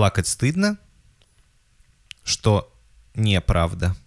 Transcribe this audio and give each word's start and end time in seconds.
плакать 0.00 0.26
стыдно, 0.26 0.78
что 2.24 2.72
неправда. 3.14 3.94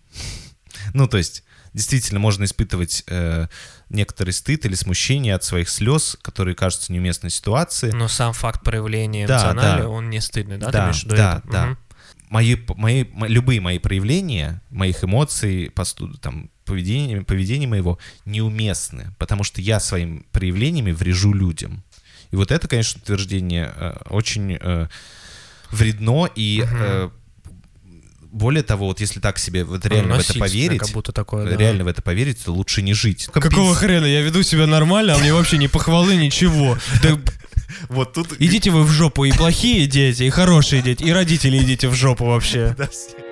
Ну, 0.94 1.08
то 1.08 1.18
есть, 1.18 1.44
действительно, 1.74 2.20
можно 2.20 2.44
испытывать 2.44 3.04
э, 3.08 3.48
некоторый 3.90 4.32
стыд 4.32 4.66
или 4.66 4.74
смущение 4.74 5.36
от 5.36 5.44
своих 5.44 5.70
слез, 5.70 6.18
которые 6.22 6.56
кажутся 6.56 6.92
неуместной 6.92 7.30
ситуации. 7.30 7.92
Но 7.92 8.08
сам 8.08 8.34
факт 8.34 8.64
проявления 8.64 9.28
Да, 9.28 9.36
эмоционали, 9.38 9.82
да. 9.84 9.88
он 9.90 10.10
не 10.10 10.20
стыдный, 10.20 10.58
да? 10.58 10.72
Да, 10.72 10.92
да, 11.06 11.42
да. 11.46 11.66
Мгм. 11.68 11.78
Мои, 12.30 12.58
мои, 12.76 13.06
мо- 13.14 13.28
любые 13.28 13.62
мои 13.62 13.78
проявления, 13.80 14.62
моих 14.72 15.04
эмоций, 15.04 15.70
посту, 15.74 16.12
там, 16.18 16.50
поведения, 16.66 17.22
поведения 17.22 17.68
моего 17.68 17.98
неуместны, 18.26 19.14
потому 19.20 19.44
что 19.44 19.62
я 19.62 19.80
своими 19.80 20.24
проявлениями 20.32 20.92
врежу 20.92 21.34
людям. 21.34 21.84
И 22.32 22.36
вот 22.36 22.52
это, 22.52 22.68
конечно, 22.68 23.00
утверждение 23.02 23.72
э, 23.76 23.94
очень 24.10 24.58
э, 24.60 24.88
вредно, 25.74 26.30
и 26.36 26.64
э, 26.66 27.10
более 28.32 28.64
того, 28.64 28.88
вот 28.88 29.00
если 29.00 29.20
так 29.20 29.38
себе 29.38 29.64
вот 29.64 29.86
реально 29.86 30.16
в 30.16 30.20
это 30.20 30.38
поверить, 30.40 30.80
как 30.80 30.90
будто 30.90 31.12
такое, 31.12 31.50
да. 31.50 31.56
реально 31.56 31.84
в 31.84 31.88
это 31.88 32.02
поверить, 32.02 32.44
то 32.44 32.52
лучше 32.52 32.82
не 32.82 32.94
жить. 32.94 33.28
Какого 33.32 33.76
хрена? 33.76 34.06
Я 34.06 34.22
веду 34.22 34.44
себя 34.44 34.68
нормально, 34.68 35.16
а 35.16 35.18
мне 35.18 35.34
вообще 35.34 35.58
ни 35.58 35.68
похвалы, 35.68 36.16
ничего. 36.16 36.78
Вот 37.90 38.14
тут... 38.14 38.34
идите 38.40 38.70
вы 38.70 38.84
в 38.84 38.92
жопу, 38.92 39.26
и 39.26 39.32
плохие 39.32 39.88
дети, 39.88 40.24
и 40.24 40.30
хорошие 40.30 40.82
дети, 40.82 41.04
и 41.04 41.12
родители 41.12 41.58
идите 41.58 41.90
в 41.90 41.96
жопу 41.96 42.26
вообще. 42.26 42.76
Да, 42.78 42.88
все. 42.88 43.23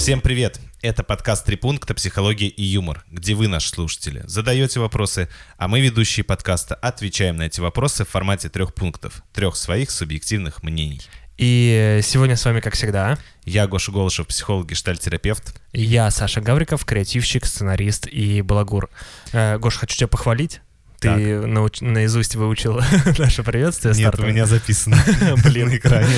Всем 0.00 0.22
привет! 0.22 0.58
Это 0.80 1.02
подкаст 1.02 1.44
«Три 1.44 1.56
пункта. 1.56 1.92
Психология 1.92 2.48
и 2.48 2.62
юмор», 2.62 3.04
где 3.10 3.34
вы, 3.34 3.48
наши 3.48 3.68
слушатели, 3.68 4.22
задаете 4.24 4.80
вопросы, 4.80 5.28
а 5.58 5.68
мы, 5.68 5.82
ведущие 5.82 6.24
подкаста, 6.24 6.74
отвечаем 6.74 7.36
на 7.36 7.42
эти 7.42 7.60
вопросы 7.60 8.06
в 8.06 8.08
формате 8.08 8.48
трех 8.48 8.72
пунктов, 8.72 9.22
трех 9.34 9.56
своих 9.56 9.90
субъективных 9.90 10.62
мнений. 10.62 11.02
И 11.36 12.00
сегодня 12.02 12.36
с 12.36 12.44
вами, 12.46 12.60
как 12.60 12.72
всегда, 12.76 13.18
Я 13.44 13.66
Гоша 13.66 13.92
Голышев, 13.92 14.26
психолог, 14.26 14.70
гештальтерапевт. 14.70 15.60
я, 15.74 16.10
Саша 16.10 16.40
Гавриков, 16.40 16.82
креативщик, 16.86 17.44
сценарист 17.44 18.06
и 18.06 18.40
балагур. 18.40 18.88
Э, 19.32 19.58
Гош, 19.58 19.76
хочу 19.76 19.98
тебя 19.98 20.08
похвалить. 20.08 20.62
Ты 21.00 21.40
науч- 21.46 21.82
наизусть 21.84 22.36
выучил 22.36 22.80
наше 23.18 23.42
приветствие 23.42 23.92
Нет, 23.94 23.98
у 24.00 24.02
стартовое. 24.08 24.32
меня 24.32 24.46
записано 24.46 24.96
Блин. 25.44 25.68
на 25.68 25.76
экране, 25.76 26.14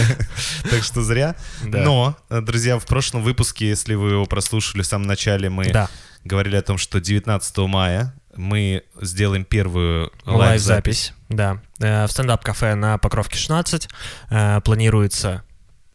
так 0.71 0.83
что 0.83 1.03
зря. 1.03 1.37
Да. 1.65 1.83
Но, 1.85 2.17
э, 2.31 2.41
друзья, 2.41 2.79
в 2.79 2.87
прошлом 2.87 3.23
выпуске, 3.23 3.69
если 3.69 3.95
вы 3.95 4.11
его 4.11 4.27
прослушали 4.27 4.83
в 4.83 4.87
самом 4.87 5.07
начале, 5.07 5.49
мы 5.51 5.71
Да, 5.73 5.89
говорили 6.25 6.57
о 6.57 6.63
том, 6.63 6.79
что 6.79 7.01
19 7.01 7.57
мая 7.69 8.15
мы 8.35 8.83
сделаем 9.01 9.45
первую 9.45 10.11
лайв-запись. 10.25 11.13
Да. 11.29 11.61
Э, 11.81 12.07
В 12.07 12.11
стендап-кафе 12.11 12.75
на 12.75 12.99
Покровке 12.99 13.37
16 13.39 13.89
э, 14.31 14.61
планируется 14.65 15.43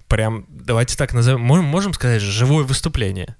прям, 0.08 0.46
давайте 0.50 0.96
так 0.96 1.14
назовем, 1.14 1.42
мо- 1.42 1.62
можем 1.62 1.94
сказать, 1.94 2.22
живое 2.22 2.64
выступление. 2.64 3.36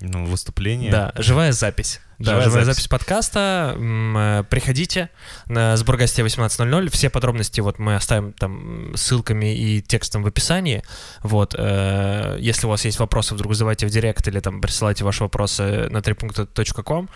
Ну, 0.00 0.24
выступление. 0.26 0.90
Да, 0.90 1.12
живая 1.16 1.52
запись. 1.52 2.00
Да, 2.18 2.30
Живая 2.32 2.44
живая, 2.44 2.64
запись. 2.64 2.76
запись. 2.76 2.88
подкаста. 2.88 3.76
Э, 3.78 4.44
Приходите 4.48 5.10
на 5.46 5.76
сбор 5.76 5.96
гостей 5.98 6.24
18.00. 6.24 6.90
Все 6.90 7.10
подробности 7.10 7.60
вот 7.60 7.78
мы 7.78 7.94
оставим 7.96 8.32
там 8.32 8.92
ссылками 8.96 9.54
и 9.54 9.82
текстом 9.82 10.22
в 10.22 10.26
описании. 10.26 10.82
Вот, 11.22 11.54
э, 11.58 12.38
если 12.40 12.66
у 12.66 12.70
вас 12.70 12.84
есть 12.86 12.98
вопросы, 12.98 13.34
вдруг 13.34 13.52
задавайте 13.54 13.86
в 13.86 13.90
директ 13.90 14.26
или 14.28 14.40
там 14.40 14.60
присылайте 14.62 15.04
ваши 15.04 15.22
вопросы 15.24 15.88
на 15.90 16.00
трипункта.ком. 16.00 17.08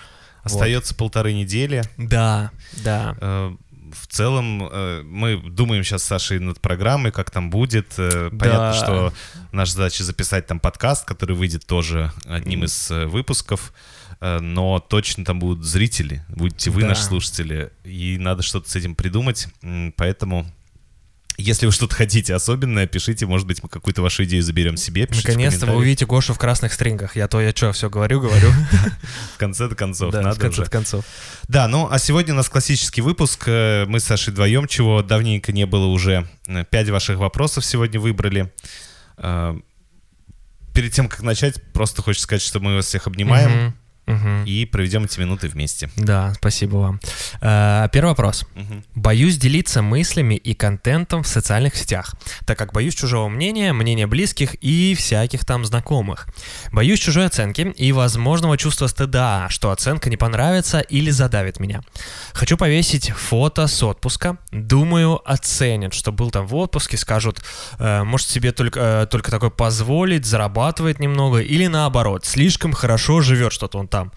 Остается 0.42 0.94
полторы 0.94 1.32
недели. 1.32 1.82
Да, 1.96 2.50
да. 2.84 3.16
Э, 3.20 3.54
В 3.92 4.06
целом, 4.06 4.58
мы 5.04 5.36
думаем 5.50 5.82
сейчас 5.82 6.02
с 6.04 6.06
Сашей 6.06 6.38
над 6.38 6.60
программой, 6.60 7.10
как 7.10 7.30
там 7.32 7.50
будет. 7.50 7.88
Понятно, 7.96 8.30
Да. 8.38 8.72
что 8.74 9.12
наша 9.50 9.72
задача 9.72 10.04
записать 10.04 10.46
там 10.46 10.60
подкаст, 10.60 11.04
который 11.06 11.34
выйдет 11.34 11.66
тоже 11.66 12.12
одним 12.26 12.62
из 12.64 12.88
выпусков. 12.90 13.72
Э, 14.20 14.38
Но 14.40 14.78
точно 14.80 15.24
там 15.24 15.38
будут 15.38 15.64
зрители, 15.64 16.22
будете 16.28 16.70
вы, 16.70 16.82
Да. 16.82 16.88
наши 16.88 17.02
слушатели, 17.02 17.70
и 17.84 18.16
надо 18.18 18.42
что-то 18.42 18.68
с 18.70 18.76
этим 18.76 18.94
придумать. 18.94 19.48
Поэтому, 19.96 20.46
если 21.38 21.64
вы 21.64 21.72
что-то 21.72 21.94
хотите 21.94 22.34
особенное, 22.34 22.86
пишите, 22.86 23.24
может 23.24 23.46
быть, 23.46 23.62
мы 23.62 23.70
какую-то 23.70 24.02
вашу 24.02 24.24
идею 24.24 24.42
заберем 24.42 24.76
себе. 24.76 25.08
Наконец-то 25.10 25.64
вы 25.64 25.76
увидите 25.76 26.04
Гошу 26.04 26.34
в 26.34 26.38
красных 26.38 26.74
стрингах. 26.74 27.16
Я 27.16 27.28
то, 27.28 27.40
я 27.40 27.52
что, 27.56 27.72
все 27.72 27.88
говорю, 27.88 28.20
говорю. 28.20 28.50
В 29.34 29.38
конце 29.38 29.68
концов, 29.70 30.12
надо 30.12 30.34
в 30.34 30.38
конце 30.38 30.66
концов. 30.66 31.04
Да, 31.48 31.66
ну 31.66 31.88
а 31.90 31.98
сегодня 31.98 32.34
у 32.34 32.36
нас 32.36 32.50
классический 32.50 33.00
выпуск. 33.00 33.44
Э, 33.46 33.86
Мы 33.86 34.00
с 34.00 34.04
Сашей 34.04 34.32
вдвоем, 34.34 34.66
чего 34.68 35.02
давненько 35.02 35.50
не 35.52 35.64
было 35.64 35.86
уже. 35.86 36.28
Э, 36.46 36.62
Пять 36.70 36.90
ваших 36.90 37.16
вопросов 37.18 37.64
сегодня 37.64 37.98
выбрали. 37.98 38.52
Перед 40.74 40.92
тем, 40.92 41.08
как 41.08 41.22
начать, 41.22 41.60
просто 41.72 42.00
хочется 42.02 42.24
сказать, 42.24 42.42
что 42.42 42.60
мы 42.60 42.76
вас 42.76 42.86
всех 42.86 43.06
обнимаем 43.06 43.50
Мгм, 43.50 43.74
мгм. 44.10 44.44
и 44.44 44.64
проведем 44.64 45.04
эти 45.04 45.20
минуты 45.20 45.48
вместе. 45.48 45.90
Да, 45.96 46.34
спасибо 46.34 46.76
вам. 46.76 47.00
Э, 47.40 47.88
Первый 47.92 48.10
вопрос. 48.10 48.44
Мгм. 48.54 48.84
Боюсь 48.94 49.36
делиться 49.36 49.82
мыслями 49.82 50.34
и 50.34 50.54
контентом 50.54 51.22
в 51.22 51.26
социальных 51.28 51.76
сетях, 51.76 52.14
так 52.46 52.58
как 52.58 52.72
боюсь 52.72 52.94
чужого 52.94 53.28
мнения, 53.28 53.72
мнения 53.72 54.06
близких 54.06 54.54
и 54.60 54.94
всяких 54.94 55.44
там 55.44 55.64
знакомых. 55.64 56.26
Боюсь 56.72 57.00
чужой 57.00 57.26
оценки 57.26 57.72
и 57.76 57.92
возможного 57.92 58.56
чувства 58.56 58.86
стыда, 58.86 59.48
что 59.50 59.70
оценка 59.70 60.10
не 60.10 60.16
понравится 60.16 60.80
или 60.80 61.10
задавит 61.10 61.60
меня. 61.60 61.82
Хочу 62.32 62.56
повесить 62.56 63.10
фото 63.10 63.66
с 63.66 63.82
отпуска. 63.82 64.36
Думаю, 64.52 65.20
оценят, 65.30 65.94
что 65.94 66.12
был 66.12 66.30
там 66.30 66.46
в 66.46 66.54
отпуске, 66.54 66.96
скажут, 66.96 67.42
э, 67.78 68.02
может 68.04 68.28
себе 68.28 68.52
только, 68.52 68.80
э, 68.80 69.06
только 69.06 69.30
такой 69.30 69.50
позволить, 69.50 70.24
зарабатывает 70.26 71.00
немного, 71.00 71.38
или 71.38 71.66
наоборот, 71.66 72.24
слишком 72.24 72.72
хорошо 72.72 73.20
живет 73.20 73.52
что-то 73.52 73.78
он 73.78 73.88
там. 73.88 73.99
tam. 74.00 74.10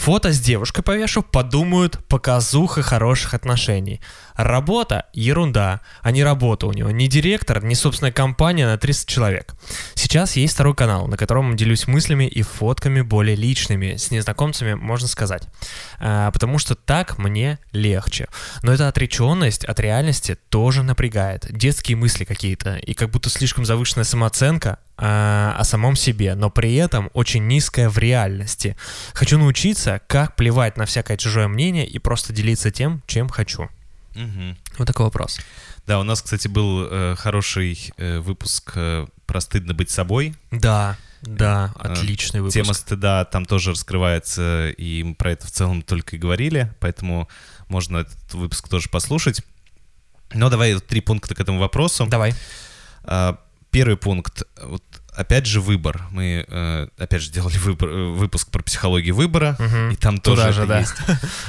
Фото 0.00 0.32
с 0.32 0.40
девушкой 0.40 0.82
повешу, 0.82 1.22
подумают, 1.22 1.98
показуха 2.08 2.80
хороших 2.80 3.34
отношений. 3.34 4.00
Работа– 4.34 5.04
ерунда, 5.12 5.82
а 6.00 6.10
не 6.10 6.24
работа 6.24 6.66
у 6.66 6.72
него. 6.72 6.90
Не 6.90 7.06
директор, 7.06 7.62
не 7.62 7.74
собственная 7.74 8.10
компания 8.10 8.66
на 8.66 8.78
300 8.78 9.10
человек. 9.10 9.54
Сейчас 9.94 10.36
есть 10.36 10.54
второй 10.54 10.74
канал, 10.74 11.06
на 11.06 11.18
котором 11.18 11.54
делюсь 11.54 11.86
мыслями 11.86 12.24
и 12.24 12.40
фотками 12.40 13.02
более 13.02 13.36
личными. 13.36 13.96
С 13.96 14.10
незнакомцами, 14.10 14.72
можно 14.72 15.06
сказать. 15.06 15.42
А, 15.98 16.30
потому 16.30 16.56
что 16.56 16.74
так 16.74 17.18
мне 17.18 17.58
легче. 17.72 18.28
Но 18.62 18.72
эта 18.72 18.88
отреченность 18.88 19.66
от 19.66 19.78
реальности 19.80 20.38
тоже 20.48 20.82
напрягает. 20.82 21.46
Детские 21.50 21.98
мысли 21.98 22.24
какие-то, 22.24 22.76
и 22.76 22.94
как 22.94 23.10
будто 23.10 23.28
слишком 23.28 23.66
завышенная 23.66 24.04
самооценка 24.04 24.78
а, 25.02 25.56
о 25.58 25.64
самом 25.64 25.96
себе, 25.96 26.34
но 26.34 26.50
при 26.50 26.74
этом 26.74 27.10
очень 27.14 27.46
низкая 27.46 27.88
в 27.88 27.96
реальности. 27.96 28.76
Хочу 29.14 29.38
научиться, 29.38 29.89
как 29.98 30.36
плевать 30.36 30.76
на 30.76 30.86
всякое 30.86 31.16
чужое 31.16 31.48
мнение 31.48 31.86
и 31.86 31.98
просто 31.98 32.32
делиться 32.32 32.70
тем, 32.70 33.02
чем 33.06 33.28
хочу. 33.28 33.68
Мгм. 34.14 34.56
Вот 34.78 34.86
такой 34.86 35.06
вопрос. 35.06 35.38
Да, 35.86 35.98
у 36.00 36.02
нас, 36.02 36.22
кстати, 36.22 36.48
был 36.48 36.86
э, 36.90 37.14
хороший 37.16 37.92
э, 37.96 38.18
выпуск 38.20 38.72
э, 38.74 39.06
про 39.26 39.40
стыдно 39.40 39.74
быть 39.74 39.90
собой. 39.90 40.34
Да, 40.50 40.96
да, 41.22 41.72
Э, 41.76 41.92
отличный 41.92 42.40
выпуск. 42.40 42.54
Тема 42.54 42.72
стыда 42.72 43.24
там 43.24 43.44
тоже 43.44 43.70
раскрывается, 43.70 44.70
и 44.70 45.02
мы 45.02 45.14
про 45.14 45.32
это 45.32 45.46
в 45.46 45.50
целом 45.50 45.82
только 45.82 46.16
и 46.16 46.18
говорили, 46.18 46.72
поэтому 46.80 47.28
можно 47.68 47.98
этот 47.98 48.34
выпуск 48.34 48.68
тоже 48.68 48.88
послушать. 48.88 49.42
Но 50.32 50.48
давай 50.48 50.78
три 50.80 51.00
пункта 51.00 51.34
к 51.34 51.40
этому 51.40 51.58
вопросу. 51.58 52.06
Давай. 52.06 52.34
А, 53.02 53.38
Первый 53.70 53.96
пункт, 53.96 54.42
вот 54.60 54.82
опять 55.20 55.46
же 55.46 55.60
выбор. 55.60 56.02
Мы 56.10 56.44
э, 56.48 56.88
опять 56.98 57.22
же 57.22 57.30
делали 57.30 57.56
выбор- 57.58 57.88
э, 57.88 58.08
выпуск 58.10 58.48
про 58.50 58.62
психологию 58.62 59.14
выбора, 59.14 59.56
Мгм. 59.58 59.90
и 59.90 59.96
там 59.96 60.18
Туда 60.18 60.44
тоже 60.46 60.52
же, 60.54 60.60
это 60.62 60.68
да. 60.68 60.80
есть. 60.80 60.94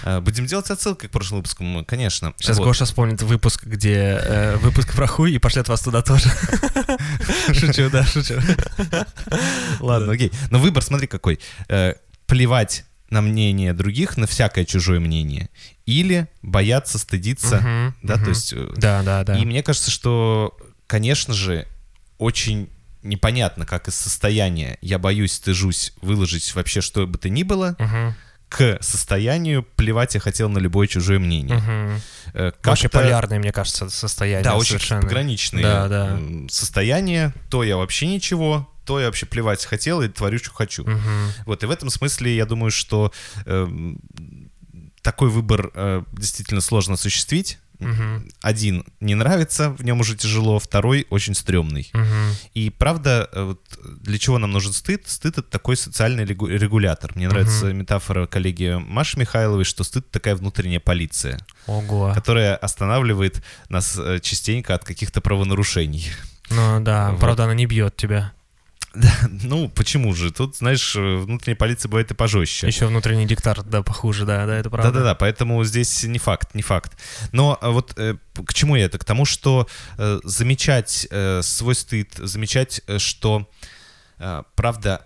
А, 0.03 0.21
Будем 0.21 0.45
делать 0.45 0.69
отсылкой 0.69 1.09
к 1.09 1.11
прошлому 1.11 1.39
выпуску, 1.41 1.63
м, 1.63 1.85
конечно. 1.85 2.33
Сейчас 2.37 2.57
Вот. 2.57 2.65
Гоша 2.65 2.85
вспомнит 2.85 3.21
выпуск, 3.21 3.65
где 3.65 4.19
э, 4.21 4.57
выпуск 4.57 4.93
про 4.95 5.07
хуй 5.07 5.31
и 5.33 5.39
пошлет 5.39 5.67
вас 5.67 5.81
туда 5.81 6.01
тоже. 6.01 6.29
Шучу, 7.53 7.89
да, 7.89 8.05
шучу. 8.05 8.35
Ладно, 9.79 10.13
окей. 10.13 10.31
Но 10.49 10.59
выбор, 10.59 10.83
смотри, 10.83 11.07
какой. 11.07 11.39
Э, 11.69 11.93
Плевать 12.27 12.85
на 13.09 13.21
мнение 13.21 13.73
других, 13.73 14.15
на 14.15 14.25
всякое 14.25 14.63
чужое 14.63 15.01
мнение, 15.01 15.49
или 15.85 16.29
бояться 16.41 16.97
стыдиться, 16.97 17.93
да, 18.03 18.15
то 18.17 18.29
есть... 18.29 18.53
э, 18.53 18.69
Да, 18.77 19.03
да, 19.03 19.25
да. 19.25 19.37
И 19.37 19.43
мне 19.45 19.61
кажется, 19.63 19.91
что, 19.91 20.57
конечно 20.87 21.33
же, 21.33 21.67
очень 22.19 22.69
непонятно, 23.03 23.65
как 23.65 23.87
из 23.87 23.95
состояния 23.95 24.77
«я 24.81 24.99
боюсь, 24.99 25.33
стыжусь» 25.33 25.93
выложить 26.01 26.53
вообще 26.55 26.81
что 26.81 27.07
бы 27.07 27.17
то 27.17 27.29
ни 27.29 27.43
было, 27.43 27.75
Мгм, 27.79 28.15
к 28.49 28.77
состоянию 28.81 29.63
«плевать 29.63 30.13
я 30.15 30.19
хотел 30.19 30.49
на 30.49 30.57
любое 30.59 30.87
чужое 30.87 31.19
мнение». 31.19 31.57
мгм. 31.57 32.01
Э, 32.33 32.51
Очень 32.65 32.89
мне 33.39 33.51
кажется, 33.51 33.89
состояние. 33.89 34.43
Да, 34.43 34.55
очень 34.55 34.71
совершенно. 34.71 35.01
пограничные 35.01 35.63
Да, 35.63 35.87
да. 35.87 36.07
м, 36.11 36.49
состояния. 36.49 37.33
То 37.49 37.63
я 37.63 37.77
вообще 37.77 38.07
ничего, 38.07 38.69
то 38.85 38.99
я 38.99 39.05
вообще 39.07 39.25
плевать 39.25 39.65
хотел 39.65 40.01
и 40.01 40.09
творю, 40.09 40.37
что 40.39 40.51
хочу. 40.51 40.83
Мгм. 40.83 41.31
Вот, 41.45 41.63
и 41.63 41.65
в 41.65 41.71
этом 41.71 41.89
смысле 41.89 42.35
я 42.35 42.45
думаю, 42.45 42.71
что 42.71 43.11
эм, 43.45 43.99
такой 45.01 45.29
выбор 45.29 45.71
э, 45.73 46.03
действительно 46.11 46.61
сложно 46.61 46.93
осуществить. 46.95 47.57
Мгм. 47.81 48.29
Один 48.41 48.85
не 48.99 49.15
нравится, 49.15 49.71
в 49.71 49.83
нем 49.83 49.99
уже 49.99 50.15
тяжело, 50.15 50.59
второй 50.59 51.05
очень 51.09 51.33
стрёмный. 51.35 51.89
Мгм. 51.93 52.35
И 52.53 52.69
правда, 52.69 53.27
э, 53.33 53.43
вот 53.43 53.61
для 54.01 54.17
чего 54.17 54.37
нам 54.37 54.51
нужен 54.51 54.71
стыд? 54.73 55.03
Стыд— 55.07 55.37
это 55.39 55.43
такой 55.49 55.75
социальный 55.75 56.23
регу- 56.25 56.47
регулятор. 56.47 57.11
Мне 57.15 57.27
нравится 57.27 57.73
метафора 57.73 58.27
коллеги 58.27 58.77
Маши 58.79 59.19
Михайловой, 59.19 59.65
что 59.65 59.83
стыд— 59.83 60.09
такая 60.11 60.35
внутренняя 60.35 60.79
полиция, 60.79 61.39
Ого. 61.67 62.11
которая 62.13 62.55
останавливает 62.55 63.41
нас 63.69 63.97
э, 63.97 64.19
частенько 64.21 64.75
от 64.75 64.83
каких-то 64.83 65.21
правонарушений. 65.21 66.11
Ну 66.49 66.79
да, 66.81 67.11
Вот. 67.11 67.19
правда, 67.19 67.45
она 67.45 67.53
не 67.53 67.65
бьет 67.65 67.95
тебя. 67.95 68.33
Да, 68.93 69.13
ну 69.43 69.69
почему 69.69 70.13
же? 70.13 70.31
Тут, 70.31 70.57
знаешь, 70.57 70.95
э, 70.95 71.15
внутренняя 71.15 71.55
полиция 71.55 71.89
бывает 71.89 72.11
и 72.11 72.13
пожестче. 72.13 72.67
Еще 72.67 72.87
внутренний 72.87 73.25
диктар, 73.25 73.63
да, 73.63 73.83
похуже, 73.83 74.25
да, 74.25 74.45
да, 74.45 74.57
это 74.57 74.69
правда. 74.69 74.91
Да-да-да, 74.91 75.15
поэтому 75.15 75.63
здесь 75.63 76.03
не 76.03 76.19
факт, 76.19 76.53
не 76.55 76.61
факт. 76.61 76.97
Но 77.31 77.57
э, 77.61 77.69
вот 77.69 77.93
э, 77.97 78.15
к 78.45 78.53
чему 78.53 78.75
я 78.75 78.85
это? 78.85 78.97
К 78.97 79.05
тому, 79.05 79.25
что 79.25 79.67
э, 79.97 80.19
замечать 80.23 81.07
э, 81.09 81.41
свой 81.41 81.75
стыд, 81.75 82.13
замечать, 82.17 82.81
э, 82.87 82.97
что, 82.99 83.49
э, 84.19 84.43
правда, 84.55 85.05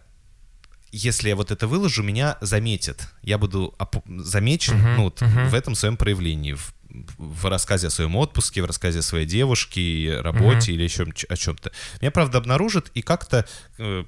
если 0.92 1.30
я 1.30 1.36
вот 1.36 1.52
это 1.52 1.68
выложу, 1.68 2.04
меня 2.04 2.38
заметят. 2.42 3.10
Я 3.22 3.38
буду 3.38 3.76
замечен 4.08 4.78
Мгм, 4.78 4.96
ну, 4.96 5.04
вот, 5.04 5.22
мгм. 5.22 5.50
в 5.50 5.54
этом 5.54 5.76
своем 5.76 5.98
проявлении, 5.98 6.54
в, 6.54 6.74
в 7.18 7.46
рассказе 7.50 7.88
о 7.88 7.90
своем 7.90 8.16
отпуске, 8.16 8.62
в 8.62 8.66
рассказе 8.66 9.00
о 9.00 9.02
своей 9.02 9.26
девушке, 9.26 10.20
работе 10.22 10.74
или 10.74 10.84
еще 10.84 11.06
о 11.30 11.36
чем-то. 11.36 11.72
Меня, 12.02 12.12
правда, 12.12 12.38
обнаружат 12.38 12.92
и 12.94 13.02
как-то 13.02 13.46
э, 13.78 14.06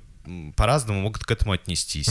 по-разному 0.56 1.02
могут 1.02 1.24
к 1.24 1.32
этому 1.32 1.54
отнестись. 1.54 2.10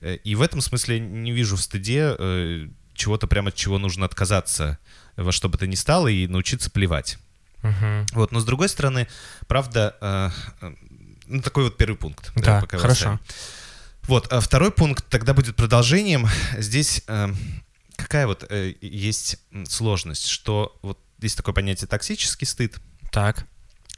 Э, 0.00 0.16
И 0.24 0.34
в 0.34 0.42
этом 0.42 0.60
смысле 0.60 1.00
не 1.00 1.32
вижу 1.32 1.56
в 1.56 1.60
стыде 1.62 2.16
э, 2.18 2.68
чего-то 2.94 3.26
прямо 3.26 3.48
от 3.48 3.54
чего 3.54 3.78
нужно 3.78 4.06
отказаться 4.06 4.78
во 5.16 5.32
что 5.32 5.48
бы 5.48 5.58
то 5.58 5.66
ни 5.66 5.74
стало 5.74 6.08
и 6.08 6.26
научиться 6.26 6.70
плевать. 6.70 7.18
Мгм. 7.62 8.06
Вот, 8.12 8.32
но 8.32 8.40
с 8.40 8.44
другой 8.44 8.68
стороны, 8.68 9.08
правда, 9.46 9.96
э, 10.00 10.30
э, 10.62 10.74
ну 11.26 11.42
такой 11.42 11.64
вот 11.64 11.76
первый 11.76 11.96
пункт. 11.96 12.32
Да, 12.36 12.60
пока 12.60 12.76
его 12.76 12.82
хорошо. 12.82 13.20
Вот, 14.08 14.32
а 14.32 14.40
второй 14.40 14.72
пункт 14.72 15.04
тогда 15.08 15.32
будет 15.32 15.54
продолжением. 15.54 16.26
Здесь 16.58 17.02
э, 17.06 17.32
какая 18.02 18.26
вот 18.26 18.44
э, 18.48 18.74
есть 18.80 19.38
сложность, 19.68 20.26
что 20.26 20.78
вот 20.82 20.98
есть 21.20 21.36
такое 21.36 21.54
понятие 21.54 21.88
токсический 21.88 22.46
стыд, 22.46 22.78
Так, 23.10 23.46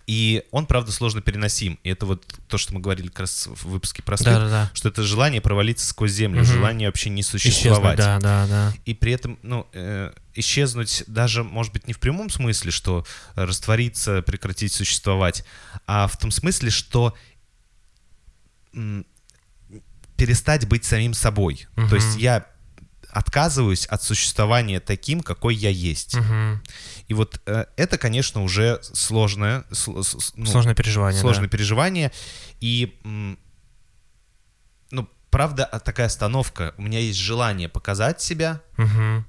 и 0.06 0.42
он, 0.50 0.66
правда, 0.66 0.92
сложно 0.92 1.22
переносим. 1.22 1.78
И 1.82 1.88
это 1.88 2.04
вот 2.04 2.26
то, 2.48 2.58
что 2.58 2.74
мы 2.74 2.80
говорили 2.80 3.08
как 3.08 3.20
раз 3.20 3.46
в 3.46 3.64
выпуске 3.64 4.02
про 4.02 4.16
стыд, 4.18 4.34
да-да-да. 4.34 4.70
что 4.74 4.90
это 4.90 5.02
желание 5.02 5.40
провалиться 5.40 5.86
сквозь 5.86 6.12
землю, 6.12 6.42
Мгм. 6.42 6.52
желание 6.52 6.88
вообще 6.88 7.08
не 7.08 7.22
Исчезнуть, 7.22 7.42
существовать. 7.42 7.96
да, 7.96 8.18
да, 8.20 8.46
да. 8.46 8.74
И 8.84 8.92
при 8.92 9.12
этом, 9.12 9.38
ну, 9.42 9.66
э, 9.72 10.12
исчезнуть 10.34 11.04
даже, 11.06 11.42
может 11.42 11.72
быть, 11.72 11.86
не 11.86 11.94
в 11.94 12.00
прямом 12.00 12.28
смысле, 12.28 12.70
что 12.70 13.06
раствориться, 13.34 14.20
прекратить 14.20 14.72
существовать, 14.74 15.42
а 15.86 16.06
в 16.06 16.18
том 16.18 16.30
смысле, 16.30 16.68
что 16.70 17.14
перестать 20.16 20.68
быть 20.68 20.84
самим 20.84 21.14
собой. 21.14 21.66
Мгм. 21.76 21.88
То 21.88 21.94
есть 21.96 22.16
я 22.18 22.46
отказываюсь 23.14 23.86
от 23.86 24.02
существования 24.02 24.80
таким, 24.80 25.20
какой 25.20 25.54
я 25.54 25.70
есть. 25.70 26.16
Мгм. 26.16 26.62
И 27.08 27.14
вот 27.14 27.40
э, 27.46 27.64
это, 27.76 27.96
конечно, 27.98 28.42
уже 28.42 28.80
сложное, 28.82 29.64
сл- 29.70 30.02
с- 30.02 30.32
ну, 30.36 30.46
Сложное 30.46 30.74
переживание, 30.74 31.20
сложное 31.20 31.44
да. 31.46 31.50
переживание. 31.50 32.12
И, 32.60 32.98
ну, 34.90 35.08
правда, 35.30 35.64
а 35.64 35.78
такая 35.80 36.06
остановка. 36.06 36.74
У 36.76 36.82
меня 36.82 36.98
есть 36.98 37.18
желание 37.18 37.68
показать 37.68 38.20
себя. 38.20 38.60
Мгм. 38.76 39.24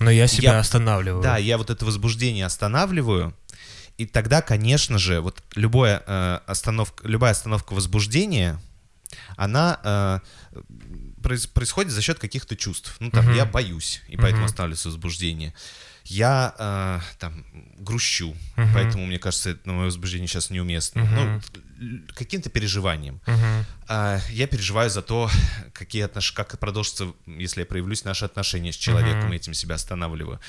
Но 0.00 0.10
я 0.10 0.26
себя 0.26 0.52
Я- 0.54 0.58
останавливаю. 0.58 1.22
Да, 1.22 1.36
я 1.36 1.58
вот 1.58 1.70
это 1.70 1.84
возбуждение 1.84 2.46
останавливаю. 2.46 3.34
И 3.96 4.06
тогда, 4.06 4.42
конечно 4.42 4.98
же, 4.98 5.20
вот 5.20 5.42
любое, 5.54 6.02
э, 6.06 6.38
остановка, 6.46 7.06
любая 7.06 7.30
остановка 7.32 7.74
возбуждения, 7.74 8.60
она 9.36 9.78
э, 9.84 10.18
происходит 11.24 11.92
за 11.92 12.02
счет 12.02 12.18
каких-то 12.18 12.56
чувств. 12.56 12.96
Ну, 13.00 13.10
там, 13.10 13.24
Мгм. 13.26 13.34
я 13.34 13.44
боюсь, 13.46 14.02
и 14.08 14.16
поэтому 14.16 14.42
Мгм. 14.42 14.46
останавливается 14.46 14.88
возбуждение. 14.88 15.54
Я 16.04 16.54
э, 16.58 17.00
там 17.18 17.44
грущу, 17.78 18.36
Мгм. 18.56 18.70
поэтому, 18.74 19.06
мне 19.06 19.18
кажется, 19.18 19.50
это, 19.50 19.60
ну, 19.64 19.74
мое 19.74 19.84
возбуждение 19.86 20.28
сейчас 20.28 20.50
неуместно. 20.50 21.02
Мгм. 21.02 21.14
Ну, 21.14 21.42
каким-то 22.14 22.50
переживанием. 22.50 23.20
Мгм. 23.26 23.66
А, 23.86 24.18
я 24.30 24.46
переживаю 24.46 24.88
за 24.90 25.02
то, 25.02 25.30
какие 25.72 26.02
отнош... 26.04 26.32
как 26.32 26.58
продолжится, 26.58 27.12
если 27.26 27.60
я 27.60 27.66
проявлюсь, 27.66 28.04
наши 28.04 28.24
отношения 28.24 28.72
с 28.72 28.76
человеком, 28.76 29.32
и 29.32 29.36
этим 29.36 29.54
себя 29.54 29.74
останавливаю. 29.74 30.40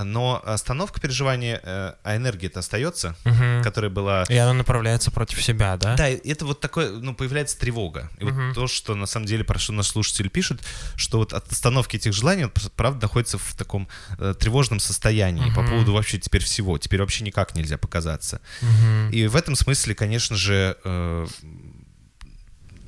Но 0.00 0.40
остановка 0.44 1.00
переживания, 1.00 1.60
э, 1.62 1.94
а 2.04 2.16
энергия-то 2.16 2.60
остается, 2.60 3.16
Мгм. 3.24 3.62
которая 3.62 3.90
была... 3.90 4.24
И 4.28 4.36
она 4.36 4.52
направляется 4.52 5.10
против 5.10 5.42
себя, 5.42 5.76
да? 5.76 5.96
Да, 5.96 6.08
это 6.08 6.44
вот 6.46 6.60
такое, 6.60 6.90
ну, 6.90 7.14
появляется 7.14 7.58
тревога. 7.58 8.10
И 8.18 8.24
Мгм. 8.24 8.48
вот 8.48 8.54
то, 8.54 8.66
что 8.68 8.94
на 8.94 9.06
самом 9.06 9.26
деле, 9.26 9.42
про 9.44 9.58
что 9.58 9.72
наш 9.72 9.86
слушатель 9.88 10.28
пишет, 10.30 10.62
что 10.96 11.18
вот 11.18 11.32
от 11.32 11.50
остановки 11.50 11.96
этих 11.96 12.12
желаний, 12.12 12.44
он, 12.44 12.52
правда, 12.76 13.02
находится 13.02 13.38
в 13.38 13.54
таком 13.54 13.88
э, 14.18 14.34
тревожном 14.38 14.78
состоянии 14.80 15.50
по 15.52 15.62
Мгм. 15.62 15.70
поводу 15.70 15.92
вообще 15.94 16.18
теперь 16.18 16.42
всего. 16.44 16.78
Теперь 16.78 17.00
вообще 17.00 17.24
никак 17.24 17.54
нельзя 17.56 17.76
показаться. 17.76 18.40
Мгм. 18.62 19.10
И 19.10 19.26
в 19.26 19.34
этом 19.36 19.56
смысле, 19.56 19.94
конечно 19.94 20.36
же, 20.36 20.76
э, 20.84 21.26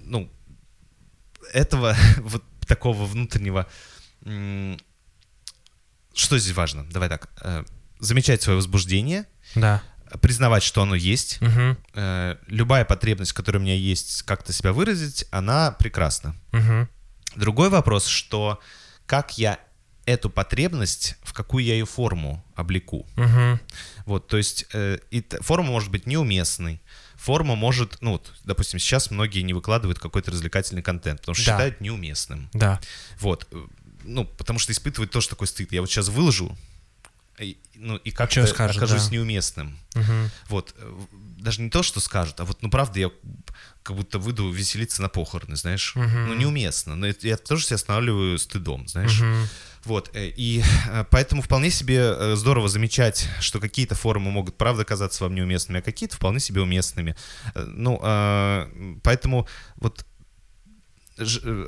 ну, 0.05 0.31
этого 1.53 1.97
вот 2.19 2.45
такого 2.67 3.05
внутреннего... 3.07 3.67
м, 4.25 4.79
Что 6.15 6.39
здесь 6.39 6.55
важно? 6.57 6.85
Давай 6.91 7.09
так. 7.09 7.29
э, 7.43 7.65
Замечать 7.99 8.43
свое 8.43 8.57
возбуждение, 8.57 9.25
Да. 9.55 9.83
признавать, 10.21 10.63
что 10.63 10.83
оно 10.83 10.95
есть. 10.95 11.41
Мгм. 11.41 11.79
Э, 11.95 12.37
Любая 12.47 12.85
потребность, 12.85 13.33
которая 13.33 13.61
у 13.61 13.65
меня 13.65 13.75
есть, 13.75 14.23
как-то 14.23 14.53
себя 14.53 14.73
выразить, 14.73 15.25
она 15.31 15.71
прекрасна. 15.73 16.35
Мгм. 16.53 16.89
Другой 17.37 17.69
вопрос, 17.71 18.07
что 18.07 18.61
как 19.07 19.39
я 19.39 19.59
эту 20.05 20.31
потребность, 20.31 21.17
в 21.23 21.33
какую 21.33 21.65
я 21.65 21.75
ее 21.75 21.85
форму 21.87 22.45
облеку. 22.55 23.07
Мгм. 23.17 23.61
Вот, 24.05 24.29
то 24.29 24.37
есть 24.37 24.67
э, 24.73 24.99
и 25.11 25.25
форма 25.41 25.71
может 25.71 25.91
быть 25.91 26.07
неуместной. 26.07 26.81
Форма 27.27 27.57
может, 27.57 27.99
ну 28.03 28.13
вот, 28.13 28.33
допустим, 28.45 28.79
сейчас 28.79 29.11
многие 29.11 29.41
не 29.41 29.53
выкладывают 29.53 29.99
какой-то 29.99 30.31
развлекательный 30.31 30.81
контент, 30.83 31.23
потому 31.23 31.35
что 31.35 31.45
Да. 31.45 31.53
считают 31.55 31.81
неуместным. 31.81 32.49
Да. 32.53 32.81
Вот, 33.19 33.49
э, 33.51 33.67
ну, 34.05 34.25
потому 34.25 34.61
что 34.61 34.71
испытывают 34.71 35.11
тоже 35.11 35.29
такой 35.29 35.49
стыд. 35.49 35.73
Я 35.73 35.81
вот 35.81 35.91
сейчас 35.91 36.09
выложу, 36.09 36.57
и, 37.41 37.59
ну, 37.75 37.97
и 37.97 38.13
как-то 38.13 38.47
скажут, 38.47 38.77
окажусь 38.77 39.09
да. 39.09 39.17
неуместным. 39.17 39.77
Мгм. 39.95 40.31
Вот, 40.49 40.73
э, 40.79 40.99
даже 41.39 41.63
не 41.63 41.69
то, 41.69 41.83
что 41.83 41.99
скажут, 41.99 42.39
а 42.39 42.45
вот, 42.45 42.63
ну, 42.63 42.71
правда, 42.71 43.01
я 43.01 43.11
как 43.83 43.97
будто 43.97 44.21
выйду 44.21 44.49
веселиться 44.49 45.03
на 45.03 45.09
похороны, 45.09 45.57
знаешь. 45.57 45.97
Мгм. 45.97 46.29
Ну, 46.29 46.35
неуместно. 46.35 46.95
Но 46.95 47.09
я 47.09 47.37
тоже 47.37 47.65
себя 47.65 47.75
останавливаю 47.75 48.39
стыдом, 48.39 48.87
знаешь. 48.87 49.19
Мгм. 49.19 49.49
Вот, 49.87 50.11
э, 50.15 50.33
и 50.37 50.63
э, 50.91 51.05
поэтому 51.11 51.43
вполне 51.43 51.71
себе 51.71 51.99
э, 51.99 52.35
здорово 52.35 52.69
замечать, 52.69 53.29
что 53.41 53.61
какие-то 53.61 53.95
формы 53.95 54.33
могут, 54.33 54.57
правда, 54.59 54.85
казаться 54.85 55.25
вам 55.25 55.35
неуместными, 55.37 55.79
а 55.79 55.83
какие-то 55.83 56.17
вполне 56.17 56.41
себе 56.41 56.61
уместными. 56.61 57.15
Ну, 57.55 58.01
э, 58.03 58.99
поэтому 59.05 59.47
вот 59.77 60.05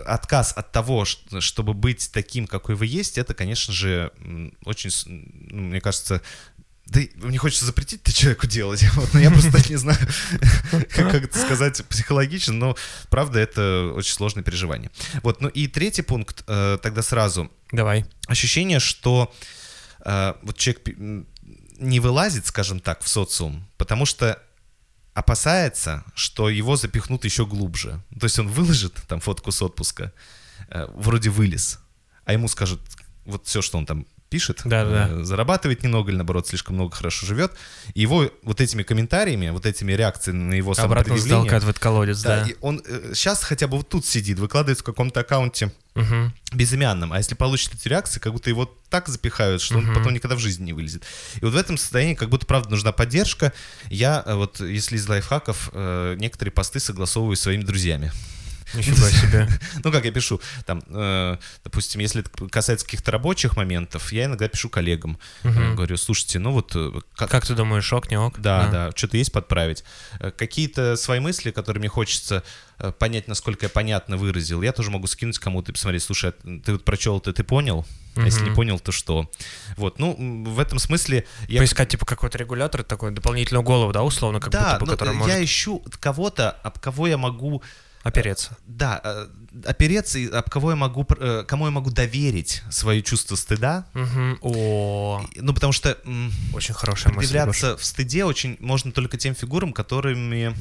отказ 0.04 0.52
от 0.56 0.72
того, 0.72 1.04
чтобы 1.06 1.72
быть 1.72 2.10
таким, 2.12 2.46
какой 2.46 2.74
вы 2.74 2.86
есть, 2.86 3.16
это, 3.16 3.32
конечно 3.32 3.72
же, 3.72 4.12
очень, 4.64 4.90
ну, 5.06 5.62
мне 5.62 5.80
кажется, 5.80 6.20
да 6.88 7.00
мне 7.16 7.36
хочется 7.36 7.66
запретить 7.66 8.00
это 8.02 8.12
человеку 8.12 8.46
делать, 8.46 8.84
вот, 8.94 9.12
но 9.12 9.20
я 9.20 9.30
просто 9.30 9.68
не 9.68 9.76
знаю, 9.76 9.98
как, 10.70 11.10
как 11.10 11.24
это 11.24 11.38
сказать 11.38 11.84
психологично, 11.86 12.54
но 12.54 12.76
правда 13.10 13.38
это 13.38 13.92
очень 13.94 14.14
сложное 14.14 14.42
переживание. 14.42 14.90
Вот, 15.22 15.40
ну 15.40 15.48
и 15.48 15.66
третий 15.66 16.02
пункт 16.02 16.44
э, 16.46 16.78
тогда 16.82 17.02
сразу 17.02 17.50
Давай. 17.72 18.06
ощущение, 18.26 18.80
что 18.80 19.32
э, 20.04 20.34
вот 20.42 20.56
человек 20.56 20.82
не 21.78 22.00
вылазит, 22.00 22.46
скажем 22.46 22.80
так, 22.80 23.02
в 23.02 23.08
социум, 23.08 23.68
потому 23.76 24.06
что 24.06 24.42
опасается, 25.12 26.04
что 26.14 26.48
его 26.48 26.76
запихнут 26.76 27.24
еще 27.24 27.44
глубже. 27.44 28.00
То 28.18 28.24
есть 28.24 28.38
он 28.38 28.48
выложит 28.48 28.94
там 29.08 29.20
фотку 29.20 29.52
с 29.52 29.60
отпуска, 29.60 30.12
э, 30.68 30.86
вроде 30.94 31.28
вылез, 31.28 31.80
а 32.24 32.32
ему 32.32 32.48
скажут 32.48 32.80
вот 33.26 33.46
все, 33.46 33.60
что 33.60 33.76
он 33.76 33.84
там 33.84 34.06
пишет, 34.28 34.60
Да-да-да. 34.64 35.08
э, 35.20 35.24
зарабатывает 35.24 35.82
немного 35.82 36.10
или 36.10 36.16
наоборот 36.16 36.46
слишком 36.46 36.74
много 36.76 36.94
хорошо 36.94 37.26
живет. 37.26 37.52
И 37.94 38.00
его 38.02 38.30
вот 38.42 38.60
этими 38.60 38.82
комментариями, 38.82 39.50
вот 39.50 39.66
этими 39.66 39.92
реакциями 39.92 40.42
на 40.42 40.54
его 40.54 40.72
Обратно 40.72 40.94
самопредъявление... 40.94 41.44
заталкивает 41.44 41.78
колодец, 41.78 42.22
Да, 42.22 42.44
да. 42.44 42.50
и 42.50 42.56
он 42.60 42.82
сейчас 43.14 43.42
хотя 43.42 43.66
бы 43.66 43.76
вот 43.78 43.88
тут 43.88 44.04
сидит, 44.06 44.38
выкладывает 44.38 44.78
в 44.80 44.82
каком-то 44.82 45.20
аккаунте 45.20 45.72
Мгм. 45.94 46.32
безымянном, 46.52 47.12
а 47.12 47.18
если 47.18 47.34
получит 47.34 47.74
эти 47.74 47.88
реакции, 47.88 48.20
как 48.20 48.32
будто 48.32 48.48
его 48.50 48.72
так 48.88 49.08
запихают, 49.08 49.60
что 49.62 49.78
он 49.78 49.84
Мгм. 49.86 49.94
потом 49.94 50.12
никогда 50.14 50.36
в 50.36 50.38
жизни 50.38 50.66
не 50.66 50.72
вылезет. 50.72 51.02
И 51.40 51.44
вот 51.44 51.54
в 51.54 51.56
этом 51.56 51.76
состоянии 51.76 52.14
как 52.14 52.28
будто, 52.28 52.46
правда, 52.46 52.70
нужна 52.70 52.92
поддержка. 52.92 53.52
Я 53.90 54.22
э, 54.24 54.34
вот, 54.34 54.60
если 54.60 54.96
из 54.96 55.08
лайфхаков, 55.08 55.70
э, 55.72 56.16
некоторые 56.18 56.52
посты 56.52 56.78
согласовываю 56.80 57.36
с 57.36 57.40
своими 57.40 57.62
друзьями. 57.64 58.12
Нифига 58.74 59.10
себе. 59.10 59.48
Ну, 59.84 59.92
как 59.92 60.04
я 60.04 60.12
пишу, 60.12 60.40
там, 60.66 60.82
э, 60.88 61.36
допустим, 61.64 62.00
если 62.00 62.20
это 62.22 62.48
касается 62.48 62.84
каких-то 62.86 63.10
рабочих 63.10 63.56
моментов, 63.56 64.12
я 64.12 64.24
иногда 64.26 64.48
пишу 64.48 64.68
коллегам. 64.68 65.18
Э, 65.44 65.74
Говорю, 65.74 65.96
слушайте, 65.96 66.38
ну 66.38 66.52
вот... 66.52 66.72
э, 66.74 66.92
как- 67.16 67.30
Как 67.30 67.46
ты 67.46 67.54
думаешь, 67.54 67.92
ок, 67.92 68.10
не 68.10 68.18
ок? 68.18 68.38
да, 68.40 68.64
А. 68.64 68.68
да, 68.70 68.90
что-то 68.94 69.16
есть 69.16 69.32
подправить. 69.32 69.84
Какие-то 70.36 70.96
свои 70.96 71.20
мысли, 71.20 71.50
которые 71.50 71.80
мне 71.80 71.88
хочется 71.88 72.42
понять, 72.98 73.26
насколько 73.26 73.66
я 73.66 73.70
понятно 73.70 74.16
выразил, 74.16 74.62
я 74.62 74.72
тоже 74.72 74.90
могу 74.90 75.06
скинуть 75.08 75.38
кому-то 75.38 75.72
и 75.72 75.74
посмотреть, 75.74 76.02
слушай, 76.02 76.30
а 76.30 76.60
ты 76.64 76.72
вот 76.72 76.84
прочел 76.84 77.18
это, 77.18 77.32
ты 77.32 77.42
понял? 77.42 77.84
А 78.16 78.22
если 78.24 78.44
не 78.48 78.50
понял, 78.54 78.78
то 78.80 78.90
что? 78.92 79.30
Вот, 79.76 79.98
ну, 80.00 80.16
в 80.44 80.58
этом 80.58 80.78
смысле 80.80 81.24
я... 81.48 81.58
Поискать, 81.60 81.88
типа, 81.90 82.04
какой-то 82.04 82.36
регулятор, 82.38 82.82
такой 82.82 83.10
дополнительную 83.12 83.62
голову, 83.62 83.92
да, 83.92 84.02
условно, 84.02 84.40
как 84.40 84.50
да, 84.50 84.60
будто 84.60 84.78
бы, 84.80 84.86
но, 84.86 84.92
который 84.92 85.10
э, 85.10 85.16
может 85.16 85.34
я 85.36 85.44
ищу 85.44 85.84
кого-то, 86.00 86.50
об 86.50 86.78
кого 86.80 87.06
я 87.06 87.16
могу 87.16 87.62
опереться. 88.02 88.56
Да, 88.66 89.00
э, 89.02 89.26
опереться, 89.66 90.18
об 90.32 90.50
кого 90.50 90.70
я 90.70 90.76
могу, 90.76 91.06
э, 91.18 91.44
кому 91.46 91.66
я 91.66 91.70
могу 91.70 91.90
доверить 91.90 92.62
свое 92.70 93.02
чувство 93.02 93.36
стыда. 93.36 93.86
Мгм. 93.94 94.38
О, 94.40 95.24
Ну, 95.36 95.54
потому 95.54 95.72
что 95.72 95.96
очень 96.52 96.74
хорошая 96.74 97.12
мысль. 97.12 97.26
Гош. 97.26 97.28
предъявляться 97.28 97.76
в 97.76 97.84
стыде 97.84 98.24
очень 98.24 98.56
можно 98.60 98.92
только 98.92 99.16
тем 99.16 99.34
фигурам, 99.34 99.72
которыми... 99.72 100.54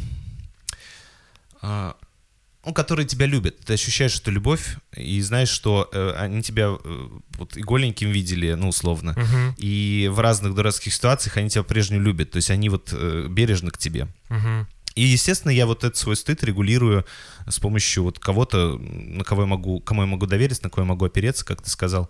ну, 2.67 2.73
которые 2.73 3.07
тебя 3.07 3.25
любят. 3.25 3.59
Ты 3.59 3.73
ощущаешь 3.73 4.19
эту 4.19 4.29
любовь 4.29 4.75
и 4.93 5.21
знаешь, 5.21 5.47
что 5.47 5.89
э, 5.93 6.13
они 6.17 6.43
тебя 6.43 6.65
э, 6.83 7.07
вот 7.37 7.55
и 7.55 7.61
голеньким 7.61 8.11
видели, 8.11 8.53
ну, 8.55 8.67
условно. 8.69 9.13
Мгм. 9.17 9.55
И 9.57 10.09
в 10.11 10.19
разных 10.19 10.53
дурацких 10.53 10.93
ситуациях 10.93 11.37
они 11.37 11.49
тебя 11.49 11.63
по-прежнему 11.63 12.01
любят. 12.01 12.31
То 12.31 12.37
есть 12.37 12.49
они 12.49 12.67
вот 12.67 12.89
э, 12.91 13.27
бережны 13.29 13.71
к 13.71 13.77
тебе. 13.77 14.07
Мгм. 14.27 14.67
И, 14.97 15.01
естественно, 15.03 15.51
я 15.51 15.67
вот 15.67 15.83
этот 15.83 15.95
свой 15.95 16.15
стыд 16.15 16.43
регулирую 16.43 17.05
с 17.47 17.59
помощью 17.59 18.01
вот 18.03 18.17
кого-то, 18.17 18.79
на 18.79 19.23
кого 19.23 19.43
я 19.43 19.47
могу, 19.47 19.79
кому 19.79 20.01
я 20.01 20.07
могу 20.07 20.25
довериться, 20.25 20.63
на 20.63 20.71
кого 20.71 20.81
я 20.85 20.87
могу 20.89 21.05
опереться, 21.05 21.45
как 21.45 21.61
ты 21.61 21.69
сказал. 21.69 22.09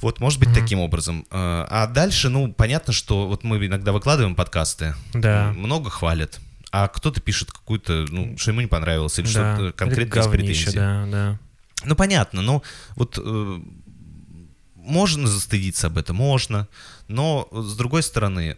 Вот, 0.00 0.20
может 0.20 0.38
быть, 0.38 0.50
Мгм. 0.50 0.58
таким 0.60 0.78
образом. 0.78 1.26
Э, 1.32 1.66
А 1.68 1.88
дальше, 1.88 2.28
ну, 2.28 2.52
понятно, 2.52 2.92
что 2.92 3.26
вот 3.26 3.42
мы 3.42 3.66
иногда 3.66 3.90
выкладываем 3.92 4.36
подкасты, 4.36 4.94
Да. 5.14 5.52
много 5.56 5.90
хвалят, 5.90 6.38
а 6.70 6.86
кто-то 6.86 7.20
пишет 7.20 7.50
какую-то, 7.50 8.06
ну, 8.08 8.38
что 8.38 8.52
ему 8.52 8.60
не 8.60 8.68
понравилось, 8.68 9.18
или 9.18 9.26
Да. 9.26 9.56
что-то 9.56 9.72
конкретно 9.76 10.20
из 10.20 10.26
претензий. 10.28 10.70
да, 10.76 11.06
да. 11.10 11.38
Ну, 11.84 11.96
понятно, 11.96 12.40
ну, 12.40 12.62
вот 12.94 13.18
э, 13.20 13.60
можно 14.76 15.26
застыдиться 15.26 15.88
об 15.88 15.98
этом, 15.98 16.14
можно, 16.16 16.68
но, 17.08 17.48
с 17.50 17.74
другой 17.76 18.02
стороны, 18.04 18.56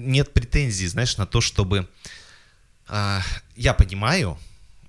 нет 0.00 0.32
претензий, 0.32 0.86
знаешь, 0.88 1.16
на 1.18 1.26
то, 1.26 1.40
чтобы... 1.40 1.88
а, 2.88 3.20
я 3.56 3.74
понимаю, 3.74 4.38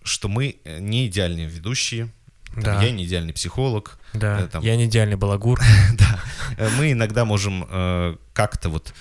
что 0.04 0.28
мы 0.28 0.56
э, 0.64 0.80
не 0.80 1.08
идеальные 1.08 1.48
ведущие, 1.48 2.10
там, 2.54 2.64
Да. 2.64 2.82
я 2.84 2.92
не 2.92 3.06
идеальный 3.06 3.34
психолог, 3.34 4.00
Да, 4.14 4.42
э, 4.42 4.48
там- 4.48 4.64
я 4.64 4.76
не 4.76 4.86
идеальный 4.86 5.16
балагур. 5.18 5.60
да, 5.98 6.20
Э, 6.58 6.70
мы 6.78 6.92
иногда 6.92 7.24
можем 7.26 7.66
э, 7.70 8.16
как-то 8.34 8.70
вот 8.70 8.94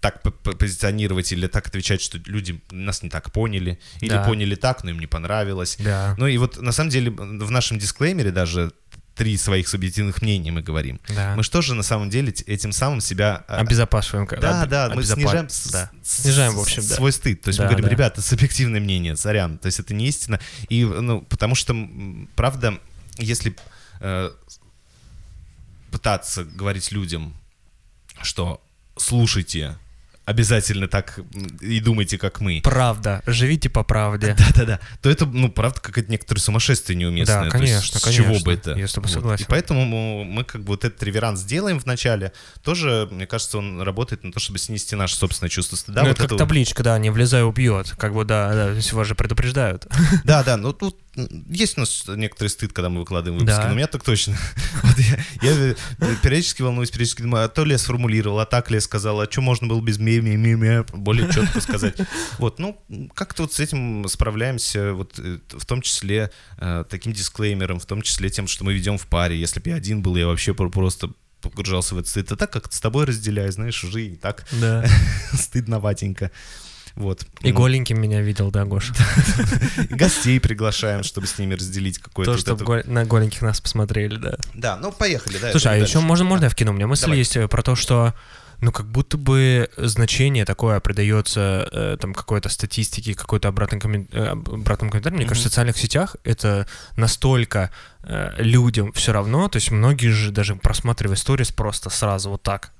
так 0.00 0.22
позиционировать 0.22 1.32
или 1.32 1.46
так 1.48 1.66
отвечать, 1.66 2.00
что 2.02 2.18
люди 2.26 2.60
нас 2.70 3.02
не 3.02 3.08
так 3.10 3.32
поняли, 3.32 3.78
или 4.00 4.10
Да. 4.10 4.22
поняли 4.24 4.54
так, 4.54 4.84
но 4.84 4.90
им 4.90 4.98
не 5.00 5.06
понравилось. 5.06 5.76
Да, 5.80 6.14
Ну 6.18 6.26
и 6.26 6.36
вот 6.38 6.60
на 6.60 6.72
самом 6.72 6.90
деле 6.90 7.10
в 7.10 7.50
нашем 7.50 7.78
дисклеймере 7.78 8.30
даже 8.30 8.72
три 9.16 9.36
своих 9.38 9.66
субъективных 9.66 10.20
мнения 10.22 10.52
мы 10.52 10.60
говорим. 10.62 11.00
да. 11.08 11.34
Мы 11.36 11.42
что 11.42 11.62
же 11.62 11.74
на 11.74 11.82
самом 11.82 12.10
деле 12.10 12.32
этим 12.46 12.70
самым 12.70 13.00
себя... 13.00 13.44
а, 13.48 13.56
Обезопасиваем. 13.60 14.28
Да, 14.40 14.62
об- 14.62 14.68
да, 14.68 14.90
мы 14.94 15.00
обезопа- 15.02 15.14
снижаем, 15.14 15.48
да. 15.72 15.90
Снижаем, 16.04 16.54
в 16.54 16.60
общем, 16.60 16.86
да. 16.86 16.94
свой 16.94 17.12
стыд. 17.12 17.40
То 17.40 17.48
есть 17.48 17.58
Да, 17.58 17.64
мы 17.64 17.70
говорим, 17.70 17.86
да. 17.86 17.90
ребята, 17.90 18.20
субъективное 18.22 18.78
мнение, 18.80 19.16
сорян. 19.16 19.56
То 19.58 19.66
есть 19.66 19.80
это 19.80 19.94
не 19.94 20.06
истина. 20.08 20.38
И, 20.68 20.84
ну, 20.84 21.22
потому 21.22 21.54
что, 21.54 21.74
правда, 22.36 22.78
если 23.16 23.56
э, 24.00 24.30
пытаться 25.90 26.44
говорить 26.44 26.92
людям, 26.92 27.34
что 28.22 28.60
слушайте, 28.98 29.76
обязательно 30.26 30.88
так 30.88 31.20
и 31.60 31.80
думайте, 31.80 32.18
как 32.18 32.40
мы. 32.40 32.60
Правда, 32.62 33.22
живите 33.26 33.70
по 33.70 33.84
правде. 33.84 34.36
Да-да-да. 34.38 34.80
То 35.00 35.08
это, 35.08 35.24
ну, 35.24 35.48
правда, 35.48 35.80
какое-то 35.80 36.10
некоторое 36.10 36.40
сумасшествие 36.40 36.96
неуместное. 36.96 37.44
Да, 37.44 37.50
То 37.50 37.58
есть 37.58 37.72
конечно, 37.72 38.00
с 38.00 38.12
чего 38.12 38.26
конечно. 38.26 38.44
бы 38.44 38.52
это? 38.52 38.72
Я 38.72 38.88
с 38.88 38.92
тобой 38.92 39.08
Вот. 39.08 39.14
согласен. 39.14 39.44
И 39.44 39.48
поэтому 39.48 40.24
мы, 40.24 40.44
как 40.44 40.62
бы 40.62 40.68
вот 40.72 40.84
этот 40.84 41.02
реверанс 41.02 41.40
сделаем 41.40 41.78
в 41.78 41.86
начале. 41.86 42.32
Тоже, 42.62 43.08
мне 43.10 43.26
кажется, 43.26 43.58
он 43.58 43.80
работает 43.80 44.24
на 44.24 44.32
то, 44.32 44.40
чтобы 44.40 44.58
снести 44.58 44.96
наше 44.96 45.16
собственное 45.16 45.48
чувство 45.48 45.76
стыда. 45.76 46.02
ну, 46.02 46.08
Вот 46.08 46.12
это 46.14 46.22
как 46.22 46.26
это 46.26 46.34
вот. 46.34 46.38
табличка, 46.38 46.82
да, 46.82 46.98
не 46.98 47.10
влезай, 47.10 47.44
убьет. 47.44 47.94
Как 47.96 48.12
бы, 48.12 48.24
да, 48.24 48.52
да, 48.52 48.80
вас 48.92 49.06
же 49.06 49.14
предупреждают. 49.14 49.86
Да, 50.24 50.42
да, 50.42 50.56
ну 50.56 50.72
тут 50.72 50.98
есть 51.48 51.76
у 51.76 51.80
нас 51.80 52.04
некоторый 52.08 52.48
стыд, 52.48 52.72
когда 52.72 52.88
мы 52.88 53.00
выкладываем 53.00 53.40
выпуски, 53.40 53.60
Да. 53.60 53.66
но 53.68 53.72
у 53.72 53.76
меня 53.76 53.86
так 53.86 54.02
точно. 54.04 54.36
Вот 54.82 54.98
я, 54.98 55.18
я, 55.42 55.52
э, 55.52 55.74
периодически 56.22 56.62
волнуюсь, 56.62 56.90
периодически 56.90 57.22
думаю, 57.22 57.44
а 57.44 57.48
то 57.48 57.64
ли 57.64 57.72
я 57.72 57.78
сформулировал, 57.78 58.38
а 58.40 58.46
так 58.46 58.70
ли 58.70 58.76
я 58.76 58.80
сказал, 58.80 59.20
а 59.20 59.30
что 59.30 59.40
можно 59.40 59.66
было 59.66 59.80
без 59.80 59.98
ми 59.98 60.20
ми 60.20 60.36
ми 60.36 60.54
ми 60.56 60.82
более 60.94 61.32
четко 61.32 61.60
сказать. 61.60 61.94
Вот, 62.38 62.58
ну, 62.58 62.78
как-то 63.14 63.42
вот 63.42 63.52
с 63.54 63.60
этим 63.60 64.06
справляемся, 64.08 64.92
вот 64.92 65.18
э, 65.18 65.38
в 65.50 65.64
том 65.64 65.80
числе 65.82 66.30
э, 66.58 66.84
таким 66.88 67.12
дисклеймером, 67.12 67.78
в 67.80 67.86
том 67.86 68.02
числе 68.02 68.28
тем, 68.30 68.46
что 68.46 68.64
мы 68.64 68.74
ведем 68.74 68.98
в 68.98 69.06
паре. 69.06 69.38
Если 69.40 69.60
бы 69.60 69.70
я 69.70 69.76
один 69.76 70.02
был, 70.02 70.16
я 70.16 70.26
вообще 70.26 70.52
про- 70.54 70.70
просто 70.70 71.10
погружался 71.40 71.94
в 71.94 71.98
этот 71.98 72.08
стыд. 72.10 72.32
А 72.32 72.36
так 72.36 72.50
как 72.52 72.72
с 72.72 72.80
тобой 72.80 73.04
разделяю, 73.04 73.52
знаешь, 73.52 73.84
уже 73.84 74.04
и 74.06 74.16
так 74.16 74.46
Да. 74.52 74.84
стыдноватенько. 75.32 76.30
Вот. 76.96 77.26
И 77.42 77.52
голеньким 77.52 78.00
меня 78.00 78.22
видел, 78.22 78.50
да, 78.50 78.64
Гоша? 78.64 78.94
гостей 79.90 80.40
приглашаем, 80.40 81.02
чтобы 81.02 81.26
с 81.26 81.38
ними 81.38 81.54
разделить 81.54 81.98
какое-то... 81.98 82.32
То, 82.32 82.38
чтобы 82.38 82.82
на 82.86 83.04
голеньких 83.04 83.42
нас 83.42 83.60
посмотрели, 83.60 84.16
да. 84.16 84.36
Да, 84.54 84.76
ну 84.76 84.92
поехали, 84.92 85.36
да. 85.38 85.50
Слушай, 85.50 85.74
а 85.74 85.76
еще 85.76 86.00
можно, 86.00 86.24
можно 86.24 86.44
я 86.44 86.50
вкину? 86.50 86.72
У 86.72 86.74
меня 86.74 86.86
мысль 86.86 87.14
есть 87.14 87.36
э, 87.36 87.46
про 87.48 87.62
то, 87.62 87.74
что 87.76 88.14
ну, 88.60 88.72
как 88.72 88.86
будто 88.86 89.18
бы 89.18 89.68
значение 89.76 90.44
такое 90.46 90.80
придается 90.80 91.68
э, 91.70 91.96
там 92.00 92.14
какой-то 92.14 92.48
статистике, 92.48 93.14
какой-то 93.14 93.48
обратный 93.48 93.78
коммен- 93.78 94.08
э, 94.12 94.30
обратным. 94.30 94.90
Мне 94.90 95.00
Мгм. 95.00 95.28
кажется, 95.28 95.48
в 95.48 95.52
социальных 95.52 95.76
сетях 95.76 96.16
это 96.24 96.66
настолько 96.96 97.70
э, 98.02 98.32
людям 98.38 98.92
все 98.92 99.12
равно, 99.12 99.48
то 99.48 99.56
есть 99.56 99.70
многие 99.70 100.08
же 100.08 100.30
даже 100.30 100.56
просматривая 100.56 101.16
сторис 101.16 101.52
просто 101.52 101.90
сразу 101.90 102.30
вот 102.30 102.42
так 102.42 102.72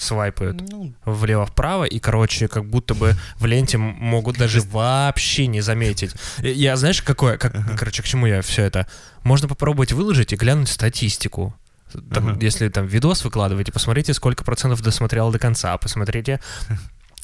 свайпают 0.00 0.62
Ну, 0.70 0.92
влево-вправо, 1.04 1.84
и, 1.84 1.98
короче, 1.98 2.48
как 2.48 2.64
будто 2.64 2.94
бы 2.94 3.14
в 3.36 3.46
ленте 3.46 3.78
могут 3.78 4.38
даже 4.38 4.62
вообще 4.62 5.46
не 5.46 5.60
заметить. 5.60 6.14
Э, 6.38 6.50
Я, 6.50 6.76
знаешь, 6.76 7.02
какое, 7.02 7.36
как, 7.36 7.54
короче, 7.78 8.02
к 8.02 8.06
чему 8.06 8.26
я 8.26 8.40
все 8.42 8.62
это? 8.64 8.86
Можно 9.22 9.46
попробовать 9.46 9.92
выложить 9.92 10.32
и 10.32 10.36
глянуть 10.36 10.68
статистику. 10.68 11.54
Там, 11.92 12.28
Ага. 12.28 12.38
Если 12.40 12.68
там 12.68 12.86
видос 12.86 13.24
выкладываете, 13.24 13.72
посмотрите, 13.72 14.14
сколько 14.14 14.44
процентов 14.44 14.80
досмотрел 14.82 15.30
до 15.30 15.38
конца, 15.38 15.76
посмотрите, 15.76 16.40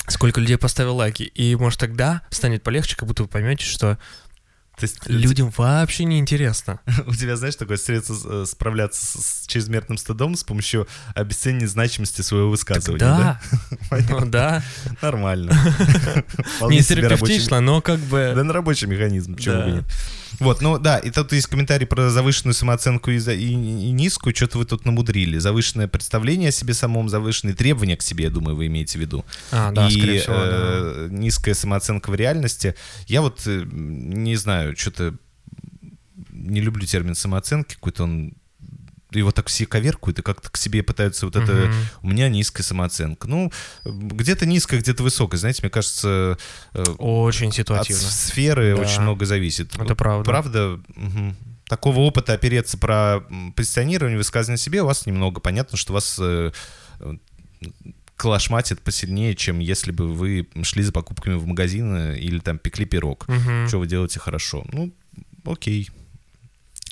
сколько 0.09 0.40
людей 0.40 0.59
поставил 0.59 0.97
лайки. 0.97 1.23
И, 1.23 1.54
может, 1.56 1.80
тогда 1.80 2.23
станет 2.30 2.62
полегче, 2.62 2.97
как 2.97 3.09
будто 3.09 3.23
вы 3.23 3.28
поймете, 3.28 3.64
что 3.64 3.99
то 4.76 4.85
есть 4.85 4.99
людям 5.06 5.50
вообще 5.56 6.04
не 6.04 6.18
интересно. 6.18 6.80
у 7.06 7.14
тебя, 7.14 7.37
знаешь, 7.37 7.56
такое 7.56 7.78
средство 7.78 8.42
э, 8.42 8.45
справляться 8.47 9.06
с, 9.06 9.47
чрезмерным 9.47 9.97
стыдом 9.97 10.37
с 10.37 10.45
помощью 10.45 10.87
обесценения 11.14 11.66
значимости 11.66 12.21
своего 12.21 12.50
высказывания, 12.50 12.99
да? 12.99 13.40
Да, 13.90 13.99
ну 14.11 14.26
да. 14.26 14.62
Нормально. 15.00 15.52
Не 16.68 16.83
терапевтично, 16.83 17.61
но 17.61 17.80
как 17.80 18.00
бы... 18.00 18.33
Да, 18.37 18.45
на 18.45 18.52
рабочий 18.52 18.87
механизм, 18.87 19.37
почему 19.37 19.62
бы 19.62 19.71
нет. 19.71 19.85
Вот, 20.40 20.61
ну 20.61 20.78
да, 20.78 20.99
и 20.99 21.11
тут 21.11 21.33
есть 21.33 21.47
комментарий 21.47 21.87
про 21.87 22.11
завышенную 22.11 22.55
самооценку 22.55 23.11
и, 23.11 23.19
за- 23.19 23.33
и- 23.35 23.49
и 23.52 23.90
низкую, 23.93 24.35
что-то 24.35 24.59
вы 24.59 24.64
тут 24.64 24.85
намудрили. 24.85 25.38
Завышенное 25.38 25.88
представление 25.88 26.49
о 26.49 26.52
себе 26.52 26.75
самом, 26.75 27.09
завышенные 27.09 27.55
требования 27.55 27.97
к 27.97 28.02
себе, 28.02 28.25
я 28.25 28.31
думаю, 28.31 28.57
вы 28.57 28.66
имеете 28.66 28.99
в 28.99 29.00
виду. 29.00 29.25
А, 29.50 29.73
да, 29.73 29.88
и 29.88 30.19
всего, 30.19 30.35
да. 30.35 30.50
э, 30.52 31.09
низкая 31.11 31.55
самооценка 31.55 32.11
в 32.11 32.14
реальности. 32.14 32.75
Я 33.07 33.23
вот 33.23 33.43
э, 33.47 33.64
не 33.71 34.37
знаю, 34.37 34.76
что-то 34.76 35.14
не 36.31 36.61
люблю 36.61 36.87
термин 36.87 37.14
самооценки, 37.14 37.75
какой-то 37.75 38.05
он 38.05 38.35
его 39.18 39.32
так 39.32 39.49
все 39.49 39.66
коверкуют 39.66 40.18
и 40.18 40.23
как-то 40.23 40.50
к 40.50 40.56
себе 40.56 40.82
пытаются 40.82 41.26
вот 41.26 41.37
это... 41.37 41.52
Мгм. 41.52 41.75
У 42.02 42.08
меня 42.08 42.28
низкая 42.28 42.62
самооценка. 42.64 43.28
Ну, 43.28 43.52
где-то 43.85 44.46
низкая, 44.46 44.80
где-то 44.80 45.02
высокая. 45.02 45.38
Знаете, 45.38 45.62
мне 45.62 45.70
кажется, 45.70 46.38
э, 46.75 46.82
Очень 46.99 47.49
от 47.49 47.54
ситуативно. 47.54 48.02
сферы 48.08 48.75
Да. 48.76 48.82
очень 48.82 49.00
много 49.02 49.25
зависит. 49.26 49.75
Это 49.76 49.94
правда. 49.94 50.25
Правда? 50.25 50.80
Мгм. 50.94 51.37
такого 51.68 51.99
опыта 52.00 52.32
опереться 52.32 52.78
про 52.78 53.23
позиционирование, 53.56 54.16
высказывание 54.16 54.58
себе 54.58 54.82
у 54.82 54.87
вас 54.87 55.04
немного. 55.06 55.40
Понятно, 55.40 55.76
что 55.76 55.92
вас 55.94 56.16
э, 56.20 56.52
э, 57.00 57.14
клашматит 58.16 58.80
посильнее, 58.80 59.35
чем 59.35 59.58
если 59.58 59.90
бы 59.92 60.12
вы 60.12 60.49
шли 60.62 60.82
за 60.82 60.92
покупками 60.92 61.35
в 61.35 61.46
магазин 61.46 62.12
или 62.12 62.38
там 62.38 62.58
пекли 62.58 62.85
пирог. 62.87 63.26
Мгм. 63.28 63.66
Что 63.68 63.78
вы 63.78 63.87
делаете 63.87 64.20
хорошо. 64.20 64.64
Ну, 64.73 64.92
окей. 65.44 65.90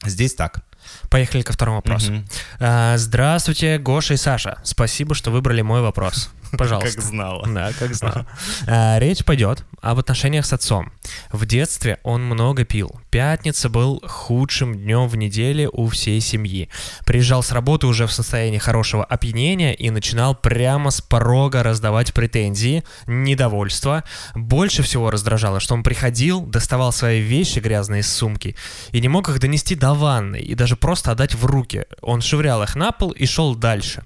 Здесь 0.05 0.35
так. 0.35 0.65
Поехали 1.09 1.43
ко 1.43 1.53
второму 1.53 1.77
вопросу. 1.79 2.13
А, 2.61 2.97
Здравствуйте, 2.97 3.79
Гоша 3.79 4.15
и 4.15 4.17
Саша. 4.17 4.59
Спасибо, 4.65 5.15
что 5.15 5.31
выбрали 5.31 5.63
мой 5.63 5.81
вопрос. 5.81 6.31
Пожалуйста. 6.59 6.95
Как 6.95 7.05
знала. 7.05 7.47
Да, 7.47 7.73
как 7.79 7.95
знал. 7.95 8.27
А, 8.67 8.99
Речь 8.99 9.25
пойдет 9.25 9.65
об 9.81 9.99
отношениях 9.99 10.47
с 10.47 10.53
отцом. 10.53 10.93
В 11.31 11.47
детстве 11.47 11.99
он 12.03 12.25
много 12.25 12.65
пил. 12.65 12.93
Пятница 13.11 13.69
был 13.69 14.03
худшим 14.07 14.75
днем 14.75 15.09
в 15.09 15.17
неделе 15.17 15.69
у 15.71 15.89
всей 15.89 16.21
семьи. 16.21 16.69
Приезжал 17.05 17.43
с 17.43 17.53
работы 17.53 17.87
уже 17.87 18.07
в 18.07 18.13
состоянии 18.13 18.59
хорошего 18.59 19.05
опьянения 19.05 19.75
и 19.75 19.91
начинал 19.91 20.35
прямо 20.35 20.91
с 20.91 21.01
порога 21.01 21.63
раздавать 21.63 22.15
претензии, 22.15 22.83
недовольство. 23.07 24.05
Больше 24.35 24.83
всего 24.83 25.11
раздражало, 25.11 25.61
что 25.61 25.75
он 25.75 25.83
приходил, 25.83 26.41
доставал 26.41 26.93
свои 26.93 27.21
вещи 27.21 27.59
грязные 27.59 28.01
из 28.01 28.13
сумки 28.13 28.57
и 28.93 29.01
не 29.01 29.09
мог 29.09 29.29
их 29.29 29.39
донести 29.39 29.75
до 29.75 29.95
ванны 29.95 30.41
и 30.41 30.55
даже 30.55 30.77
просто 30.77 31.11
отдать 31.13 31.35
в 31.35 31.45
руки. 31.45 31.85
Он 32.01 32.21
швырял 32.21 32.63
их 32.63 32.75
на 32.75 32.93
пол 32.93 33.11
и 33.11 33.27
шел 33.27 33.55
дальше. 33.55 34.05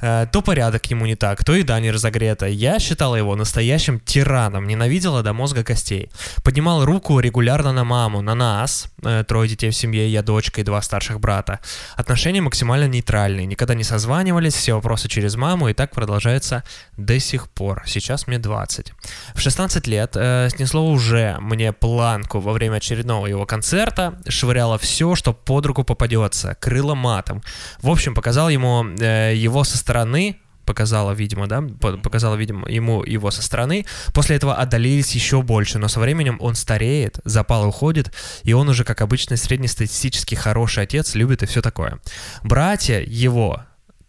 Э, 0.00 0.26
То 0.32 0.42
порядок 0.42 0.86
ему 0.90 1.06
не 1.06 1.16
так, 1.16 1.44
то 1.44 1.54
еда 1.54 1.80
не 1.80 1.85
разогрета. 1.90 2.46
Я 2.46 2.78
считала 2.78 3.16
его 3.16 3.36
настоящим 3.36 4.00
тираном, 4.00 4.66
ненавидела 4.66 5.22
до 5.22 5.32
мозга 5.32 5.64
костей. 5.64 6.10
Поднимал 6.42 6.84
руку 6.84 7.20
регулярно 7.20 7.72
на 7.72 7.84
маму, 7.84 8.22
на 8.22 8.34
нас, 8.34 8.88
э, 9.02 9.24
трое 9.26 9.48
детей 9.48 9.70
в 9.70 9.76
семье, 9.76 10.08
я 10.08 10.22
дочка 10.22 10.60
и 10.60 10.64
два 10.64 10.82
старших 10.82 11.20
брата. 11.20 11.60
Отношения 11.96 12.40
максимально 12.40 12.88
нейтральные, 12.88 13.46
никогда 13.46 13.74
не 13.74 13.84
созванивались, 13.84 14.54
все 14.54 14.74
вопросы 14.74 15.08
через 15.08 15.36
маму, 15.36 15.68
и 15.68 15.74
так 15.74 15.92
продолжается 15.92 16.64
до 16.96 17.18
сих 17.20 17.48
пор. 17.48 17.82
Сейчас 17.86 18.26
мне 18.26 18.38
20. 18.38 18.92
В 19.34 19.40
16 19.40 19.86
лет 19.86 20.12
э, 20.16 20.48
снесло 20.50 20.88
уже 20.90 21.36
мне 21.40 21.72
планку 21.72 22.40
во 22.40 22.52
время 22.52 22.76
очередного 22.76 23.26
его 23.26 23.46
концерта, 23.46 24.18
швыряло 24.28 24.78
все, 24.78 25.14
что 25.14 25.32
под 25.32 25.66
руку 25.66 25.84
попадется, 25.84 26.56
крыло 26.60 26.94
матом. 26.94 27.42
В 27.80 27.90
общем, 27.90 28.14
показал 28.14 28.48
ему 28.48 28.84
э, 28.98 29.34
его 29.34 29.64
со 29.64 29.78
стороны, 29.78 30.36
показала, 30.66 31.12
видимо, 31.12 31.46
да, 31.46 31.62
по- 31.62 31.96
показала, 31.96 32.34
видимо, 32.34 32.68
ему 32.68 33.02
его 33.02 33.30
со 33.30 33.42
стороны. 33.42 33.86
После 34.12 34.36
этого 34.36 34.54
отдалились 34.56 35.14
еще 35.14 35.42
больше, 35.42 35.78
но 35.78 35.88
со 35.88 36.00
временем 36.00 36.36
он 36.40 36.54
стареет, 36.54 37.18
запал 37.24 37.66
уходит, 37.68 38.12
и 38.42 38.52
он 38.52 38.68
уже, 38.68 38.84
как 38.84 39.00
обычный 39.00 39.36
среднестатистический 39.36 40.36
хороший 40.36 40.84
отец, 40.84 41.14
любит 41.14 41.42
и 41.42 41.46
все 41.46 41.62
такое. 41.62 41.98
Братья 42.42 43.00
его 43.00 43.62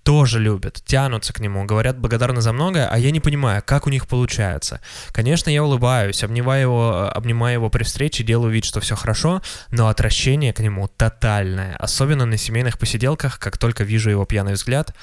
тоже 0.07 0.39
любят, 0.39 0.81
тянутся 0.85 1.33
к 1.33 1.41
нему, 1.41 1.65
говорят 1.65 1.99
благодарны 1.99 2.39
за 2.39 2.53
многое, 2.53 2.87
а 2.87 2.97
я 2.97 3.11
не 3.11 3.19
понимаю, 3.19 3.61
как 3.65 3.87
у 3.87 3.89
них 3.89 4.07
получается. 4.07 4.79
Конечно, 5.11 5.49
я 5.49 5.61
улыбаюсь, 5.61 6.23
обнимаю 6.23 6.61
его, 6.61 7.11
обнимаю 7.13 7.55
его 7.55 7.69
при 7.69 7.83
встрече, 7.83 8.23
делаю 8.23 8.53
вид, 8.53 8.63
что 8.63 8.79
все 8.79 8.95
хорошо, 8.95 9.41
но 9.69 9.89
отвращение 9.89 10.53
к 10.53 10.61
нему 10.61 10.87
тотальное, 10.87 11.75
особенно 11.75 12.25
на 12.25 12.37
семейных 12.37 12.79
посиделках, 12.79 13.37
как 13.37 13.57
только 13.57 13.83
вижу 13.83 14.09
его 14.09 14.23
пьяный 14.23 14.53
взгляд, 14.53 14.95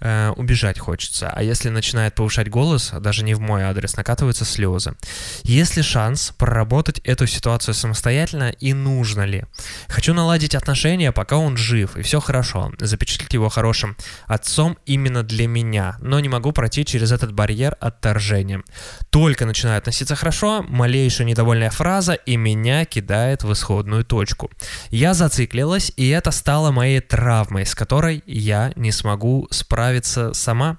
э, 0.00 0.30
убежать 0.36 0.78
хочется. 0.78 1.30
А 1.30 1.42
если 1.42 1.68
начинает 1.68 2.14
повышать 2.14 2.48
голос, 2.48 2.92
даже 3.00 3.24
не 3.24 3.34
в 3.34 3.40
мой 3.40 3.62
адрес, 3.62 3.96
накатываются 3.96 4.44
слезы. 4.44 4.94
Есть 5.42 5.76
ли 5.76 5.82
шанс 5.82 6.32
проработать 6.36 7.00
эту 7.00 7.26
ситуацию 7.26 7.74
самостоятельно 7.74 8.50
и 8.50 8.72
нужно 8.72 9.22
ли? 9.22 9.44
Хочу 9.88 10.14
наладить 10.14 10.54
отношения, 10.54 11.12
пока 11.12 11.38
он 11.38 11.56
жив, 11.56 11.96
и 11.96 12.02
все 12.02 12.20
хорошо. 12.20 12.72
Запечатлеть 12.78 13.32
его 13.32 13.48
хорошим 13.48 13.96
отцом 14.26 14.78
именно 14.86 15.22
для 15.22 15.48
меня, 15.48 15.96
но 16.00 16.20
не 16.20 16.28
могу 16.28 16.52
пройти 16.52 16.84
через 16.84 17.12
этот 17.12 17.32
барьер 17.32 17.76
отторжения. 17.80 18.62
Только 19.10 19.46
начинаю 19.46 19.78
относиться 19.78 20.16
хорошо, 20.16 20.64
малейшая 20.68 21.26
недовольная 21.26 21.70
фраза, 21.70 22.14
и 22.14 22.36
меня 22.36 22.84
кидает 22.84 23.44
в 23.44 23.52
исходную 23.52 24.04
точку. 24.04 24.50
Я 24.90 25.14
зациклилась, 25.14 25.92
и 25.96 26.08
это 26.08 26.30
стало 26.30 26.70
моей 26.70 27.00
травмой, 27.00 27.66
с 27.66 27.74
которой 27.74 28.22
я 28.26 28.72
не 28.76 28.92
смогу 28.92 29.48
справиться 29.50 29.85
сама. 30.34 30.78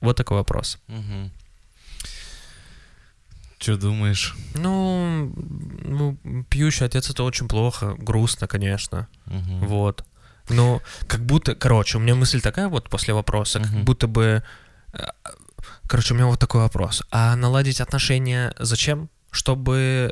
Вот 0.00 0.16
такой 0.16 0.36
вопрос. 0.38 0.78
Что 3.58 3.76
думаешь? 3.76 4.34
Ну, 4.54 5.32
ну, 5.84 6.16
пьющий 6.48 6.86
отец 6.86 7.10
это 7.10 7.24
очень 7.24 7.46
плохо, 7.46 7.94
грустно, 7.98 8.46
конечно. 8.46 9.06
Мгм. 9.26 9.66
Вот. 9.66 10.04
Но 10.48 10.80
как 11.06 11.20
будто, 11.20 11.54
короче, 11.54 11.98
у 11.98 12.00
меня 12.00 12.14
мысль 12.14 12.40
такая 12.40 12.68
вот 12.68 12.88
после 12.88 13.12
вопроса, 13.12 13.60
как 13.60 13.70
Мгм. 13.70 13.84
будто 13.84 14.06
бы, 14.06 14.42
э, 14.94 15.06
короче, 15.86 16.14
у 16.14 16.16
меня 16.16 16.26
вот 16.26 16.38
такой 16.40 16.62
вопрос. 16.62 17.02
А 17.10 17.36
наладить 17.36 17.80
отношения 17.82 18.54
зачем? 18.58 19.10
Чтобы, 19.30 20.10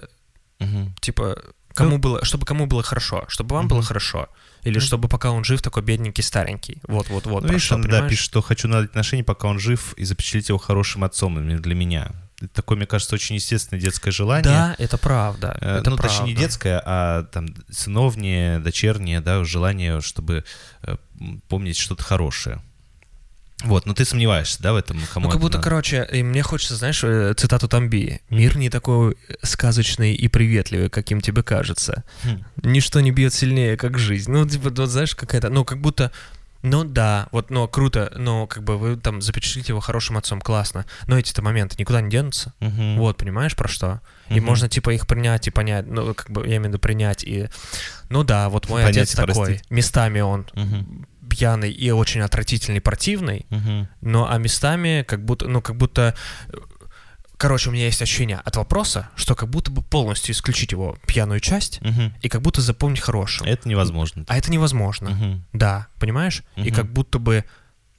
Мгм. 0.61 0.95
типа, 1.01 1.43
кому 1.75 1.93
Ну- 1.93 1.99
было, 1.99 2.25
чтобы 2.27 2.45
кому 2.45 2.67
было 2.67 2.83
хорошо, 2.83 3.25
чтобы 3.29 3.55
вам 3.55 3.65
Мгм. 3.65 3.75
было 3.77 3.83
хорошо, 3.83 4.29
или 4.63 4.79
чтобы 4.79 5.09
пока 5.09 5.31
он 5.31 5.45
жив 5.45 5.63
такой 5.63 5.83
бедненький 5.83 6.23
старенький. 6.23 6.79
Вот, 6.87 7.09
вот, 7.09 7.27
вот. 7.27 7.43
Ну, 7.43 7.49
видишь, 7.49 7.71
он, 7.73 7.83
да, 7.83 8.09
пишет, 8.09 8.25
что 8.25 8.43
хочу 8.43 8.69
наладить 8.69 8.91
отношения, 8.91 9.25
пока 9.25 9.49
он 9.49 9.59
жив, 9.59 9.95
и 9.97 10.05
запечатлеть 10.05 10.49
его 10.49 10.59
хорошим 10.59 11.05
отцом 11.05 11.57
для 11.61 11.75
меня. 11.75 12.13
Это 12.41 12.55
такое, 12.55 12.77
мне 12.77 12.87
кажется, 12.87 13.17
очень 13.17 13.35
естественное 13.35 13.81
детское 13.81 14.13
желание. 14.13 14.45
Да, 14.45 14.77
это 14.79 14.97
правда. 14.97 15.59
Э, 15.61 15.79
это 15.79 15.91
ну, 15.91 15.97
правда. 15.97 16.17
точнее, 16.17 16.35
не 16.35 16.41
детское, 16.41 16.81
а 16.85 17.25
там 17.25 17.49
сыновнее, 17.69 18.61
дочернее, 18.61 19.21
да, 19.21 19.43
желание, 19.43 20.01
чтобы 20.01 20.45
э, 20.83 20.97
помнить 21.49 21.77
что-то 21.77 22.05
хорошее. 22.05 22.63
Вот, 23.65 23.87
но 23.87 23.95
ты 23.95 24.05
сомневаешься, 24.05 24.63
да, 24.63 24.73
в 24.73 24.77
этом? 24.77 25.01
Кому 25.13 25.27
Ну, 25.27 25.33
как 25.33 25.41
будто, 25.41 25.59
надо? 25.59 25.65
короче, 25.65 26.09
и 26.13 26.23
мне 26.23 26.43
хочется, 26.43 26.77
знаешь, 26.77 27.03
э, 27.03 27.35
цитату 27.37 27.67
Тамби. 27.69 28.21
«Мир 28.31 28.57
не 28.57 28.71
такой 28.71 29.17
сказочный 29.43 30.15
и 30.15 30.29
приветливый, 30.29 30.91
каким 30.91 31.21
тебе 31.21 31.43
кажется. 31.43 32.05
Хм. 32.23 32.45
Ничто 32.63 33.01
не 33.01 33.11
бьет 33.11 33.35
сильнее, 33.35 33.77
как 33.77 33.99
жизнь». 33.99 34.31
Ну, 34.31 34.47
типа, 34.49 34.71
вот 34.71 34.89
знаешь, 34.89 35.17
какая-то, 35.17 35.49
ну, 35.51 35.65
как 35.65 35.81
будто, 35.81 36.13
ну 36.63 36.85
да, 36.85 37.27
вот, 37.33 37.51
ну, 37.51 37.67
круто, 37.67 38.13
но 38.17 38.47
как 38.47 38.63
бы 38.63 38.79
вы 38.79 38.97
там 38.97 39.21
запечатлите 39.23 39.73
его 39.73 39.81
хорошим 39.81 40.17
отцом, 40.19 40.41
классно. 40.41 40.87
Но 41.09 41.19
эти-то 41.19 41.43
моменты 41.43 41.75
никуда 41.79 42.01
не 42.01 42.11
денутся. 42.11 42.53
Мгм. 42.61 42.97
Вот, 42.99 43.17
понимаешь, 43.17 43.57
про 43.57 43.67
что? 43.69 44.01
И 44.29 44.39
можно, 44.41 44.69
типа, 44.69 44.91
их 44.91 45.07
принять 45.09 45.49
и 45.49 45.51
понять, 45.51 45.87
ну, 45.89 46.15
как 46.15 46.31
бы, 46.31 46.43
я 46.43 46.47
имею 46.59 46.63
в 46.63 46.67
виду 46.69 46.79
принять 46.79 47.25
и... 47.25 47.49
Ну 48.09 48.23
да, 48.23 48.49
вот 48.51 48.69
мой 48.69 48.83
Понять 48.83 48.99
отец 48.99 49.15
такой. 49.15 49.35
простить. 49.35 49.71
Местами 49.71 50.21
он 50.21 50.47
Мгм. 50.55 51.07
Пьяный 51.39 51.71
и 51.71 51.91
очень 51.93 52.21
отвратительный, 52.21 52.81
противный, 52.81 53.47
Мгм. 53.51 53.89
но 54.01 54.29
а 54.31 54.39
местами 54.39 55.05
как 55.07 55.25
будто, 55.25 55.47
ну, 55.47 55.63
как 55.63 55.77
будто... 55.77 56.15
Короче, 57.37 57.69
у 57.71 57.73
меня 57.73 57.85
есть 57.85 58.03
ощущение 58.03 58.39
от 58.45 58.57
вопроса, 58.57 59.11
что 59.15 59.37
как 59.37 59.49
будто 59.49 59.71
бы 59.71 59.81
полностью 59.83 60.33
исключить 60.35 60.73
его 60.73 60.99
пьяную 61.07 61.39
часть 61.39 61.81
Мгм. 61.83 62.13
и 62.21 62.29
как 62.29 62.43
будто 62.43 62.61
запомнить 62.61 63.01
хорошую. 63.01 63.49
Это 63.49 63.69
невозможно. 63.69 64.25
А 64.27 64.37
это 64.37 64.51
невозможно. 64.51 65.11
Мгм. 65.11 65.45
Да, 65.53 65.87
понимаешь? 66.01 66.43
И 66.57 66.63
Мгм. 66.63 66.75
как 66.75 66.93
будто 66.93 67.21
бы 67.21 67.45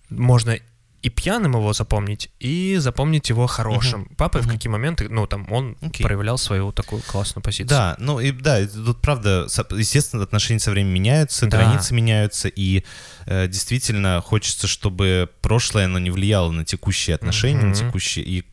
можно 0.10 0.58
и 1.02 1.10
пьяным 1.10 1.54
его 1.54 1.74
запомнить, 1.74 2.30
и 2.40 2.76
запомнить 2.78 3.30
его 3.30 3.48
хорошим. 3.48 4.10
Папа 4.18 4.40
в 4.40 4.46
Мгм. 4.46 4.52
какие 4.54 4.70
моменты, 4.72 5.08
ну, 5.10 5.28
там, 5.28 5.52
он 5.52 5.78
Окей. 5.82 6.04
проявлял 6.04 6.38
свою 6.38 6.72
такую 6.72 7.02
классную 7.02 7.44
позицию. 7.44 7.68
Да, 7.68 7.96
ну 8.00 8.20
и 8.20 8.32
да, 8.32 8.66
тут 8.68 9.02
правда, 9.02 9.48
естественно, 9.78 10.24
отношения 10.24 10.60
со 10.60 10.72
временем 10.72 10.94
меняются, 10.94 11.46
Да. 11.48 11.58
границы 11.58 11.94
меняются, 11.94 12.48
и 12.48 12.84
э, 13.26 13.48
действительно 13.48 14.22
хочется, 14.22 14.68
чтобы 14.68 15.30
прошлое, 15.42 15.86
оно 15.86 16.00
не 16.00 16.10
влияло 16.12 16.52
на 16.52 16.66
текущие 16.66 17.16
отношения, 17.16 17.62
на 17.62 17.68
Мгм. 17.68 17.76
текущие, 17.76 18.26
и 18.26 18.46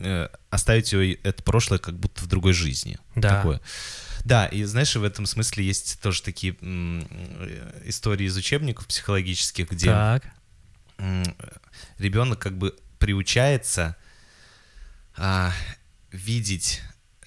э, 0.00 0.28
оставить 0.50 0.92
его, 0.92 1.02
это 1.24 1.42
прошлое 1.42 1.78
как 1.80 1.98
будто 1.98 2.22
в 2.22 2.26
другой 2.28 2.52
жизни. 2.52 2.98
Да. 3.16 3.36
Такое. 3.36 3.60
Да, 4.24 4.46
и 4.46 4.62
знаешь, 4.64 4.94
в 4.94 5.02
этом 5.02 5.26
смысле 5.26 5.64
есть 5.64 6.00
тоже 6.00 6.22
такие 6.22 6.56
э, 6.60 7.80
истории 7.86 8.26
из 8.26 8.36
учебников 8.36 8.86
психологических, 8.86 9.70
где 9.70 9.86
Так. 9.86 10.24
Ребенок 11.98 12.38
как 12.38 12.56
бы 12.58 12.74
приучается 12.98 13.96
а, 15.16 15.52
видеть, 16.12 16.82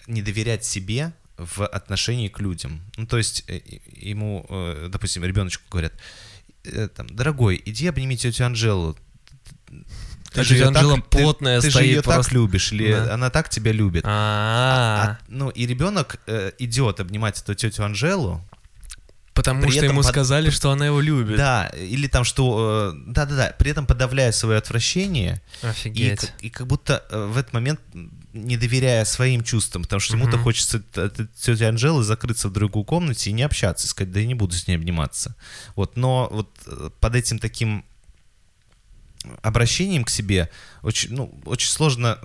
не 0.07 0.21
доверять 0.21 0.65
себе 0.65 1.13
в 1.37 1.65
отношении 1.65 2.27
к 2.27 2.39
людям. 2.39 2.81
Ну, 2.97 3.05
то 3.07 3.17
есть 3.17 3.43
э, 3.47 3.61
ему, 3.93 4.45
э, 4.49 4.87
допустим, 4.91 5.23
ребеночку 5.23 5.63
говорят, 5.69 5.93
э, 6.65 6.87
там, 6.89 7.07
дорогой, 7.07 7.61
иди 7.65 7.87
обними 7.87 8.15
тетю 8.17 8.45
Анжелу. 8.45 8.97
А 10.33 10.43
тетя 10.45 10.67
Анжела 10.67 11.01
ты- 11.01 11.23
потная 11.23 11.59
ты, 11.59 11.67
же 11.67 11.71
стоит 11.71 11.87
ее 11.87 12.01
так 12.01 12.13
просто. 12.15 12.33
любишь, 12.35 12.71
или 12.71 12.91
Да. 12.93 13.13
она 13.15 13.29
так 13.29 13.49
тебя 13.49 13.71
любит. 13.71 14.03
А, 14.05 15.17
А, 15.19 15.25
ну, 15.27 15.49
и 15.49 15.65
ребенок 15.65 16.19
э, 16.27 16.51
идет 16.59 16.99
обнимать 16.99 17.41
эту 17.41 17.55
тетю 17.55 17.83
Анжелу, 17.83 18.41
Потому 19.33 19.61
При 19.61 19.71
что 19.71 19.85
ему 19.85 20.01
под- 20.01 20.07
сказали, 20.11 20.49
что 20.49 20.71
она 20.71 20.85
его 20.87 20.99
любит. 20.99 21.37
Да, 21.37 21.67
или 21.69 22.07
там 22.07 22.25
что... 22.25 22.91
э, 22.93 22.99
Да-да-да, 23.07 23.55
при 23.57 23.71
этом 23.71 23.85
подавляя 23.85 24.33
свое 24.33 24.57
отвращение, 24.57 25.41
и, 25.63 25.67
Офигеть. 25.67 26.19
как- 26.19 26.43
и 26.43 26.49
как 26.49 26.67
будто 26.67 27.05
э, 27.09 27.25
в 27.27 27.37
этот 27.37 27.53
момент 27.53 27.79
не 28.33 28.57
доверяя 28.57 29.05
своим 29.05 29.41
чувствам, 29.43 29.83
потому 29.83 30.01
что 30.01 30.15
ему-то 30.15 30.35
Мгм. 30.35 30.43
хочется 30.43 30.83
от 30.95 31.15
тети 31.39 31.63
Анжелы 31.63 32.03
закрыться 32.03 32.49
в 32.49 32.53
другую 32.53 32.83
комнате 32.83 33.29
и 33.29 33.33
не 33.33 33.43
общаться, 33.43 33.87
и 33.87 33.89
сказать, 33.89 34.11
да 34.11 34.19
я 34.19 34.25
не 34.27 34.35
буду 34.35 34.53
с 34.53 34.67
ней 34.67 34.75
обниматься. 34.75 35.35
Вот, 35.75 35.95
но 35.97 36.27
вот 36.31 36.49
э, 36.67 36.89
под 36.99 37.15
этим 37.15 37.39
таким 37.39 37.85
обращением 39.43 40.03
к 40.03 40.09
себе 40.09 40.49
очень, 40.81 41.13
ну, 41.13 41.33
очень 41.45 41.69
сложно 41.69 42.17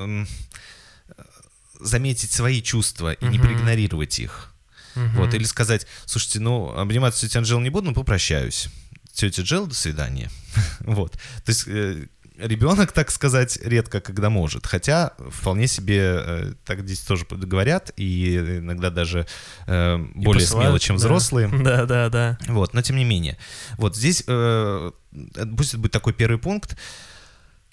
заметить 1.81 2.31
свои 2.33 2.63
чувства 2.63 3.13
и 3.13 3.25
не 3.27 3.39
Мгм. 3.39 3.47
проигнорировать 3.49 4.19
их. 4.19 4.53
Мгм. 4.97 5.17
Вот, 5.17 5.35
или 5.35 5.45
сказать, 5.45 5.87
слушайте, 6.05 6.41
ну, 6.41 6.71
обниматься 6.71 7.21
с 7.21 7.23
тетей 7.23 7.39
Анжелой 7.39 7.63
не 7.63 7.71
буду, 7.71 7.89
но 7.89 7.95
попрощаюсь. 7.95 8.69
Тетя 9.13 9.43
Джел, 9.43 9.67
до 9.67 9.75
свидания. 9.75 10.31
вот. 10.81 11.13
То 11.13 11.49
есть 11.49 11.65
э, 11.67 12.07
ребенок, 12.39 12.93
так 12.93 13.11
сказать, 13.11 13.59
редко 13.63 14.01
когда 14.01 14.31
может. 14.31 14.67
Хотя 14.67 15.13
вполне 15.31 15.67
себе 15.67 16.01
э, 16.01 16.53
так 16.65 16.81
здесь 16.81 17.01
тоже 17.01 17.25
говорят, 17.31 17.93
и 17.97 18.37
иногда 18.37 18.91
даже 18.91 19.27
э, 19.67 19.99
И 20.15 20.25
более 20.25 20.43
посылают, 20.43 20.69
смело, 20.69 20.81
чем 20.81 20.97
да. 20.97 21.01
взрослые. 21.01 21.49
Да, 21.67 21.87
да, 21.87 22.09
да. 22.09 22.39
Вот, 22.47 22.75
но 22.75 22.83
тем 22.83 22.97
не 22.97 23.05
менее. 23.05 23.39
Вот 23.79 23.97
здесь 23.97 24.23
э, 24.27 24.91
будет 25.13 25.79
быть 25.79 25.93
такой 25.93 26.13
первый 26.13 26.39
пункт. 26.39 26.77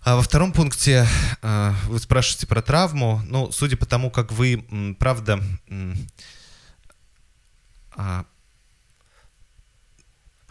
А 0.02 0.18
во 0.18 0.22
втором 0.22 0.52
пункте 0.52 1.08
э, 1.42 1.74
вы 1.88 2.00
спрашиваете 2.00 2.48
про 2.48 2.62
травму. 2.62 3.22
Ну, 3.28 3.52
судя 3.52 3.78
по 3.78 3.86
тому, 3.86 4.10
как 4.12 4.32
вы, 4.32 4.96
правда, 5.00 5.42
а, 7.96 8.26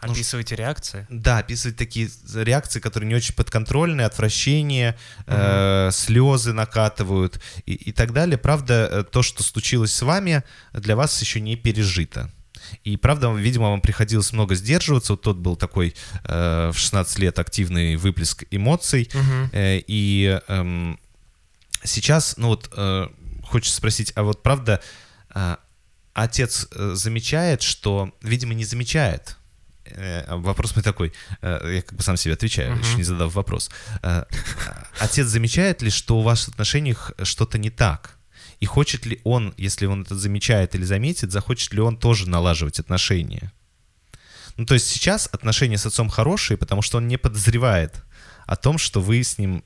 Ну, 0.05 0.11
Описывайте 0.11 0.55
реакции. 0.55 1.07
да, 1.09 1.37
описывать 1.37 1.77
такие 1.77 2.09
реакции, 2.35 2.81
которые 2.81 3.07
не 3.07 3.15
очень 3.15 3.33
подконтрольные, 3.35 4.05
отвращение, 4.05 4.97
э, 5.27 5.91
слезы 5.93 6.51
накатывают 6.51 7.39
и, 7.65 7.73
и 7.73 7.91
так 7.93 8.11
далее. 8.11 8.37
Правда, 8.37 8.89
э, 8.91 9.03
то, 9.03 9.21
что 9.23 9.43
случилось 9.43 9.93
с 9.93 10.01
вами, 10.01 10.43
для 10.73 10.97
вас 10.97 11.21
еще 11.21 11.39
не 11.39 11.55
пережито. 11.55 12.29
И 12.83 12.97
правда, 12.97 13.31
видимо, 13.31 13.69
вам 13.69 13.79
приходилось 13.81 14.33
много 14.33 14.55
сдерживаться. 14.55 15.13
Вот 15.13 15.21
тот 15.21 15.37
был 15.37 15.55
такой 15.55 15.95
э, 16.25 16.71
в 16.73 16.77
16 16.77 17.19
лет 17.19 17.39
активный 17.39 17.95
выплеск 17.95 18.43
эмоций. 18.51 19.09
Мгм. 19.13 19.49
Э, 19.53 19.79
и 19.87 20.39
эм, 20.49 20.99
сейчас, 21.83 22.35
ну 22.37 22.49
вот, 22.49 22.69
э, 22.75 23.07
хочется 23.43 23.77
спросить, 23.77 24.11
а 24.15 24.23
вот 24.23 24.43
правда, 24.43 24.81
э, 25.33 25.55
отец 26.13 26.67
э, 26.71 26.91
замечает, 26.95 27.61
что, 27.61 28.11
видимо, 28.21 28.53
не 28.53 28.65
замечает. 28.65 29.37
Э, 29.85 30.23
а 30.27 30.37
вопрос 30.37 30.75
мой 30.75 30.83
такой, 30.83 31.13
э, 31.41 31.73
я 31.75 31.81
как 31.81 31.93
бы 31.97 32.03
сам 32.03 32.17
себе 32.17 32.33
отвечаю, 32.35 32.71
Мгм. 32.73 32.81
еще 32.81 32.95
не 32.95 33.03
задав 33.03 33.33
вопрос. 33.33 33.69
Э, 34.01 34.23
отец 34.99 35.27
замечает 35.27 35.81
ли, 35.81 35.89
что 35.89 36.17
у 36.19 36.21
ваших 36.21 36.49
отношениях 36.49 37.11
что-то 37.23 37.57
не 37.57 37.69
так? 37.69 38.17
И 38.59 38.65
хочет 38.65 39.05
ли 39.05 39.19
он, 39.25 39.53
если 39.57 39.85
он 39.87 40.03
это 40.03 40.15
замечает 40.15 40.75
или 40.75 40.85
заметит, 40.85 41.31
захочет 41.31 41.73
ли 41.73 41.81
он 41.81 41.97
тоже 41.97 42.29
налаживать 42.29 42.79
отношения? 42.79 43.51
Ну, 44.55 44.65
то 44.65 44.75
есть 44.75 44.87
сейчас 44.87 45.27
отношения 45.31 45.77
с 45.77 45.85
отцом 45.85 46.09
хорошие, 46.09 46.57
потому 46.57 46.81
что 46.81 46.97
он 46.97 47.07
не 47.07 47.17
подозревает 47.17 48.03
о 48.45 48.55
том, 48.55 48.77
что 48.77 49.01
вы 49.01 49.23
с 49.23 49.37
ним, 49.37 49.63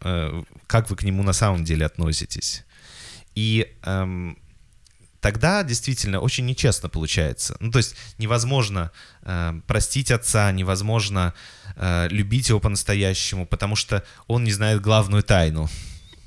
как 0.65 0.89
вы 0.89 0.95
к 0.95 1.03
нему 1.03 1.23
на 1.23 1.33
самом 1.33 1.63
деле 1.65 1.85
относитесь. 1.85 2.63
И 3.35 3.67
эм, 3.83 4.37
тогда 5.19 5.63
действительно 5.63 6.19
очень 6.19 6.45
нечестно 6.45 6.89
получается. 6.89 7.57
Ну, 7.59 7.71
то 7.71 7.79
есть 7.79 7.95
невозможно 8.17 8.91
э, 9.23 9.59
простить 9.67 10.11
отца, 10.11 10.51
невозможно 10.51 11.33
э, 11.75 12.07
любить 12.09 12.49
его 12.49 12.59
по-настоящему, 12.59 13.45
потому 13.45 13.75
что 13.75 14.03
он 14.27 14.43
не 14.43 14.51
знает 14.51 14.81
главную 14.81 15.23
тайну. 15.23 15.69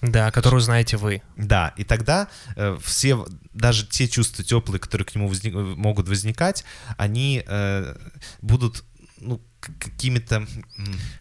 Да, 0.02 0.30
которую 0.30 0.60
знаете 0.60 0.96
вы. 0.96 1.22
Да, 1.36 1.74
и 1.76 1.84
тогда 1.84 2.28
э, 2.56 2.78
все, 2.82 3.26
даже 3.52 3.86
те 3.86 4.08
чувства 4.08 4.42
теплые, 4.42 4.80
которые 4.80 5.04
к 5.04 5.14
нему 5.14 5.28
возник- 5.28 5.76
могут 5.76 6.08
возникать, 6.08 6.64
они 6.96 7.44
э, 7.46 7.96
будут 8.40 8.84
ну, 9.18 9.42
какими-то 9.60 10.46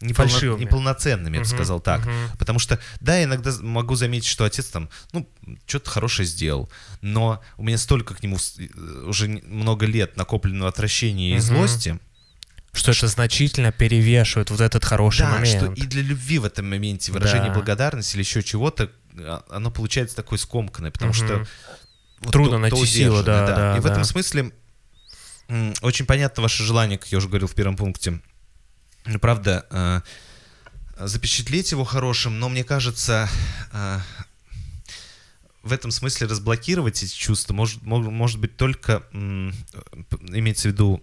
неполно- 0.02 0.30
Фальшивыми. 0.32 0.62
неполноценными, 0.62 1.36
я 1.36 1.42
бы 1.42 1.48
Мгм, 1.48 1.56
сказал 1.58 1.80
так. 1.82 2.06
мгм. 2.06 2.14
Потому 2.38 2.60
что, 2.60 2.80
да, 3.02 3.18
я 3.18 3.26
иногда 3.26 3.52
могу 3.62 3.96
заметить, 3.96 4.28
что 4.28 4.46
отец 4.46 4.66
там, 4.68 4.90
ну, 5.12 5.28
что-то 5.68 5.90
хорошее 5.90 6.26
сделал, 6.28 6.70
но 7.02 7.42
у 7.58 7.64
меня 7.64 7.78
столько 7.78 8.16
к 8.16 8.24
нему 8.24 8.38
э, 8.38 9.04
уже 9.08 9.28
много 9.28 9.86
лет 9.86 10.16
накопленного 10.18 10.70
отвращения 10.70 11.36
и 11.36 11.40
злости, 11.40 12.00
Что 12.72 12.92
это 12.92 13.08
значительно 13.08 13.72
перевешивает 13.72 14.52
вот 14.52 14.62
этот 14.62 14.86
хороший 14.86 15.22
да, 15.24 15.32
момент. 15.32 15.48
что 15.50 15.74
и 15.74 15.82
для 15.88 16.04
любви 16.04 16.38
в 16.40 16.46
этом 16.46 16.70
моменте, 16.70 17.12
выражение 17.12 17.48
Да. 17.50 17.56
благодарности 17.56 18.16
или 18.16 18.22
еще 18.22 18.44
чего-то, 18.44 18.92
а, 19.18 19.44
оно 19.50 19.72
получается 19.72 20.16
такое 20.16 20.38
скомканное, 20.38 20.92
потому 20.92 21.12
Мгм. 21.12 21.26
что 21.26 21.48
вот 22.22 22.32
Трудно 22.32 22.54
то- 22.54 22.58
найти 22.60 22.78
то 22.78 22.86
силу, 22.86 23.24
да, 23.24 23.44
удержанное, 23.44 23.56
да, 23.74 23.78
И 23.78 23.80
в 23.80 23.84
да. 23.84 23.92
этом 23.92 24.04
смысле 24.04 24.52
очень 25.82 26.06
понятно 26.06 26.44
ваше 26.44 26.64
желание, 26.64 26.98
как 26.98 27.12
я 27.12 27.18
уже 27.18 27.28
говорил 27.28 27.48
в 27.48 27.56
первом 27.56 27.76
пункте, 27.76 28.22
ну, 29.06 29.20
правда, 29.20 29.66
э, 29.72 30.02
запечатлеть 31.08 31.72
его 31.72 31.84
хорошим, 31.84 32.40
но 32.40 32.50
мне 32.50 32.64
кажется, 32.64 33.30
э, 33.72 34.00
в 35.64 35.74
этом 35.74 35.92
смысле 35.92 36.28
разблокировать 36.28 37.02
эти 37.04 37.14
чувства 37.14 37.54
может, 37.54 37.82
мож- 37.82 38.10
может 38.10 38.40
быть 38.40 38.58
только, 38.58 39.04
имеется 39.12 40.70
в 40.70 40.72
виду, 40.72 41.02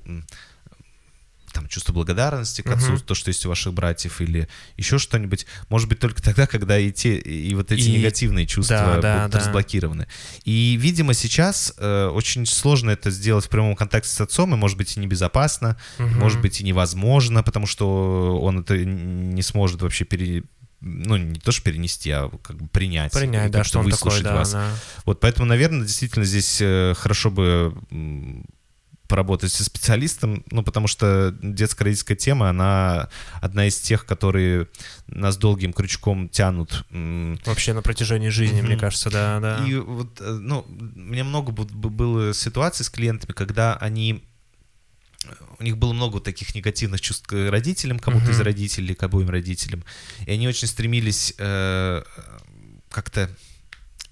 там, 1.56 1.68
чувство 1.68 1.92
благодарности 1.94 2.60
к 2.60 2.70
отцу, 2.70 2.92
Мгм. 2.92 3.00
то, 3.00 3.14
что 3.14 3.30
есть 3.30 3.46
у 3.46 3.48
ваших 3.48 3.72
братьев, 3.72 4.20
или 4.20 4.46
еще 4.76 4.98
что-нибудь, 4.98 5.46
может 5.70 5.88
быть 5.88 5.98
только 5.98 6.22
тогда, 6.22 6.46
когда 6.46 6.78
и 6.78 6.92
те, 6.92 7.16
и 7.16 7.54
вот 7.54 7.72
эти 7.72 7.88
И- 7.88 7.92
негативные 7.98 8.46
чувства 8.46 8.76
да, 8.76 9.00
да, 9.00 9.18
будут 9.20 9.32
да. 9.32 9.38
разблокированы. 9.38 10.06
И, 10.44 10.76
видимо, 10.78 11.14
сейчас 11.14 11.72
э, 11.78 12.06
очень 12.08 12.44
сложно 12.44 12.90
это 12.90 13.10
сделать 13.10 13.46
в 13.46 13.48
прямом 13.48 13.74
контакте 13.74 14.10
с 14.10 14.20
отцом, 14.20 14.52
и, 14.54 14.56
может 14.58 14.76
быть, 14.76 14.96
и 14.96 15.00
небезопасно, 15.00 15.78
Мгм. 15.98 16.18
может 16.18 16.40
быть, 16.42 16.60
и 16.60 16.64
невозможно, 16.64 17.42
потому 17.42 17.66
что 17.66 18.38
он 18.42 18.60
это 18.60 18.76
не 18.84 19.42
сможет 19.42 19.80
вообще 19.82 20.04
пере... 20.04 20.42
Ну, 20.82 21.16
не 21.16 21.40
то, 21.40 21.52
что 21.52 21.62
перенести, 21.64 22.10
а 22.10 22.28
как 22.42 22.56
бы 22.58 22.68
принять. 22.68 23.10
Принять, 23.12 23.50
да, 23.50 23.64
что 23.64 23.78
он 23.78 23.86
такой, 23.86 23.92
выслушать 23.94 24.24
да, 24.24 24.34
вас. 24.34 24.52
да. 24.52 24.70
Вот 25.06 25.20
поэтому, 25.20 25.46
наверное, 25.46 25.86
действительно 25.86 26.26
здесь 26.26 26.58
э, 26.60 26.92
хорошо 26.98 27.30
бы 27.30 27.74
поработать 29.08 29.52
со 29.52 29.64
специалистом, 29.64 30.44
ну, 30.50 30.62
потому 30.62 30.88
что 30.88 31.34
детско-родительская 31.42 32.16
тема, 32.16 32.50
она 32.50 33.08
одна 33.40 33.66
из 33.66 33.78
тех, 33.78 34.04
которые 34.06 34.68
нас 35.06 35.36
долгим 35.36 35.72
крючком 35.72 36.28
тянут. 36.28 36.84
Вообще 37.44 37.72
на 37.72 37.82
протяжении 37.82 38.28
жизни, 38.28 38.58
Мгм. 38.60 38.66
мне 38.66 38.76
кажется, 38.76 39.10
да, 39.10 39.40
да. 39.40 39.66
И 39.66 39.74
вот, 39.76 40.20
э, 40.20 40.30
ну, 40.30 40.66
у 40.68 40.98
меня 40.98 41.24
много 41.24 41.52
было 41.52 42.34
ситуаций 42.34 42.84
с 42.84 42.90
клиентами, 42.90 43.32
когда 43.32 43.76
они 43.76 44.24
у 45.58 45.64
них 45.64 45.76
было 45.76 45.92
много 45.92 46.14
вот 46.14 46.24
таких 46.24 46.54
негативных 46.54 47.00
чувств 47.00 47.26
к 47.26 47.50
родителям, 47.50 47.98
кому-то 47.98 48.30
из 48.30 48.36
Мгм. 48.36 48.44
родителей, 48.44 48.94
к 48.94 49.02
обоим 49.02 49.28
родителям. 49.30 49.82
И 50.24 50.30
они 50.30 50.46
очень 50.46 50.68
стремились 50.68 51.34
э, 51.38 52.02
как-то 52.90 53.28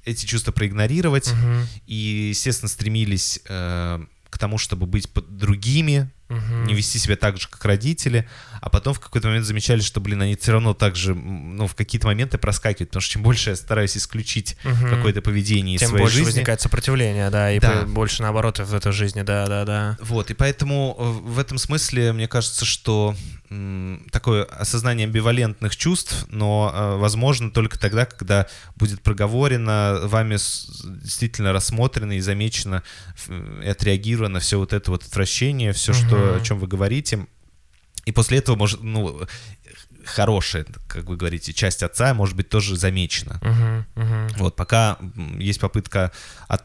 эти 0.04 0.26
чувства 0.26 0.52
проигнорировать. 0.52 1.32
Мгм. 1.32 1.66
И, 1.86 2.28
естественно, 2.30 2.68
стремились 2.68 3.40
э, 3.46 4.04
к 4.34 4.38
тому, 4.38 4.58
чтобы 4.58 4.86
быть 4.86 5.08
под 5.08 5.36
другими, 5.36 6.10
Мгм. 6.28 6.64
не 6.64 6.74
вести 6.74 6.98
себя 6.98 7.14
так 7.16 7.38
же, 7.38 7.46
как 7.48 7.64
родители, 7.64 8.26
а 8.60 8.68
потом 8.68 8.94
в 8.94 8.98
какой-то 9.00 9.28
момент 9.28 9.46
замечали, 9.46 9.80
что, 9.80 10.00
блин, 10.00 10.22
они 10.22 10.34
все 10.34 10.52
равно 10.52 10.74
так 10.74 10.96
же, 10.96 11.14
ну, 11.14 11.66
в 11.68 11.74
какие-то 11.76 12.06
моменты 12.08 12.36
проскакивают, 12.38 12.90
потому 12.90 13.02
что 13.02 13.12
чем 13.12 13.22
больше 13.22 13.50
я 13.50 13.56
стараюсь 13.56 13.96
исключить 13.96 14.56
Мгм. 14.64 14.88
какое-то 14.88 15.22
поведение 15.22 15.76
из 15.76 15.80
Тем 15.80 15.90
своей 15.90 16.02
больше 16.04 16.16
жизни, 16.16 16.30
возникает 16.30 16.60
сопротивление, 16.60 17.30
да, 17.30 17.52
и 17.52 17.60
Да. 17.60 17.84
больше 17.84 18.22
наоборот 18.22 18.58
в 18.58 18.74
этой 18.74 18.90
жизни, 18.92 19.22
да, 19.22 19.46
да, 19.46 19.64
да. 19.64 19.98
Вот, 20.00 20.30
и 20.30 20.34
поэтому 20.34 20.96
э, 20.98 21.02
в 21.30 21.38
этом 21.38 21.58
смысле 21.58 22.12
мне 22.12 22.26
кажется, 22.26 22.64
что 22.64 23.14
такое 24.10 24.44
осознание 24.44 25.06
амбивалентных 25.06 25.76
чувств, 25.76 26.26
но 26.28 26.70
э, 26.74 26.96
возможно 26.96 27.50
только 27.50 27.78
тогда, 27.78 28.06
когда 28.06 28.46
будет 28.76 29.02
проговорено, 29.02 30.00
вами 30.04 30.34
действительно 31.02 31.52
рассмотрено 31.52 32.12
и 32.12 32.20
замечено 32.20 32.82
и 33.62 33.68
отреагировано 33.68 34.40
все 34.40 34.58
вот 34.58 34.72
это 34.72 34.90
вот 34.90 35.04
отвращение, 35.04 35.72
все, 35.72 35.92
что, 35.92 36.16
Мгм. 36.16 36.36
о 36.36 36.40
чем 36.40 36.58
вы 36.58 36.66
говорите. 36.66 37.26
И 38.04 38.12
после 38.12 38.38
этого 38.38 38.56
может, 38.56 38.82
ну, 38.82 39.26
хорошая, 40.04 40.66
как 40.86 41.04
вы 41.04 41.16
говорите, 41.16 41.52
часть 41.52 41.82
отца 41.82 42.12
может 42.14 42.36
быть 42.36 42.48
тоже 42.48 42.76
замечена. 42.76 43.40
Мгм. 43.94 44.28
Вот, 44.36 44.56
пока 44.56 44.98
есть 45.38 45.60
попытка 45.60 46.12
от, 46.48 46.62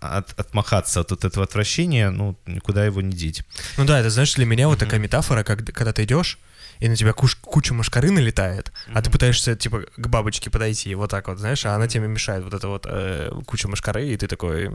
от- 0.00 0.38
отмахаться 0.38 1.00
от 1.00 1.10
вот 1.10 1.24
этого 1.24 1.44
отвращения, 1.44 2.10
ну, 2.10 2.36
никуда 2.46 2.84
его 2.84 3.00
не 3.00 3.12
деть. 3.12 3.42
Ну 3.76 3.84
да, 3.84 3.98
это 4.00 4.10
знаешь, 4.10 4.34
для 4.34 4.46
меня 4.46 4.68
вот 4.68 4.78
такая 4.78 5.00
метафора, 5.00 5.42
как, 5.44 5.64
когда 5.72 5.92
ты 5.92 6.04
идешь, 6.04 6.38
и 6.80 6.88
на 6.88 6.96
тебя 6.96 7.10
куш- 7.12 7.38
куча 7.40 7.74
мошкары 7.74 8.10
налетает, 8.10 8.72
а 8.92 9.02
ты 9.02 9.10
пытаешься, 9.10 9.54
типа, 9.54 9.82
к 9.96 10.06
бабочке 10.08 10.50
подойти, 10.50 10.94
вот 10.94 11.10
так 11.10 11.28
вот, 11.28 11.38
знаешь, 11.38 11.64
а 11.66 11.74
она 11.74 11.86
тебе 11.86 12.08
мешает, 12.08 12.42
вот 12.44 12.54
это 12.54 12.68
вот 12.68 12.86
э, 12.88 13.30
куча 13.46 13.68
мошкары, 13.68 14.08
и 14.08 14.16
ты 14.16 14.26
такой... 14.26 14.70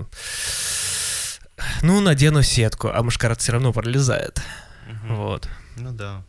ну, 1.82 2.00
надену 2.02 2.44
сетку, 2.44 2.90
а 2.94 3.02
мушкарат 3.04 3.42
все 3.42 3.52
равно 3.54 3.74
пролезает. 3.74 4.42
Вот. 5.08 5.50
Ну 5.76 5.92
да. 5.92 6.24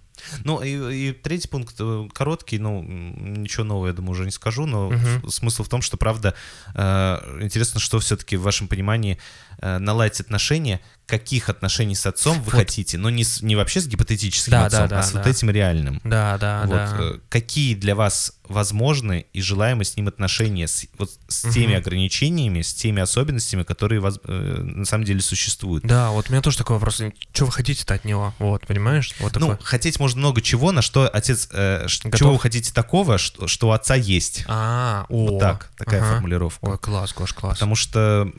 Ну 0.44 0.60
и, 0.62 1.08
и 1.08 1.12
третий 1.12 1.48
пункт 1.48 1.74
э, 1.78 2.08
короткий, 2.12 2.58
ну 2.58 2.82
ничего 2.82 3.64
нового, 3.64 3.86
я 3.88 3.92
думаю, 3.92 4.12
уже 4.12 4.24
не 4.24 4.30
скажу, 4.30 4.66
но 4.66 4.90
с- 5.28 5.34
смысл 5.36 5.62
в 5.64 5.68
том, 5.68 5.82
что 5.82 5.96
правда 5.96 6.34
э, 6.74 7.38
интересно, 7.42 7.80
что 7.80 7.98
все-таки 7.98 8.36
в 8.36 8.42
вашем 8.42 8.68
понимании 8.68 9.18
наладить 9.60 10.20
отношения, 10.20 10.80
каких 11.06 11.48
отношений 11.48 11.94
с 11.94 12.04
отцом 12.04 12.36
вы 12.42 12.44
Вот. 12.52 12.54
хотите, 12.54 12.98
но 12.98 13.08
не, 13.08 13.24
с- 13.24 13.40
не 13.40 13.56
вообще 13.56 13.80
с 13.80 13.86
гипотетическим 13.86 14.50
Да, 14.52 14.66
отцом, 14.66 14.80
да, 14.82 14.86
да, 14.88 14.98
а 15.00 15.02
с 15.02 15.12
вот 15.14 15.22
да. 15.24 15.30
этим 15.30 15.48
реальным. 15.50 16.00
Да, 16.04 16.36
да, 16.38 16.60
Вот, 16.66 16.70
да. 16.76 16.96
э, 17.00 17.18
какие 17.30 17.74
для 17.74 17.94
вас 17.94 18.34
возможны 18.46 19.24
и 19.32 19.40
желаемы 19.40 19.84
с 19.84 19.96
ним 19.96 20.08
отношения 20.08 20.68
с, 20.68 20.84
вот, 20.98 21.10
с 21.28 21.50
теми 21.52 21.68
Мгм. 21.72 21.76
ограничениями, 21.78 22.60
с 22.60 22.74
теми 22.74 23.00
особенностями, 23.00 23.62
которые 23.62 24.00
воз- 24.00 24.20
э, 24.24 24.60
на 24.62 24.84
самом 24.84 25.04
деле 25.04 25.20
существуют. 25.22 25.84
Да, 25.84 26.10
вот 26.10 26.28
у 26.28 26.32
меня 26.32 26.42
тоже 26.42 26.58
такой 26.58 26.76
вопрос. 26.76 27.00
Что 27.32 27.46
вы 27.46 27.52
хотите-то 27.52 27.94
от 27.94 28.04
него? 28.04 28.34
Вот, 28.38 28.66
понимаешь? 28.66 29.14
Вот 29.20 29.34
Ну, 29.36 29.48
такой. 29.48 29.64
хотеть 29.64 29.98
можно 29.98 30.18
много 30.20 30.42
чего, 30.42 30.72
на 30.72 30.82
что 30.82 31.08
отец, 31.08 31.48
э, 31.52 31.86
Готов. 32.04 32.18
чего 32.18 32.32
вы 32.34 32.38
хотите 32.38 32.70
такого, 32.72 33.16
что, 33.16 33.46
что 33.46 33.68
у 33.68 33.70
отца 33.72 33.94
есть. 33.94 34.44
А, 34.46 35.06
о. 35.08 35.26
Вот 35.30 35.40
так, 35.40 35.70
такая 35.78 36.00
ага. 36.02 36.12
формулировка. 36.14 36.64
Ой, 36.66 36.78
класс, 36.78 37.14
Гош, 37.14 37.32
класс. 37.32 37.54
Потому 37.54 37.74
что, 37.76 38.30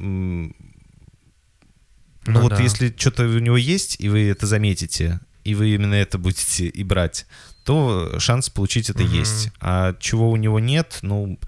ну, 2.25 2.33
Ну 2.33 2.41
вот 2.41 2.49
да. 2.49 2.61
если 2.61 2.93
что-то 2.95 3.23
у 3.25 3.39
него 3.39 3.57
есть, 3.57 3.95
и 3.99 4.09
вы 4.09 4.27
это 4.29 4.45
заметите, 4.45 5.19
и 5.43 5.55
вы 5.55 5.73
именно 5.75 5.95
это 5.95 6.17
будете 6.17 6.67
и 6.67 6.83
брать, 6.83 7.25
то 7.63 8.19
шанс 8.19 8.49
получить 8.49 8.89
это 8.89 9.03
Мгм. 9.03 9.13
есть. 9.13 9.49
А 9.59 9.95
чего 9.99 10.29
у 10.31 10.35
него 10.35 10.59
нет, 10.59 10.99
ну, 11.01 11.39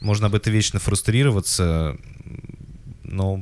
можно 0.00 0.26
об 0.26 0.34
этом 0.34 0.52
вечно 0.52 0.78
фрустрироваться, 0.78 1.96
но 3.02 3.40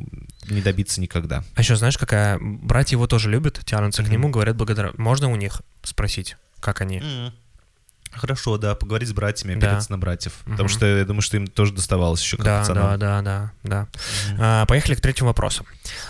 не 0.48 0.60
добиться 0.60 1.00
никогда. 1.00 1.42
А 1.54 1.60
еще 1.60 1.74
знаешь, 1.76 1.96
какая... 1.98 2.38
Братья 2.40 2.96
его 2.96 3.06
тоже 3.06 3.30
любят, 3.30 3.60
тянутся 3.64 4.02
к 4.02 4.06
Мгм. 4.06 4.12
нему, 4.12 4.28
говорят 4.30 4.56
благодаря... 4.56 4.92
Можно 4.96 5.30
у 5.30 5.36
них 5.36 5.62
спросить, 5.82 6.36
как 6.60 6.80
они? 6.80 7.02
Хорошо, 8.16 8.56
да, 8.58 8.74
поговорить 8.74 9.08
с 9.08 9.12
братьями, 9.12 9.54
Да. 9.58 9.68
опереться 9.68 9.90
на 9.90 9.98
братьев. 9.98 10.32
Потому 10.44 10.60
Мгм. 10.64 10.68
что 10.68 10.86
я 10.86 11.04
думаю, 11.04 11.22
что 11.22 11.36
им 11.36 11.46
тоже 11.46 11.72
доставалось 11.72 12.22
еще 12.22 12.36
как 12.36 12.46
Да, 12.46 12.58
пацанам. 12.60 12.98
да, 12.98 13.20
да, 13.20 13.22
да, 13.22 13.52
да. 13.62 13.86
Мгм. 14.32 14.38
А, 14.40 14.66
Поехали 14.66 14.94
к 14.94 15.00
третьему 15.00 15.28
вопросу. 15.28 15.64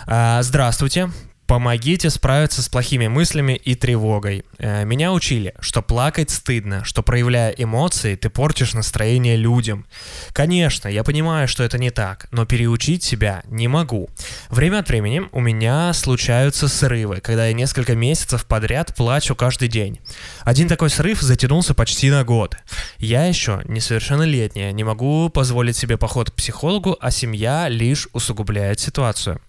А, 0.07 0.41
Здравствуйте. 0.43 1.09
Помогите 1.47 2.09
справиться 2.09 2.63
с 2.63 2.69
плохими 2.69 3.07
мыслями 3.07 3.53
и 3.53 3.75
тревогой. 3.75 4.43
Э, 4.57 4.83
Меня 4.83 5.13
учили, 5.13 5.53
что 5.59 5.83
плакать 5.83 6.31
стыдно, 6.31 6.83
что 6.83 7.03
проявляя 7.03 7.51
эмоции, 7.51 8.15
ты 8.15 8.31
портишь 8.31 8.73
настроение 8.73 9.35
людям. 9.37 9.85
Конечно, 10.33 10.87
я 10.87 11.03
понимаю, 11.03 11.47
что 11.47 11.63
это 11.63 11.77
не 11.77 11.91
так, 11.91 12.27
но 12.31 12.45
переучить 12.45 13.03
себя 13.03 13.43
не 13.47 13.67
могу. 13.67 14.09
Время 14.49 14.79
от 14.79 14.89
времени 14.89 15.21
у 15.31 15.39
меня 15.39 15.93
случаются 15.93 16.67
срывы, 16.67 17.17
когда 17.21 17.45
я 17.45 17.53
несколько 17.53 17.95
месяцев 17.95 18.45
подряд 18.45 18.95
плачу 18.95 19.35
каждый 19.35 19.67
день. 19.67 19.99
Один 20.41 20.67
такой 20.67 20.89
срыв 20.89 21.21
затянулся 21.21 21.75
почти 21.75 22.09
на 22.09 22.23
год. 22.23 22.57
Я 22.97 23.25
еще 23.25 23.61
несовершеннолетняя, 23.65 24.71
не 24.71 24.83
могу 24.83 25.29
позволить 25.29 25.77
себе 25.77 25.97
поход 25.97 26.31
к 26.31 26.33
психологу, 26.33 26.97
а 26.99 27.11
семья 27.11 27.69
лишь 27.69 28.07
усугубляет 28.13 28.79
ситуацию. 28.79 29.39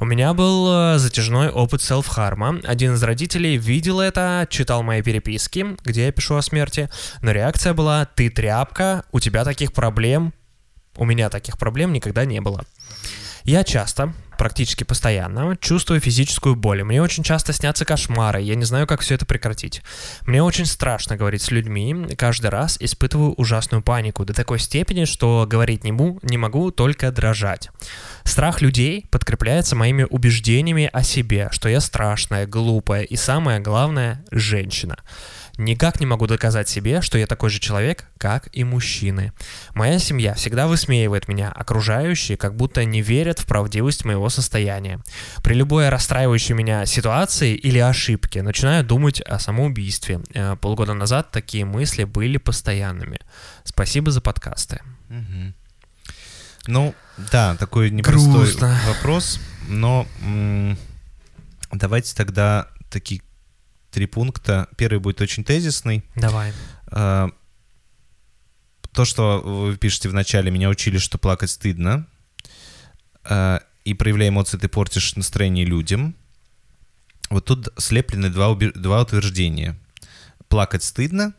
У 0.00 0.04
меня 0.06 0.32
был 0.32 0.94
э, 0.94 0.98
затяжной 1.42 1.50
опыт 1.50 1.82
селф-харма. 1.82 2.60
Один 2.64 2.94
из 2.94 3.02
родителей 3.02 3.56
видел 3.56 4.00
это, 4.00 4.46
читал 4.50 4.82
мои 4.82 5.02
переписки, 5.02 5.76
где 5.84 6.06
я 6.06 6.12
пишу 6.12 6.36
о 6.36 6.42
смерти, 6.42 6.88
но 7.22 7.32
реакция 7.32 7.74
была 7.74 8.04
«ты 8.04 8.30
тряпка, 8.30 9.04
у 9.12 9.20
тебя 9.20 9.44
таких 9.44 9.72
проблем, 9.72 10.32
у 10.96 11.04
меня 11.04 11.30
таких 11.30 11.58
проблем 11.58 11.92
никогда 11.92 12.24
не 12.24 12.40
было». 12.40 12.64
Я 13.44 13.64
часто, 13.64 14.12
практически 14.42 14.82
постоянно, 14.82 15.56
чувствую 15.60 16.00
физическую 16.00 16.56
боль. 16.56 16.82
Мне 16.82 17.00
очень 17.00 17.22
часто 17.22 17.52
снятся 17.52 17.84
кошмары, 17.84 18.40
я 18.40 18.56
не 18.56 18.64
знаю, 18.64 18.88
как 18.88 19.00
все 19.00 19.14
это 19.14 19.24
прекратить. 19.24 19.82
Мне 20.26 20.42
очень 20.42 20.66
страшно 20.66 21.16
говорить 21.16 21.42
с 21.42 21.52
людьми, 21.52 22.08
каждый 22.18 22.50
раз 22.50 22.76
испытываю 22.80 23.34
ужасную 23.34 23.84
панику 23.84 24.24
до 24.24 24.34
такой 24.34 24.58
степени, 24.58 25.04
что 25.04 25.46
говорить 25.48 25.84
не, 25.84 25.92
му- 25.92 26.18
не 26.24 26.38
могу, 26.38 26.72
только 26.72 27.12
дрожать. 27.12 27.70
Страх 28.24 28.60
людей 28.60 29.06
подкрепляется 29.12 29.76
моими 29.76 30.08
убеждениями 30.10 30.90
о 30.92 31.04
себе, 31.04 31.48
что 31.52 31.68
я 31.68 31.80
страшная, 31.80 32.44
глупая 32.44 33.04
и 33.04 33.14
самое 33.14 33.60
главное, 33.60 34.24
женщина. 34.32 34.96
Никак 35.58 36.00
не 36.00 36.06
могу 36.06 36.26
доказать 36.26 36.68
себе, 36.68 37.02
что 37.02 37.18
я 37.18 37.26
такой 37.26 37.50
же 37.50 37.60
человек, 37.60 38.06
как 38.18 38.48
и 38.52 38.64
мужчины. 38.64 39.32
Моя 39.74 39.98
семья 39.98 40.34
всегда 40.34 40.66
высмеивает 40.66 41.28
меня, 41.28 41.50
окружающие 41.50 42.38
как 42.38 42.56
будто 42.56 42.84
не 42.84 43.02
верят 43.02 43.38
в 43.38 43.46
правдивость 43.46 44.04
моего 44.04 44.28
состояния. 44.30 45.00
При 45.42 45.54
любой 45.54 45.88
расстраивающей 45.88 46.54
меня 46.54 46.86
ситуации 46.86 47.54
или 47.54 47.78
ошибке 47.78 48.42
начинаю 48.42 48.84
думать 48.84 49.20
о 49.20 49.38
самоубийстве. 49.38 50.20
Э, 50.34 50.56
Полгода 50.56 50.94
назад 50.94 51.30
такие 51.30 51.64
мысли 51.64 52.04
были 52.04 52.38
постоянными. 52.38 53.18
Спасибо 53.64 54.10
за 54.10 54.20
подкасты. 54.20 54.80
Ну, 56.66 56.94
да, 57.30 57.56
такой 57.56 57.90
непростой 57.90 58.44
Грустно. 58.44 58.80
вопрос, 58.86 59.40
но 59.68 60.06
давайте 61.72 62.14
тогда 62.14 62.68
такие 62.88 63.20
три 63.92 64.06
пункта. 64.06 64.68
Первый 64.76 64.98
будет 64.98 65.20
очень 65.20 65.44
тезисный. 65.44 66.02
Давай. 66.16 66.52
А, 66.88 67.28
То, 68.92 69.04
что 69.04 69.40
вы 69.40 69.76
пишете 69.76 70.08
в 70.08 70.14
начале, 70.14 70.50
меня 70.50 70.68
учили, 70.68 70.98
что 70.98 71.18
плакать 71.18 71.50
стыдно. 71.50 72.06
А, 73.24 73.60
И 73.84 73.94
проявляя 73.94 74.28
эмоции, 74.30 74.58
ты 74.58 74.68
портишь 74.68 75.14
настроение 75.16 75.64
людям. 75.64 76.14
Вот 77.30 77.44
тут 77.46 77.68
слеплены 77.78 78.28
два, 78.30 78.48
убе- 78.50 78.72
два 78.72 79.02
утверждения. 79.02 79.78
Плакать 80.48 80.82
стыдно, 80.82 81.32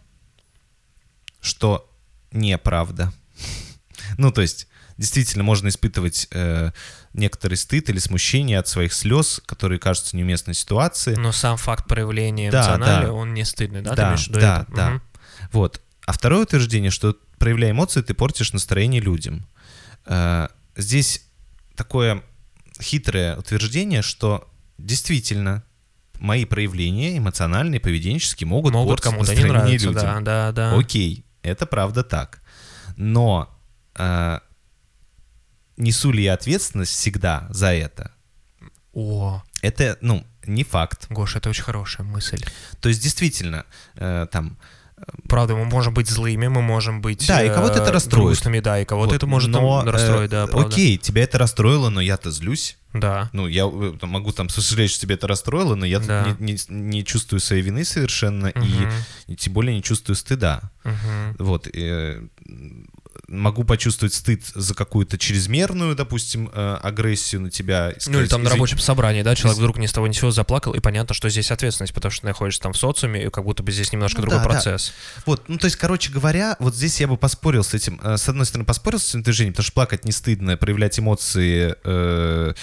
что 1.42 1.90
неправда. 2.32 3.14
Ну, 4.18 4.32
то 4.32 4.42
есть, 4.42 4.68
действительно, 5.04 5.44
можно 5.44 5.68
испытывать 5.68 6.28
э, 6.32 6.72
некоторый 7.14 7.56
стыд 7.56 7.90
или 7.90 8.00
смущение 8.00 8.58
от 8.58 8.70
своих 8.70 8.94
слез, 8.94 9.42
которые 9.46 9.78
кажутся 9.78 10.16
неуместной 10.16 10.54
ситуации. 10.54 11.16
Но 11.16 11.34
сам 11.34 11.58
факт 11.58 11.86
проявления 11.88 12.50
Да, 12.50 12.60
эмоционали, 12.62 13.06
да. 13.08 13.12
он 13.12 13.34
не 13.34 13.44
стыдный, 13.44 13.82
да? 13.82 13.90
Ты 13.92 13.96
Да, 13.98 14.16
виду 14.16 14.40
да, 14.40 14.62
это? 14.68 14.76
да. 14.76 14.90
Мгм. 14.92 15.02
Вот. 15.52 15.82
А 16.06 16.14
второе 16.14 16.44
утверждение, 16.44 16.90
что 16.90 17.18
проявляя 17.38 17.72
эмоции, 17.72 18.02
ты 18.02 18.14
портишь 18.14 18.54
настроение 18.54 19.02
людям. 19.02 19.46
Э, 20.06 20.48
Здесь 20.78 21.22
такое 21.76 22.24
хитрое 22.82 23.36
утверждение, 23.36 24.02
что 24.02 24.50
действительно 24.78 25.64
мои 26.20 26.46
проявления 26.46 27.18
эмоциональные, 27.18 27.80
поведенческие 27.82 28.48
могут, 28.48 28.74
Могут 28.74 29.02
портить 29.02 29.04
кому-то 29.04 29.32
не 29.36 29.42
настроение 29.44 29.62
нравиться, 29.62 29.88
людям. 29.88 30.24
да, 30.24 30.52
да, 30.52 30.72
да. 30.72 30.78
Окей, 30.80 31.26
это 31.44 31.66
правда 31.66 32.04
так. 32.04 32.42
Но 32.96 33.50
э, 33.96 34.40
несу 35.78 36.12
ли 36.12 36.24
я 36.24 36.34
ответственность 36.34 36.92
всегда 36.94 37.48
за 37.50 37.74
это? 37.74 38.12
О, 38.94 39.42
Это, 39.62 39.98
ну, 40.02 40.24
не 40.46 40.64
факт. 40.64 41.08
Гоша, 41.10 41.40
это 41.40 41.50
очень 41.50 41.64
хорошая 41.64 42.06
мысль. 42.06 42.44
То 42.80 42.90
есть, 42.90 43.02
действительно, 43.02 43.66
э, 43.96 44.28
там, 44.32 44.58
Правда, 45.28 45.54
мы 45.54 45.66
можем 45.66 45.94
быть 45.94 46.08
злыми, 46.10 46.48
мы 46.48 46.62
можем 46.62 47.02
быть 47.02 47.28
Да, 47.28 47.44
и 47.44 47.50
кого-то 47.50 47.80
это 47.82 47.90
э, 47.90 47.92
расстроит. 47.92 48.26
грустными, 48.28 48.62
да, 48.62 48.80
и 48.80 48.86
кого-то 48.86 49.10
Вот, 49.10 49.16
это 49.16 49.28
может 49.28 49.50
но, 49.50 49.80
там 49.82 49.90
расстроить, 49.90 50.30
э, 50.30 50.32
да, 50.32 50.48
правда. 50.48 50.68
Окей, 50.70 50.98
тебя 50.98 51.24
это 51.24 51.38
расстроило, 51.38 51.90
но 51.90 52.00
я-то 52.00 52.32
злюсь. 52.32 52.78
Да. 52.94 53.30
Ну, 53.34 53.48
я 53.48 53.66
э, 53.68 53.98
там 54.00 54.12
могу 54.12 54.32
там 54.32 54.48
сожалеть, 54.48 54.92
что 54.92 55.02
тебя 55.02 55.16
это 55.16 55.28
расстроило, 55.28 55.76
но 55.76 55.86
я 55.86 56.00
Да. 56.00 56.38
не, 56.40 56.54
не- 56.54 56.60
не 56.70 57.04
чувствую 57.04 57.42
своей 57.42 57.64
вины 57.64 57.84
совершенно, 57.84 58.54
Мгм, 58.56 58.64
и, 59.28 59.34
и 59.34 59.36
тем 59.36 59.52
более 59.52 59.76
не 59.76 59.84
чувствую 59.84 60.16
стыда. 60.16 60.72
мгм. 60.86 61.36
Вот. 61.40 61.68
э, 61.68 62.22
могу 63.34 63.64
почувствовать 63.64 64.14
стыд 64.14 64.42
за 64.56 64.74
какую-то 64.76 65.18
чрезмерную, 65.18 65.96
допустим, 65.96 66.50
э, 66.54 66.78
агрессию 66.82 67.42
на 67.42 67.50
тебя. 67.50 67.90
и 67.92 67.94
Ну 68.06 68.20
или 68.20 68.26
сказать, 68.26 68.30
там 68.30 68.44
на 68.44 68.50
рабочем 68.50 68.80
собрании, 68.80 69.22
да, 69.24 69.36
человек 69.36 69.58
вдруг 69.58 69.78
ни 69.78 69.86
с 69.88 69.92
того 69.94 70.08
ни 70.08 70.14
с 70.14 70.18
сего 70.20 70.32
заплакал, 70.32 70.74
и 70.74 70.80
понятно, 70.80 71.14
что 71.16 71.30
здесь 71.30 71.52
ответственность, 71.52 71.94
потому 71.94 72.12
что 72.12 72.22
ты 72.22 72.28
находишься 72.28 72.62
там 72.62 72.74
в 72.74 72.78
социуме, 72.78 73.26
и 73.26 73.30
как 73.30 73.44
будто 73.44 73.64
бы 73.64 73.72
здесь 73.72 73.92
немножко 73.92 74.22
Ну 74.22 74.28
другой 74.28 74.40
да, 74.40 74.44
да. 74.44 74.50
процесс. 74.52 74.94
Вот, 75.26 75.50
ну 75.50 75.58
то 75.58 75.66
есть, 75.66 75.76
короче 75.78 76.12
говоря, 76.12 76.56
вот 76.60 76.76
здесь 76.76 77.00
я 77.02 77.08
бы 77.08 77.18
поспорил 77.18 77.64
с 77.64 77.74
этим. 77.74 78.00
Э, 78.04 78.18
С 78.18 78.30
одной 78.30 78.46
стороны, 78.46 78.66
поспорил 78.66 79.00
с 79.00 79.10
этим 79.10 79.24
движением, 79.24 79.54
потому 79.54 79.64
что 79.66 79.74
плакать 79.74 80.06
не 80.06 80.12
стыдно, 80.12 80.56
проявлять 80.58 81.00
эмоции 81.00 81.76
э, 81.84 82.54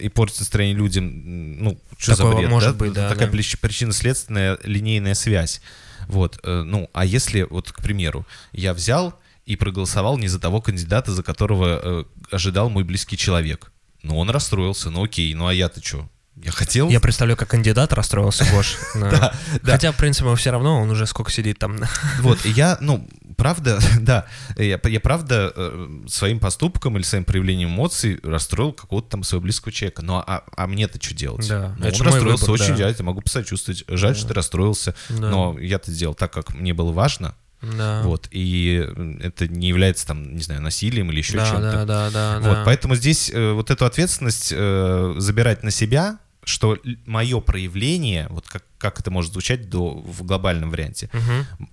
и 0.00 0.08
портить 0.08 0.40
настроение 0.40 0.76
людям, 0.76 1.62
ну, 1.62 1.78
что 1.96 2.12
за 2.14 2.22
Такое 2.22 2.36
бред, 2.38 2.50
может 2.50 2.72
да? 2.72 2.74
быть, 2.78 2.92
да, 2.92 3.08
Такая 3.08 3.28
да. 3.28 3.36
прич- 3.36 3.58
причинно-следственная 3.60 4.58
линейная 4.64 5.14
связь. 5.14 5.60
Вот, 6.06 6.38
э, 6.42 6.62
ну, 6.62 6.88
а 6.92 7.04
если, 7.04 7.42
вот, 7.42 7.70
к 7.72 7.82
примеру, 7.82 8.26
я 8.52 8.72
взял 8.72 9.18
и 9.48 9.56
проголосовал 9.56 10.18
не 10.18 10.28
за 10.28 10.38
того 10.38 10.60
кандидата, 10.60 11.10
за 11.10 11.22
которого 11.22 11.80
э, 11.82 12.04
ожидал 12.30 12.68
мой 12.68 12.84
близкий 12.84 13.16
человек. 13.16 13.72
Ну, 14.02 14.18
он 14.18 14.28
расстроился, 14.28 14.90
ну 14.90 15.04
окей, 15.04 15.32
ну 15.32 15.46
а 15.46 15.54
я-то 15.54 15.82
что? 15.82 16.06
Я 16.36 16.52
хотел... 16.52 16.90
Я 16.90 17.00
представляю, 17.00 17.38
как 17.38 17.48
кандидат 17.48 17.94
расстроился, 17.94 18.44
Гош. 18.52 18.76
Да. 18.94 19.32
Хотя, 19.64 19.90
в 19.92 19.96
принципе, 19.96 20.32
все 20.36 20.50
равно 20.50 20.82
он 20.82 20.90
уже 20.90 21.06
сколько 21.06 21.32
сидит 21.32 21.58
там. 21.58 21.80
Вот, 22.20 22.44
и 22.44 22.50
я, 22.50 22.76
ну, 22.82 23.08
правда, 23.38 23.78
да, 24.00 24.26
я, 24.58 24.78
я 24.84 25.00
правда 25.00 25.50
э, 25.56 26.00
своим 26.08 26.40
поступком 26.40 26.98
или 26.98 27.02
своим 27.02 27.24
проявлением 27.24 27.70
эмоций 27.70 28.20
расстроил 28.22 28.74
какого-то 28.74 29.08
там 29.08 29.22
своего 29.22 29.44
близкого 29.44 29.72
человека. 29.72 30.02
Ну 30.02 30.16
а, 30.18 30.44
а 30.54 30.66
мне-то 30.66 31.02
что 31.02 31.14
делать? 31.14 31.48
Да, 31.48 31.74
Ну, 31.78 31.86
он 31.86 32.02
расстроился 32.02 32.44
выбор, 32.50 32.60
очень, 32.60 32.76
да. 32.76 32.84
я 32.84 32.90
это 32.90 33.02
могу 33.02 33.22
посочувствовать. 33.22 33.84
Жаль, 33.88 34.14
что 34.14 34.28
ты 34.28 34.34
расстроился, 34.34 34.94
Да. 35.08 35.30
но 35.30 35.58
я-то 35.58 35.90
сделал 35.90 36.14
так, 36.14 36.34
как 36.34 36.52
мне 36.52 36.74
было 36.74 36.92
важно. 36.92 37.34
Да. 37.60 38.02
Вот, 38.04 38.28
и 38.30 38.86
это 39.20 39.48
не 39.48 39.68
является 39.68 40.06
там, 40.06 40.34
не 40.36 40.42
знаю, 40.42 40.62
насилием 40.62 41.10
или 41.10 41.18
еще 41.18 41.36
да, 41.36 41.50
чем-то. 41.50 41.72
да, 41.72 41.84
да, 41.84 42.10
да, 42.10 42.40
Вот, 42.48 42.54
да. 42.58 42.62
поэтому 42.64 42.94
здесь 42.94 43.30
э, 43.30 43.52
вот 43.52 43.70
эту 43.70 43.84
ответственность 43.84 44.52
э, 44.54 45.14
забирать 45.18 45.62
на 45.64 45.70
себя, 45.72 46.18
что 46.44 46.78
мое 47.04 47.40
проявление, 47.40 48.26
вот 48.30 48.46
как, 48.46 48.64
как 48.78 49.00
это 49.00 49.10
может 49.10 49.32
звучать 49.32 49.68
до, 49.68 49.90
в 49.98 50.22
глобальном 50.24 50.70
варианте, 50.70 51.10
Мгм. 51.12 51.68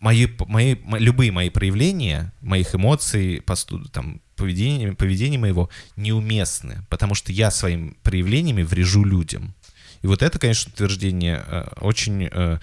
мои, 0.00 0.26
мои, 0.46 0.76
мо- 0.82 0.98
любые 0.98 1.30
мои 1.30 1.50
проявления, 1.50 2.32
моих 2.40 2.74
эмоций, 2.74 3.42
посту, 3.44 3.84
там, 3.90 4.20
поведения, 4.36 4.92
поведения 4.92 5.38
моего 5.38 5.68
неуместны, 5.96 6.84
потому 6.88 7.14
что 7.14 7.32
я 7.32 7.50
своими 7.50 7.94
проявлениями 8.02 8.62
врежу 8.62 9.04
людям. 9.04 9.54
И 10.02 10.06
вот 10.06 10.22
это, 10.22 10.38
конечно, 10.38 10.72
утверждение 10.72 11.44
э, 11.46 11.68
очень 11.80 12.28
э, 12.32 12.58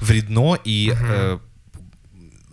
вредно, 0.00 0.58
и 0.64 0.92
э, 0.94 1.38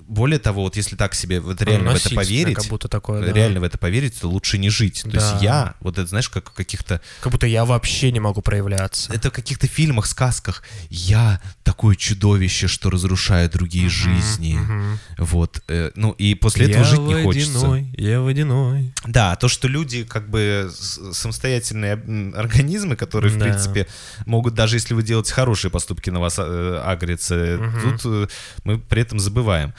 более 0.08 0.40
того, 0.40 0.62
вот 0.64 0.76
если 0.76 0.96
так 0.96 1.16
себе 1.16 1.40
вот 1.40 1.62
реально 1.62 1.92
в 1.94 1.96
это 1.96 2.14
поверить, 2.14 2.56
Как 2.56 2.66
будто 2.68 2.88
такое, 2.88 3.26
да. 3.26 3.32
реально 3.32 3.60
в 3.60 3.64
это 3.64 3.78
поверить, 3.78 4.20
то 4.20 4.28
лучше 4.28 4.58
не 4.58 4.70
жить. 4.70 5.02
То 5.04 5.10
Да. 5.10 5.32
есть 5.32 5.44
я, 5.44 5.74
вот 5.80 5.98
это, 5.98 6.08
знаешь, 6.08 6.30
как 6.30 6.50
в 6.52 6.54
каких-то 6.54 7.02
Как 7.22 7.32
будто 7.32 7.48
я 7.48 7.66
вообще 7.66 8.12
не 8.12 8.20
могу 8.20 8.42
проявляться. 8.42 9.12
это 9.14 9.30
в 9.30 9.34
каких-то 9.34 9.68
фильмах, 9.68 10.06
сказках. 10.06 10.64
Я 10.90 11.42
такое 11.64 11.96
чудовище, 11.96 12.68
что 12.68 12.90
разрушает 12.90 13.52
другие 13.54 13.90
жизни. 13.90 14.54
Мгм. 14.56 15.00
Вот. 15.18 15.62
э, 15.68 15.92
Ну 15.96 16.12
и 16.12 16.36
после 16.36 16.66
этого 16.66 16.84
я 16.84 16.90
жить 16.90 17.00
не 17.00 17.24
хочется. 17.24 17.54
водяной, 17.60 17.90
Я 17.98 18.22
водяной. 18.22 18.94
Да, 19.06 19.36
то, 19.36 19.48
что 19.48 19.68
люди 19.68 20.04
как 20.04 20.30
бы 20.30 20.70
самостоятельные 21.12 21.94
организмы, 22.36 22.96
которые, 22.96 23.32
в 23.34 23.38
Да. 23.38 23.46
принципе, 23.46 23.88
могут, 24.26 24.54
даже 24.54 24.76
если 24.76 24.94
вы 24.94 25.04
делаете 25.04 25.34
хорошие 25.34 25.72
поступки 25.72 26.10
на 26.12 26.20
вас 26.20 26.36
э, 26.38 26.82
агриться, 26.86 27.58
Мгм. 27.60 27.82
тут 27.98 28.02
э, 28.06 28.28
мы 28.64 28.78
при 28.80 29.02
этом 29.02 29.20
забываем. 29.20 29.74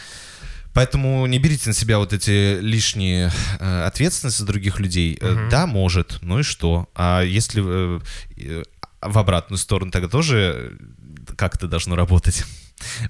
Поэтому 0.77 1.25
не 1.27 1.39
берите 1.39 1.71
на 1.71 1.73
себя 1.73 1.99
вот 1.99 2.13
эти 2.13 2.61
лишние 2.61 3.33
э, 3.59 3.85
ответственности 3.87 4.41
за 4.41 4.47
других 4.47 4.79
людей. 4.79 5.17
Э, 5.23 5.33
Мгм. 5.33 5.49
Да, 5.49 5.67
может, 5.67 6.19
ну 6.21 6.41
и 6.41 6.43
что? 6.43 6.87
А 6.95 7.23
если 7.23 7.63
э, 7.65 8.01
э, 8.37 8.63
в 9.01 9.19
обратную 9.19 9.59
сторону, 9.59 9.91
тогда 9.91 10.09
тоже 10.09 10.71
э, 10.79 11.33
как 11.37 11.55
это 11.55 11.67
должно 11.67 11.97
работать? 11.97 12.45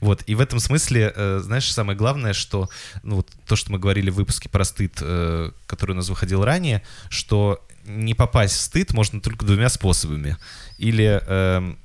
Вот, 0.01 0.23
и 0.29 0.37
в 0.37 0.41
этом 0.41 0.61
смысле, 0.61 1.13
э, 1.15 1.41
знаешь, 1.43 1.71
самое 1.73 1.99
главное, 1.99 2.35
что, 2.35 2.71
ну, 3.03 3.17
вот 3.17 3.29
то, 3.49 3.57
что 3.57 3.73
мы 3.73 3.81
говорили 3.81 4.11
в 4.11 4.15
выпуске 4.15 4.49
про 4.49 4.65
стыд, 4.65 4.99
э, 5.01 5.51
который 5.67 5.91
у 5.91 5.97
нас 5.97 6.09
выходил 6.09 6.45
ранее, 6.45 6.83
что 7.11 7.67
не 7.85 8.15
попасть 8.15 8.55
в 8.55 8.61
стыд 8.61 8.93
можно 8.93 9.21
только 9.21 9.45
двумя 9.45 9.69
способами. 9.69 10.37
Или, 10.79 11.21
эм, 11.27 11.79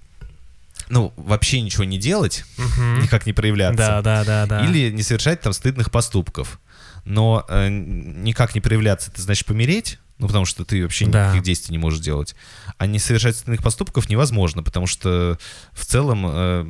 ну, 0.92 1.14
вообще 1.16 1.62
ничего 1.62 1.86
не 1.86 1.98
делать, 1.98 2.44
Мгм. 2.58 3.00
никак 3.02 3.26
не 3.26 3.34
проявляться. 3.34 3.78
Да, 3.78 4.02
да, 4.02 4.24
да, 4.24 4.46
да. 4.46 4.66
Или 4.66 4.92
не 4.92 5.02
совершать 5.04 5.42
там 5.42 5.54
стыдных 5.54 5.90
поступков. 5.90 6.60
Но 7.06 7.46
э, 7.50 7.70
никак 7.70 8.54
не 8.54 8.62
проявляться, 8.62 9.10
это 9.10 9.22
значит 9.22 9.46
помереть, 9.48 9.98
ну, 10.20 10.28
потому 10.28 10.46
что 10.46 10.64
ты 10.66 10.84
вообще 10.84 11.06
Да. 11.08 11.26
никаких 11.28 11.44
действий 11.44 11.72
не 11.72 11.80
можешь 11.80 12.00
делать. 12.02 12.36
А 12.78 12.86
не 12.86 13.00
совершать 13.00 13.36
стыдных 13.38 13.64
поступков 13.64 14.10
невозможно, 14.10 14.62
потому 14.62 14.86
что 14.86 15.40
в 15.72 15.86
целом, 15.86 16.26
э, 16.28 16.66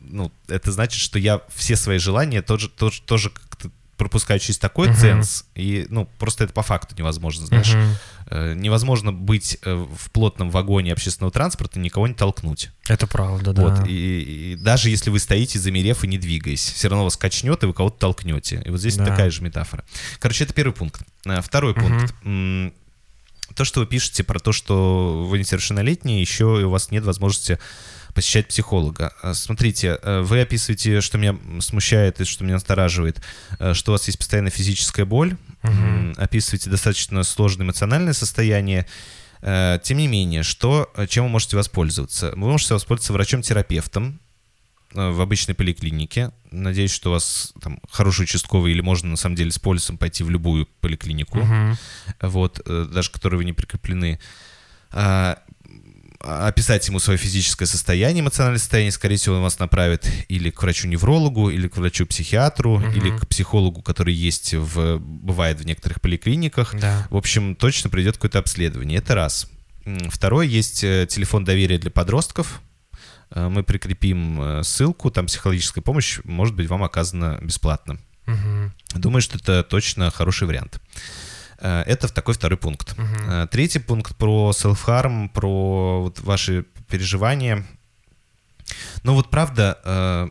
ну, 0.00 0.30
это 0.48 0.70
значит, 0.70 1.00
что 1.00 1.18
я 1.18 1.40
все 1.52 1.74
свои 1.76 1.98
желания 1.98 2.42
тоже, 2.42 2.68
тоже, 2.68 3.02
тоже 3.02 3.30
как-то 3.30 3.70
пропускаю 3.96 4.38
через 4.40 4.58
такой 4.58 4.88
Мгм. 4.88 4.96
ценз, 4.96 5.44
и, 5.54 5.86
ну, 5.90 6.08
просто 6.18 6.44
это 6.44 6.52
по 6.52 6.62
факту 6.62 6.94
невозможно, 6.96 7.46
знаешь. 7.46 7.74
Мгм. 7.74 7.94
Э, 8.32 8.54
невозможно 8.54 9.12
быть 9.12 9.58
э, 9.62 9.74
в 9.74 10.10
плотном 10.12 10.50
вагоне 10.50 10.92
общественного 10.92 11.32
транспорта 11.32 11.80
и 11.80 11.82
никого 11.82 12.06
не 12.06 12.14
толкнуть. 12.14 12.70
Это 12.86 13.08
правда, 13.08 13.52
да. 13.52 13.62
Вот, 13.62 13.88
и, 13.88 14.52
и 14.52 14.56
даже 14.56 14.88
если 14.88 15.10
вы 15.10 15.18
стоите, 15.18 15.58
замерев 15.58 16.04
и 16.04 16.06
не 16.06 16.16
двигаясь, 16.16 16.60
все 16.62 16.88
равно 16.88 17.04
вас 17.04 17.16
качнет, 17.16 17.60
и 17.62 17.66
вы 17.66 17.72
кого-то 17.74 17.98
толкнете. 17.98 18.62
И 18.64 18.70
вот 18.70 18.78
здесь 18.78 18.96
Да. 18.96 19.06
такая 19.06 19.30
же 19.32 19.42
метафора. 19.42 19.84
Короче, 20.20 20.44
это 20.44 20.54
первый 20.54 20.72
пункт. 20.72 21.02
Э, 21.26 21.40
Второй 21.42 21.74
Мгм. 21.74 21.82
пункт. 21.82 22.74
То, 23.56 23.64
что 23.64 23.80
вы 23.80 23.86
пишете 23.86 24.22
про 24.22 24.38
то, 24.38 24.52
что 24.52 25.26
вы 25.28 25.40
несовершеннолетние, 25.40 26.20
еще 26.20 26.58
и 26.60 26.64
у 26.64 26.70
вас 26.70 26.92
нет 26.92 27.02
возможности 27.04 27.58
посещать 28.14 28.48
психолога. 28.48 29.12
Э, 29.22 29.34
Смотрите, 29.34 29.98
э, 30.02 30.20
вы 30.20 30.40
описываете, 30.40 31.00
что 31.00 31.18
меня 31.18 31.36
смущает 31.60 32.20
и 32.20 32.24
что 32.24 32.44
меня 32.44 32.54
настораживает, 32.54 33.20
э, 33.58 33.74
что 33.74 33.92
у 33.92 33.94
вас 33.94 34.06
есть 34.06 34.18
постоянная 34.18 34.50
физическая 34.50 35.04
боль. 35.06 35.36
М, 35.62 36.14
описываете 36.16 36.70
достаточно 36.70 37.22
сложное 37.22 37.64
эмоциональное 37.66 38.12
состояние. 38.14 38.86
Э, 39.42 39.78
Тем 39.82 39.98
не 39.98 40.06
менее, 40.08 40.42
что, 40.42 40.92
чем 41.08 41.24
вы 41.24 41.30
можете 41.30 41.56
воспользоваться? 41.56 42.30
Вы 42.32 42.48
можете 42.50 42.74
воспользоваться 42.74 43.12
врачом-терапевтом 43.12 44.20
в 44.92 45.20
обычной 45.20 45.54
поликлинике. 45.54 46.32
Надеюсь, 46.50 46.90
что 46.92 47.10
у 47.10 47.12
вас 47.12 47.52
там 47.62 47.78
хороший 47.90 48.22
участковый 48.24 48.72
или 48.72 48.80
можно 48.80 49.08
на 49.10 49.16
самом 49.16 49.36
деле 49.36 49.52
с 49.52 49.58
полисом 49.58 49.96
пойти 49.98 50.24
в 50.24 50.30
любую 50.30 50.66
поликлинику, 50.80 51.38
Мгм. 51.38 51.78
вот, 52.22 52.60
даже 52.66 53.10
к 53.10 53.12
которой 53.12 53.36
вы 53.36 53.44
не 53.44 53.52
прикреплены. 53.52 54.18
А, 56.22 56.48
описать 56.48 56.86
ему 56.88 56.98
свое 56.98 57.18
физическое 57.18 57.66
состояние, 57.66 58.20
эмоциональное 58.22 58.58
состояние, 58.58 58.92
скорее 58.92 59.16
всего, 59.16 59.36
он 59.36 59.42
вас 59.42 59.58
направит 59.58 60.06
или 60.28 60.50
к 60.50 60.62
врачу-неврологу, 60.62 61.48
или 61.50 61.66
к 61.66 61.76
врачу-психиатру, 61.78 62.78
Мгм. 62.78 62.90
или 62.92 63.16
к 63.18 63.26
психологу, 63.26 63.80
который 63.82 64.12
есть 64.12 64.52
в, 64.54 64.98
бывает 64.98 65.60
в 65.60 65.64
некоторых 65.66 66.00
поликлиниках. 66.02 66.74
Да. 66.78 67.06
В 67.10 67.16
общем, 67.16 67.54
точно 67.56 67.88
придет 67.88 68.16
какое-то 68.16 68.38
обследование. 68.38 68.98
Это 68.98 69.14
раз. 69.14 69.48
М, 69.86 70.10
Второй, 70.10 70.46
есть 70.46 70.84
э, 70.84 71.06
телефон 71.08 71.44
доверия 71.44 71.78
для 71.78 71.90
подростков. 71.90 72.60
Э, 73.30 73.48
Мы 73.48 73.62
прикрепим 73.62 74.40
э, 74.42 74.62
ссылку, 74.62 75.10
там 75.10 75.24
психологическая 75.26 75.82
помощь 75.82 76.18
может 76.24 76.54
быть 76.54 76.68
вам 76.68 76.82
оказана 76.82 77.38
бесплатно. 77.40 77.98
Мгм. 78.26 78.74
Думаю, 78.94 79.22
что 79.22 79.38
это 79.38 79.62
точно 79.62 80.10
хороший 80.10 80.46
вариант. 80.46 80.80
Э, 81.60 81.82
Это 81.86 82.08
такой 82.12 82.34
второй 82.34 82.58
пункт. 82.58 82.94
Э, 83.28 83.46
Третий 83.50 83.78
пункт 83.80 84.16
про 84.16 84.50
self-harm, 84.54 85.28
про 85.28 86.02
вот 86.02 86.20
ваши 86.20 86.64
переживания. 86.88 87.64
Ну 89.02 89.14
вот 89.14 89.30
правда, 89.30 89.78
э, 89.84 90.28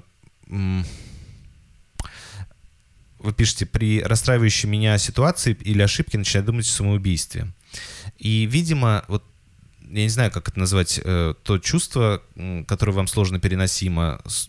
вы 3.19 3.33
пишете, 3.33 3.65
при 3.65 4.01
расстраивающей 4.01 4.69
меня 4.69 4.97
ситуации 4.97 5.53
или 5.53 5.81
ошибке 5.81 6.17
начинаю 6.17 6.45
думать 6.45 6.65
о 6.67 6.71
самоубийстве. 6.71 7.47
И, 8.17 8.45
видимо, 8.45 9.03
вот 9.07 9.23
я 9.81 10.03
не 10.03 10.09
знаю, 10.09 10.31
как 10.31 10.47
это 10.47 10.59
назвать, 10.59 10.99
то 11.03 11.59
чувство, 11.61 12.21
которое 12.67 12.93
вам 12.93 13.07
сложно 13.07 13.39
переносимо. 13.39 14.21
С, 14.25 14.47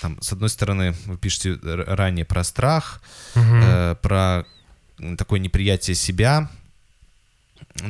там, 0.00 0.20
с 0.22 0.32
одной 0.32 0.48
стороны, 0.48 0.94
вы 1.06 1.18
пишете 1.18 1.58
ранее 1.62 2.24
про 2.24 2.42
страх, 2.44 3.02
Мгм. 3.34 3.60
э, 3.62 3.94
про 4.00 4.44
такое 5.18 5.40
неприятие 5.40 5.94
себя. 5.94 6.50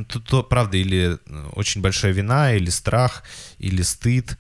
Тут, 0.09 0.49
правда, 0.49 0.77
или 0.77 1.19
очень 1.53 1.81
большая 1.81 2.13
вина, 2.13 2.55
или 2.55 2.71
страх, 2.71 3.23
или 3.59 3.83
стыд. 3.83 4.37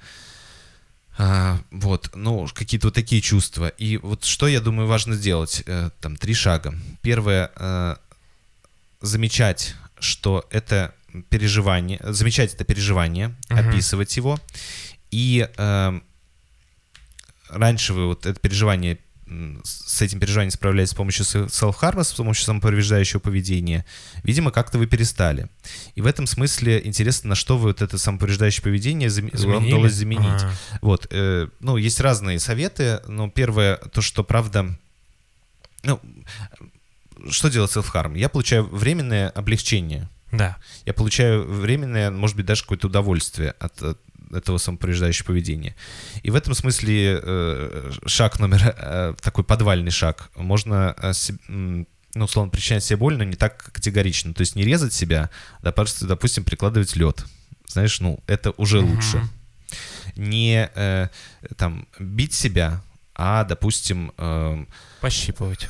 А, 1.18 1.58
вот, 1.70 2.10
ну, 2.14 2.46
какие-то 2.52 2.88
вот 2.88 2.94
такие 2.94 3.22
чувства. 3.22 3.68
И 3.68 3.96
вот 3.96 4.24
что, 4.24 4.48
я 4.48 4.60
думаю, 4.60 4.86
важно 4.86 5.14
сделать? 5.14 5.62
Э, 5.66 5.90
там, 6.00 6.16
три 6.16 6.34
шага. 6.34 6.74
Первое, 7.00 7.50
э, 7.56 7.96
замечать, 9.00 9.74
что 9.98 10.46
это 10.50 10.94
переживание, 11.30 11.98
замечать 12.02 12.52
это 12.54 12.64
переживание, 12.64 13.34
Мгм. 13.48 13.68
описывать 13.70 14.14
его. 14.16 14.38
И 15.10 15.48
э, 15.56 16.00
раньше 17.48 17.94
вы 17.94 18.06
вот 18.08 18.26
это 18.26 18.38
переживание 18.38 18.98
с 19.64 20.00
этим 20.02 20.20
переживанием 20.20 20.52
справлялись 20.52 20.90
с 20.90 20.94
помощью 20.94 21.24
селф-харма, 21.24 22.04
с 22.04 22.12
помощью 22.12 22.44
самоповреждающего 22.44 23.18
поведения, 23.20 23.84
видимо, 24.22 24.50
как-то 24.52 24.78
вы 24.78 24.86
перестали. 24.86 25.48
И 25.96 26.00
в 26.00 26.06
этом 26.06 26.26
смысле 26.26 26.80
интересно, 26.84 27.30
на 27.30 27.34
что 27.34 27.58
вы 27.58 27.68
вот 27.68 27.82
это 27.82 27.98
самоповреждающее 27.98 28.62
поведение 28.62 29.08
зам- 29.08 29.30
вам 29.30 29.38
Заменили? 29.38 29.72
удалось 29.72 29.92
заменить. 29.94 30.42
А. 30.42 30.52
Вот, 30.80 31.08
э, 31.10 31.48
ну, 31.60 31.76
есть 31.76 32.00
разные 32.00 32.38
советы, 32.38 33.00
но 33.08 33.28
первое, 33.28 33.76
то, 33.76 34.00
что 34.00 34.22
правда, 34.22 34.76
ну, 35.82 36.00
что 37.30 37.48
делает 37.48 37.70
self-harm? 37.74 38.16
Я 38.16 38.28
получаю 38.28 38.64
временное 38.64 39.30
облегчение, 39.30 40.08
Да. 40.30 40.56
я 40.84 40.92
получаю 40.94 41.44
временное, 41.48 42.10
может 42.10 42.36
быть, 42.36 42.46
даже 42.46 42.62
какое-то 42.62 42.86
удовольствие 42.86 43.54
от, 43.58 43.82
от 43.82 44.00
этого 44.32 44.58
самоповреждающего 44.58 45.26
поведения. 45.26 45.74
И 46.22 46.30
в 46.30 46.34
этом 46.34 46.54
смысле 46.54 47.20
э, 47.22 47.92
шаг 48.06 48.38
номер, 48.40 48.74
э, 48.78 49.14
такой 49.20 49.44
подвальный 49.44 49.90
шаг, 49.90 50.30
можно, 50.36 50.94
э, 50.98 51.12
ну, 51.48 52.24
условно, 52.24 52.50
причинять 52.50 52.84
себе 52.84 52.96
боль, 52.96 53.16
но 53.16 53.24
не 53.24 53.36
так 53.36 53.70
категорично. 53.72 54.32
То 54.34 54.40
есть 54.40 54.56
не 54.56 54.64
резать 54.64 54.92
себя, 54.94 55.30
да, 55.62 55.72
просто, 55.72 56.06
допустим, 56.06 56.44
прикладывать 56.44 56.96
лед. 56.96 57.24
Знаешь, 57.68 58.00
ну, 58.00 58.20
это 58.26 58.52
уже 58.52 58.80
Мгм. 58.80 58.94
лучше. 58.94 59.28
Не 60.16 60.70
э, 60.74 61.08
там 61.56 61.86
бить 61.98 62.32
себя, 62.32 62.80
а, 63.14 63.44
допустим, 63.44 64.12
эм, 64.18 64.68
Пощипывать. 65.00 65.68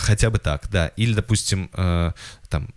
хотя 0.00 0.30
бы 0.30 0.38
так, 0.38 0.68
да. 0.70 0.88
Или, 0.88 1.14
допустим, 1.14 1.70
э, 1.72 2.12
там 2.48 2.68
э, 2.68 2.75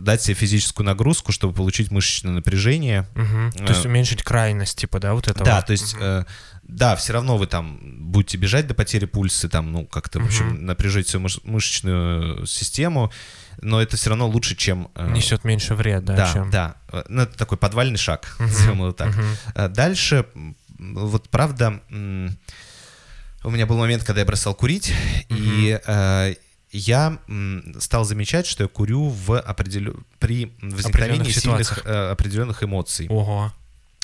дать 0.00 0.22
себе 0.22 0.34
физическую 0.34 0.86
нагрузку, 0.86 1.32
чтобы 1.32 1.52
получить 1.54 1.90
мышечное 1.90 2.32
напряжение. 2.32 3.06
Мгм. 3.14 3.52
То 3.52 3.64
есть 3.72 3.84
Э, 3.84 3.88
уменьшить 3.88 4.22
крайность, 4.22 4.78
типа, 4.78 5.00
да, 5.00 5.14
вот 5.14 5.28
это 5.28 5.42
Да, 5.44 5.62
то 5.62 5.72
есть, 5.72 5.94
Мгм. 5.94 6.02
э, 6.04 6.24
да, 6.64 6.96
все 6.96 7.12
равно 7.12 7.36
вы 7.36 7.46
там 7.46 7.78
будете 8.10 8.36
бежать 8.38 8.66
до 8.66 8.74
потери 8.74 9.04
пульса, 9.06 9.48
там, 9.48 9.72
ну, 9.72 9.86
как-то, 9.86 10.20
в 10.20 10.26
общем, 10.26 10.46
Мгм. 10.48 10.66
напряжить 10.66 11.08
свою 11.08 11.26
мыш- 11.26 11.40
мышечную 11.44 12.46
систему, 12.46 13.12
но 13.62 13.80
это 13.80 13.96
все 13.96 14.10
равно 14.10 14.28
лучше, 14.28 14.54
чем... 14.56 14.88
э, 14.94 15.10
Несет 15.12 15.44
меньше 15.44 15.74
вред, 15.74 16.04
да, 16.04 16.16
да, 16.16 16.32
чем... 16.32 16.50
да. 16.50 16.74
Э, 16.92 17.04
Ну, 17.08 17.22
это 17.22 17.36
такой 17.38 17.58
подвальный 17.58 17.98
шаг, 17.98 18.34
Мгм, 18.38 18.48
назовем 18.48 18.76
его 18.78 18.92
так. 18.92 19.14
А 19.54 19.68
Дальше, 19.68 20.26
вот 20.78 21.28
правда, 21.30 21.80
у 23.44 23.50
меня 23.50 23.66
был 23.66 23.78
момент, 23.78 24.02
когда 24.04 24.20
я 24.20 24.26
бросал 24.26 24.54
курить, 24.54 24.92
и 25.28 25.78
э, 25.86 26.34
я 26.76 27.18
стал 27.78 28.04
замечать, 28.04 28.46
что 28.46 28.64
я 28.64 28.68
курю 28.68 29.08
в 29.08 29.38
определю... 29.38 30.04
при 30.18 30.52
возникновении 30.60 31.30
Определенных 31.30 31.68
сильных 31.68 31.86
э, 31.86 32.10
определенных 32.10 32.62
эмоций. 32.62 33.06
Ого. 33.08 33.52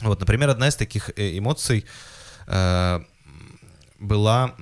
Вот, 0.02 0.20
например, 0.20 0.50
одна 0.50 0.68
из 0.68 0.76
таких 0.76 1.10
э, 1.16 1.38
эмоций 1.38 1.84
э, 2.46 3.00
была... 3.98 4.54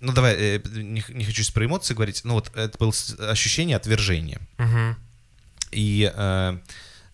Ну, 0.00 0.12
давай, 0.12 0.34
э, 0.34 0.60
не, 0.74 1.04
не 1.08 1.24
хочу 1.24 1.52
про 1.52 1.64
эмоции 1.64 1.94
говорить, 1.94 2.22
но 2.24 2.34
вот 2.34 2.54
это 2.54 2.76
было 2.78 2.92
ощущение 3.30 3.76
отвержения. 3.76 4.40
Мгм. 4.58 4.96
И, 5.70 6.12
э, 6.14 6.58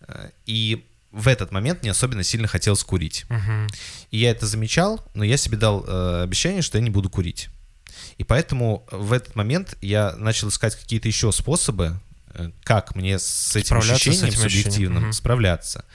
э, 0.07 0.29
и 0.45 0.85
в 1.11 1.27
этот 1.27 1.51
момент 1.51 1.81
мне 1.81 1.91
особенно 1.91 2.23
сильно 2.23 2.47
хотелось 2.47 2.83
курить. 2.83 3.25
Мгм. 3.29 3.67
И 4.11 4.17
я 4.17 4.31
это 4.31 4.45
замечал, 4.45 5.05
но 5.13 5.23
я 5.23 5.37
себе 5.37 5.57
дал 5.57 5.85
э, 5.85 6.23
обещание, 6.23 6.61
что 6.61 6.77
я 6.77 6.83
не 6.83 6.89
буду 6.89 7.09
курить. 7.09 7.49
И 8.21 8.23
поэтому 8.23 8.85
в 8.91 9.13
этот 9.13 9.35
момент 9.35 9.75
я 9.81 10.13
начал 10.15 10.49
искать 10.49 10.75
какие-то 10.75 11.07
еще 11.07 11.31
способы, 11.31 11.99
э, 12.35 12.51
как 12.63 12.95
мне 12.95 13.17
с 13.17 13.55
этим 13.55 13.81
Справляться 13.81 13.95
с 13.95 14.07
ощущением 14.07 14.29
этим 14.29 14.45
ощущением, 14.45 14.63
субъективным 14.63 15.03
мгм. 15.05 15.13
справляться. 15.13 15.85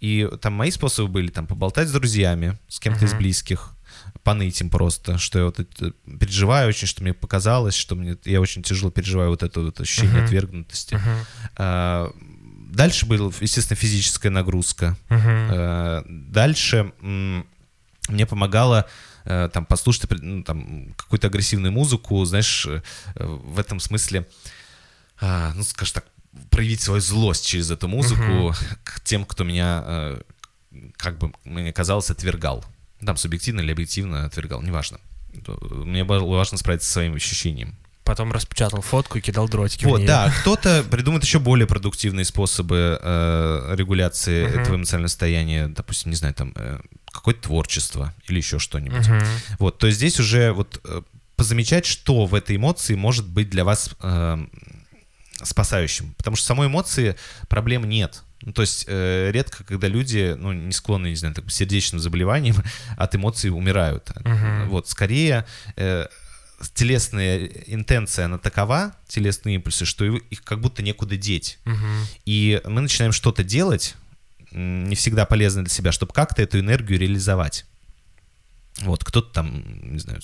И 0.00 0.28
там 0.42 0.54
мои 0.54 0.72
способы 0.72 1.08
были 1.08 1.28
там 1.28 1.46
поболтать 1.46 1.86
с 1.86 1.92
друзьями, 1.92 2.58
с 2.66 2.80
кем-то 2.80 3.04
из 3.04 3.12
Мгм. 3.12 3.18
близких, 3.20 3.70
поныть 4.24 4.60
им 4.60 4.68
просто, 4.68 5.18
что 5.18 5.38
я 5.38 5.44
вот 5.44 5.60
это 5.60 5.92
переживаю 6.18 6.68
очень, 6.70 6.88
что 6.88 7.04
мне 7.04 7.14
показалось, 7.14 7.76
что 7.76 7.94
мне 7.94 8.16
я 8.24 8.40
очень 8.40 8.64
тяжело 8.64 8.90
переживаю 8.90 9.30
вот 9.30 9.44
это 9.44 9.60
вот 9.60 9.80
ощущение 9.80 10.16
Мгм. 10.16 10.24
отвергнутости. 10.24 10.94
Мгм. 10.96 11.26
А, 11.56 12.12
Дальше 12.72 13.06
была, 13.06 13.30
естественно, 13.40 13.76
физическая 13.76 14.32
нагрузка. 14.32 14.96
Мгм. 15.08 15.20
Э, 15.52 16.02
Дальше 16.08 16.92
мне 17.00 18.26
помогало 18.26 18.80
э, 18.80 18.90
там 19.52 19.64
послушать 19.64 20.04
опре- 20.04 20.22
ну, 20.22 20.42
там, 20.42 20.94
какую-то 20.96 21.26
агрессивную 21.26 21.72
музыку, 21.72 22.24
знаешь, 22.24 22.66
э, 22.66 22.80
в 23.16 23.58
этом 23.58 23.80
смысле, 23.80 24.26
а, 25.20 25.52
ну, 25.54 25.62
скажем 25.62 25.94
так, 25.94 26.04
проявить 26.50 26.80
свою 26.80 27.00
злость 27.00 27.46
через 27.46 27.70
эту 27.70 27.88
музыку 27.88 28.54
к 28.84 29.00
тем, 29.00 29.24
кто 29.24 29.44
меня, 29.44 29.82
э, 29.86 30.20
как 30.96 31.18
бы 31.18 31.32
мне 31.44 31.72
казалось, 31.72 32.10
отвергал. 32.10 32.64
Там 33.04 33.16
субъективно 33.16 33.60
или 33.60 33.72
объективно 33.72 34.24
отвергал, 34.24 34.62
неважно. 34.62 34.98
Мне 35.70 36.04
было 36.04 36.24
важно 36.36 36.58
справиться 36.58 36.86
со 36.86 36.92
своим 36.94 37.14
ощущением. 37.14 37.74
Потом 38.04 38.30
распечатал 38.32 38.82
фотку 38.82 39.18
и 39.18 39.20
кидал 39.20 39.48
дротики 39.48 39.84
Вот, 39.84 40.04
да, 40.06 40.32
кто-то 40.40 40.84
придумает 40.88 41.24
еще 41.24 41.40
более 41.40 41.66
продуктивные 41.66 42.24
способы 42.24 42.98
э, 43.02 43.74
регуляции 43.76 44.44
Мгм. 44.46 44.60
этого 44.60 44.76
эмоционального 44.76 45.08
состояния, 45.08 45.66
допустим, 45.66 46.10
не 46.10 46.16
знаю, 46.16 46.32
там 46.34 46.52
э, 46.54 46.78
какое-то 47.16 47.42
творчество 47.42 48.14
или 48.28 48.38
еще 48.38 48.58
что-нибудь. 48.58 49.08
Мгм. 49.08 49.20
Вот, 49.58 49.78
то 49.78 49.86
есть 49.86 49.98
здесь 49.98 50.20
уже 50.20 50.52
вот 50.52 50.80
э, 50.84 51.02
позамечать, 51.36 51.86
что 51.86 52.26
в 52.26 52.34
этой 52.34 52.56
эмоции 52.56 52.94
может 52.94 53.26
быть 53.26 53.50
для 53.50 53.64
вас 53.64 53.90
э, 54.00 54.46
спасающим, 55.42 56.14
потому 56.16 56.36
что 56.36 56.46
самой 56.46 56.68
эмоции 56.68 57.16
проблем 57.48 57.84
нет. 57.84 58.22
Ну, 58.42 58.52
то 58.52 58.62
есть 58.62 58.84
э, 58.86 59.30
редко, 59.32 59.64
когда 59.64 59.88
люди, 59.88 60.36
ну, 60.38 60.52
не 60.52 60.72
склонны, 60.72 61.08
не 61.08 61.16
знаю, 61.16 61.34
так, 61.34 61.46
к 61.46 61.50
сердечным 61.50 62.00
заболеваниям, 62.00 62.56
от 62.96 63.14
эмоций 63.14 63.50
умирают. 63.50 64.10
Мгм. 64.24 64.68
Вот, 64.68 64.88
скорее, 64.88 65.46
э, 65.76 66.06
телесная 66.74 67.46
интенция, 67.66 68.26
она 68.26 68.38
такова, 68.38 68.94
телесные 69.08 69.56
импульсы, 69.56 69.84
что 69.84 70.04
их 70.04 70.42
как 70.42 70.60
будто 70.60 70.82
некуда 70.82 71.16
деть. 71.16 71.58
Мгм. 71.64 72.06
И 72.24 72.60
мы 72.66 72.82
начинаем 72.82 73.12
что-то 73.12 73.42
делать, 73.42 73.94
не 74.56 74.94
всегда 74.94 75.26
полезное 75.26 75.64
для 75.64 75.72
себя, 75.72 75.92
чтобы 75.92 76.12
как-то 76.12 76.42
эту 76.42 76.58
энергию 76.58 76.98
реализовать. 76.98 77.66
Вот, 78.82 79.04
кто-то 79.04 79.32
там, 79.32 79.64
не 79.90 79.98
знаю, 79.98 80.20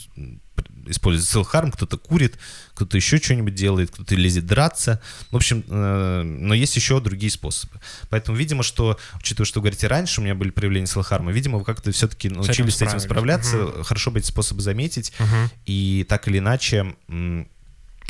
использует 0.86 1.26
селф-харм, 1.26 1.72
кто-то 1.72 1.96
курит, 1.96 2.36
кто-то 2.74 2.98
еще 2.98 3.16
что-нибудь 3.16 3.54
делает, 3.54 3.90
кто-то 3.90 4.14
лезет 4.14 4.44
драться. 4.44 5.00
В 5.30 5.36
общем, 5.36 5.64
э, 5.66 6.22
но 6.22 6.52
есть 6.52 6.76
еще 6.76 7.00
другие 7.00 7.30
способы. 7.32 7.80
Поэтому, 8.10 8.36
видимо, 8.36 8.62
что, 8.62 8.98
учитывая, 9.18 9.46
что 9.46 9.60
вы 9.60 9.64
говорите, 9.64 9.86
раньше 9.86 10.20
у 10.20 10.24
меня 10.24 10.34
были 10.34 10.50
проявления 10.50 10.86
селф-харма, 10.86 11.32
видимо, 11.32 11.58
вы 11.58 11.64
как-то 11.64 11.92
все-таки 11.92 12.28
научились 12.28 12.76
с 12.76 12.82
этим 12.82 13.00
справляться, 13.00 13.82
хорошо 13.84 14.10
бы 14.10 14.18
эти 14.18 14.26
способы 14.26 14.60
заметить, 14.60 15.14
Мгм. 15.18 15.50
и 15.64 16.04
так 16.06 16.28
или 16.28 16.38
иначе 16.38 16.94
м, 17.08 17.48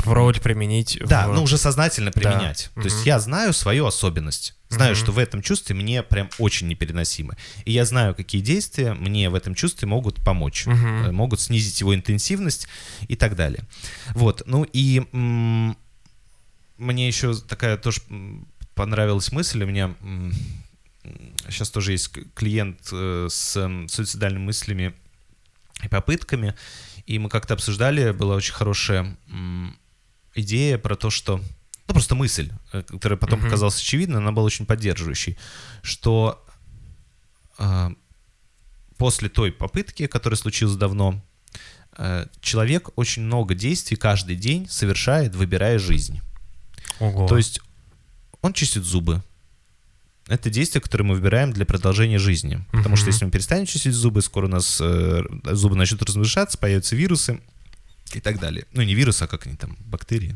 Попробовать 0.03 0.41
применить 0.41 0.99
да, 1.05 1.27
в- 1.27 1.33
ну 1.33 1.43
уже 1.43 1.57
сознательно 1.57 2.11
применять. 2.11 2.69
То 2.75 2.81
есть 2.81 2.97
Мгм. 2.97 3.05
я 3.05 3.19
знаю 3.19 3.53
свою 3.53 3.85
особенность. 3.85 4.55
Знаю, 4.69 4.93
Мгм. 4.95 5.01
что 5.03 5.11
в 5.11 5.19
этом 5.19 5.41
чувстве 5.41 5.75
мне 5.75 6.01
прям 6.03 6.29
очень 6.39 6.67
непереносимо. 6.67 7.35
И 7.65 7.71
я 7.71 7.85
знаю, 7.85 8.15
какие 8.15 8.41
действия 8.41 8.93
мне 8.93 9.29
в 9.29 9.35
этом 9.35 9.53
чувстве 9.55 9.87
могут 9.87 10.23
помочь. 10.23 10.65
Э, 10.67 11.11
Могут 11.11 11.39
снизить 11.41 11.79
его 11.79 11.93
интенсивность 11.93 12.67
и 13.07 13.15
так 13.15 13.35
далее. 13.35 13.63
Вот. 14.15 14.41
Ну 14.45 14.65
и 14.73 15.01
мне 15.11 17.07
еще 17.07 17.35
такая 17.35 17.77
тоже 17.77 18.01
понравилась 18.75 19.31
мысль. 19.31 19.63
У 19.63 19.67
меня 19.67 19.93
сейчас 21.49 21.69
тоже 21.69 21.91
есть 21.91 22.09
клиент 22.33 22.79
э, 22.91 23.27
с 23.29 23.55
м, 23.57 23.87
суицидальными 23.89 24.43
мыслями 24.45 24.93
и 25.83 25.87
попытками. 25.87 26.55
И 27.05 27.19
мы 27.19 27.29
как-то 27.29 27.53
обсуждали, 27.53 28.11
была 28.11 28.35
очень 28.35 28.53
хорошая 28.53 29.15
идея 30.35 30.77
про 30.77 30.95
то, 30.95 31.09
что... 31.09 31.37
Ну, 31.87 31.93
просто 31.93 32.15
мысль, 32.15 32.49
э, 32.71 32.81
которая 32.83 33.17
потом 33.17 33.39
Мгм. 33.39 33.47
показалась 33.47 33.77
очевидной, 33.79 34.19
она 34.19 34.31
была 34.31 34.45
очень 34.45 34.65
поддерживающей, 34.65 35.37
что 35.81 36.43
э, 37.59 37.89
после 38.97 39.29
той 39.29 39.51
попытки, 39.51 40.07
которая 40.07 40.37
случилась 40.37 40.75
давно, 40.75 41.21
э, 41.97 42.27
человек 42.41 42.89
очень 42.95 43.23
много 43.23 43.53
действий 43.53 43.97
каждый 43.97 44.35
день 44.35 44.67
совершает, 44.69 45.35
выбирая 45.35 45.77
жизнь. 45.77 46.21
Ого. 46.99 47.27
То 47.27 47.37
есть 47.37 47.59
он 48.41 48.53
чистит 48.53 48.83
зубы. 48.83 49.21
Это 50.27 50.49
действие, 50.49 50.81
которое 50.81 51.03
мы 51.03 51.15
выбираем 51.15 51.51
для 51.51 51.65
продолжения 51.65 52.17
жизни. 52.17 52.63
Потому 52.71 52.95
что 52.95 53.05
Мгм. 53.05 53.11
если 53.13 53.25
мы 53.25 53.31
перестанем 53.31 53.65
чистить 53.65 53.93
зубы, 53.93 54.21
скоро 54.21 54.45
у 54.45 54.49
нас 54.49 54.79
э, 54.81 55.21
зубы 55.51 55.75
начнут 55.75 56.01
размножаться, 56.03 56.57
появятся 56.57 56.95
вирусы 56.95 57.41
и 58.15 58.21
так 58.21 58.39
далее. 58.39 58.65
Ну, 58.73 58.81
не 58.83 58.93
вирусы, 58.95 59.23
а 59.23 59.27
как 59.27 59.45
они 59.47 59.55
там, 59.55 59.77
бактерии. 59.85 60.35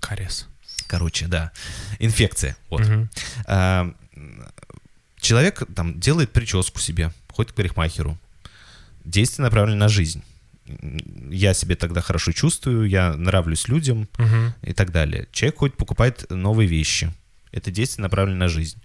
Кариес. 0.00 0.46
Короче, 0.86 1.26
да. 1.28 1.52
Инфекция. 1.98 2.56
Вот. 2.68 2.80
Мгм. 2.86 3.10
А, 3.46 3.92
человек 5.20 5.62
там 5.74 5.98
делает 6.00 6.32
прическу 6.32 6.80
себе, 6.80 7.12
ходит 7.32 7.52
к 7.52 7.54
парикмахеру. 7.54 8.18
Действие 9.04 9.44
направлено 9.44 9.76
на 9.78 9.88
жизнь. 9.88 10.22
Я 11.30 11.54
себя 11.54 11.74
тогда 11.76 12.00
хорошо 12.00 12.32
чувствую, 12.32 12.88
я 12.88 13.14
нравлюсь 13.16 13.66
людям, 13.68 14.08
Мгм. 14.18 14.54
и 14.62 14.72
так 14.72 14.92
далее. 14.92 15.26
Человек 15.32 15.58
ходит, 15.58 15.76
покупает 15.76 16.30
новые 16.30 16.68
вещи. 16.68 17.12
Это 17.52 17.70
действие 17.72 18.02
направлено 18.04 18.36
на 18.38 18.48
жизнь. 18.48 18.78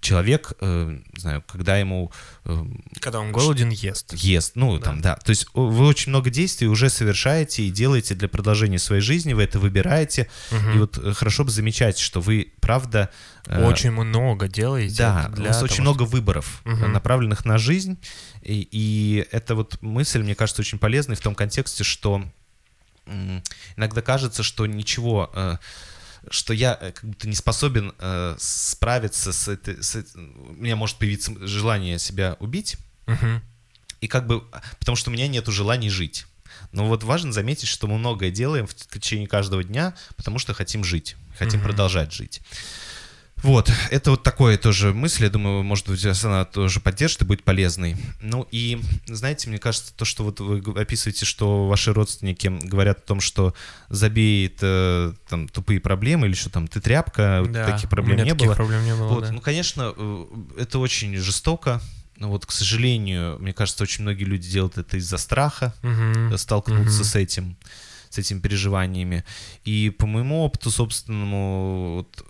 Человек, 0.00 0.52
э, 0.60 0.98
не 1.12 1.20
знаю, 1.20 1.44
когда 1.46 1.76
ему 1.76 2.10
э, 2.46 2.64
Когда 3.00 3.20
он 3.20 3.32
голоден, 3.32 3.68
ест. 3.68 4.14
ест, 4.14 4.52
ну 4.56 4.78
Да. 4.78 4.84
там, 4.84 5.00
да. 5.02 5.16
То 5.16 5.28
есть 5.30 5.46
вы 5.52 5.86
очень 5.86 6.08
много 6.08 6.30
действий 6.30 6.68
уже 6.68 6.88
совершаете 6.88 7.64
и 7.64 7.70
делаете 7.70 8.14
для 8.14 8.26
продолжения 8.28 8.78
своей 8.78 9.02
жизни, 9.02 9.34
вы 9.34 9.42
это 9.42 9.58
выбираете. 9.58 10.30
Мгм. 10.50 10.72
И 10.74 10.78
вот 10.78 10.96
э, 10.98 11.12
хорошо 11.12 11.44
бы 11.44 11.50
замечать, 11.50 11.98
что 11.98 12.20
вы, 12.22 12.52
правда... 12.60 13.10
э, 13.46 13.62
Очень 13.66 13.90
много 13.90 14.48
делаете. 14.48 14.96
да, 14.96 15.28
для 15.34 15.44
у 15.44 15.46
вас 15.48 15.56
того, 15.58 15.64
очень 15.66 15.82
много 15.82 16.04
выборов, 16.04 16.62
Мгм. 16.64 16.92
направленных 16.92 17.44
на 17.44 17.58
жизнь. 17.58 17.98
И, 18.42 18.66
и 18.72 19.26
эта 19.32 19.54
вот 19.54 19.82
мысль, 19.82 20.22
мне 20.22 20.34
кажется, 20.34 20.62
очень 20.62 20.78
полезной 20.78 21.16
в 21.16 21.20
том 21.20 21.34
контексте, 21.34 21.84
что 21.84 22.24
иногда 23.76 24.02
кажется, 24.02 24.42
что 24.42 24.66
ничего, 24.66 25.30
э, 25.34 25.56
что 26.28 26.52
я 26.52 26.76
э, 26.80 26.92
как 26.92 27.04
будто 27.04 27.28
не 27.28 27.34
способен 27.34 27.94
э, 27.98 28.36
справиться 28.38 29.32
с 29.32 29.48
этой... 29.48 29.82
с 29.82 29.96
у 30.14 30.52
меня 30.52 30.76
может 30.76 30.96
появиться 30.96 31.32
желание 31.46 31.98
себя 31.98 32.36
убить, 32.40 32.76
Мгм. 33.06 33.42
и 34.00 34.08
как 34.08 34.26
бы... 34.26 34.44
Потому 34.78 34.96
что 34.96 35.10
у 35.10 35.12
меня 35.12 35.28
нет 35.28 35.46
желаний 35.46 35.90
жить. 35.90 36.26
Но 36.72 36.86
вот 36.86 37.02
важно 37.04 37.32
заметить, 37.32 37.68
что 37.68 37.86
мы 37.86 37.98
многое 37.98 38.30
делаем 38.30 38.66
в 38.66 38.74
течение 38.74 39.26
каждого 39.26 39.64
дня, 39.64 39.94
потому 40.16 40.38
что 40.38 40.52
хотим 40.54 40.84
жить, 40.84 41.16
хотим 41.38 41.60
Мгм. 41.60 41.68
продолжать 41.68 42.12
жить. 42.12 42.40
Вот, 43.42 43.72
это 43.90 44.10
вот 44.12 44.22
такое 44.22 44.58
тоже 44.58 44.92
мысль, 44.92 45.24
я 45.24 45.30
думаю, 45.30 45.62
может 45.62 45.88
быть, 45.88 46.04
она 46.24 46.44
тоже 46.44 46.80
поддержит 46.80 47.22
и 47.22 47.24
будет 47.24 47.42
полезной. 47.42 47.96
Ну 48.20 48.46
и, 48.50 48.80
знаете, 49.06 49.48
мне 49.48 49.58
кажется, 49.58 49.92
то, 49.94 50.04
что 50.04 50.24
вот 50.24 50.40
вы 50.40 50.58
описываете, 50.80 51.24
что 51.24 51.66
ваши 51.66 51.92
родственники 51.92 52.48
говорят 52.62 52.98
о 52.98 53.02
том, 53.02 53.20
что 53.20 53.54
забей 53.88 54.54
э, 54.60 55.12
там 55.28 55.48
тупые 55.48 55.80
проблемы 55.80 56.26
или 56.26 56.34
что 56.34 56.50
там 56.50 56.68
ты 56.68 56.80
тряпка, 56.80 57.38
вот 57.42 57.52
Да, 57.52 57.66
таких 57.66 57.86
у 57.86 57.90
проблем 57.90 58.18
не 58.18 58.30
таких 58.32 58.46
было. 58.46 58.54
проблем 58.54 58.84
не 58.84 58.94
было, 58.94 59.08
Вот, 59.08 59.24
да. 59.24 59.32
Ну, 59.32 59.40
конечно, 59.40 59.94
э, 59.96 60.26
это 60.58 60.78
очень 60.78 61.16
жестоко. 61.16 61.80
Но 62.16 62.28
вот, 62.28 62.44
к 62.44 62.52
сожалению, 62.52 63.38
мне 63.40 63.54
кажется, 63.54 63.82
очень 63.82 64.02
многие 64.02 64.24
люди 64.24 64.46
делают 64.50 64.76
это 64.76 64.98
из-за 64.98 65.16
страха 65.16 65.74
э, 65.82 66.36
столкнуться 66.36 66.96
Мгм. 66.96 67.04
с 67.04 67.16
этим, 67.16 67.56
с 68.10 68.18
этими 68.18 68.40
переживаниями. 68.40 69.24
И 69.64 69.88
по 69.88 70.06
моему 70.06 70.42
опыту 70.44 70.70
собственному, 70.70 71.94
вот, 71.96 72.26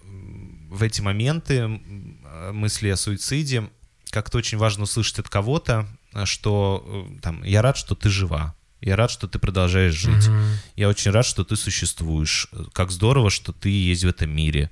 в 0.71 0.83
эти 0.83 1.01
моменты 1.01 1.55
э, 1.59 2.53
мысли 2.53 2.89
о 2.89 2.97
суициде 2.97 3.69
как-то 4.11 4.39
очень 4.39 4.57
важно 4.57 4.85
услышать 4.85 5.19
от 5.19 5.29
кого-то, 5.29 5.87
э, 6.15 6.25
что 6.25 7.07
э, 7.11 7.21
там, 7.21 7.43
я 7.43 7.61
рад, 7.61 7.77
что 7.77 7.95
ты 7.95 8.09
жива, 8.09 8.55
я 8.81 8.97
рад, 8.97 9.11
что 9.11 9.27
ты 9.29 9.39
продолжаешь 9.39 9.95
жить, 9.95 10.29
Мгм. 10.29 10.45
я 10.77 10.89
очень 10.89 11.11
рад, 11.11 11.27
что 11.27 11.45
ты 11.45 11.57
существуешь, 11.57 12.49
как 12.73 12.91
здорово, 12.91 13.29
что 13.31 13.53
ты 13.53 13.69
есть 13.69 14.05
в 14.05 14.09
этом 14.09 14.31
мире. 14.31 14.71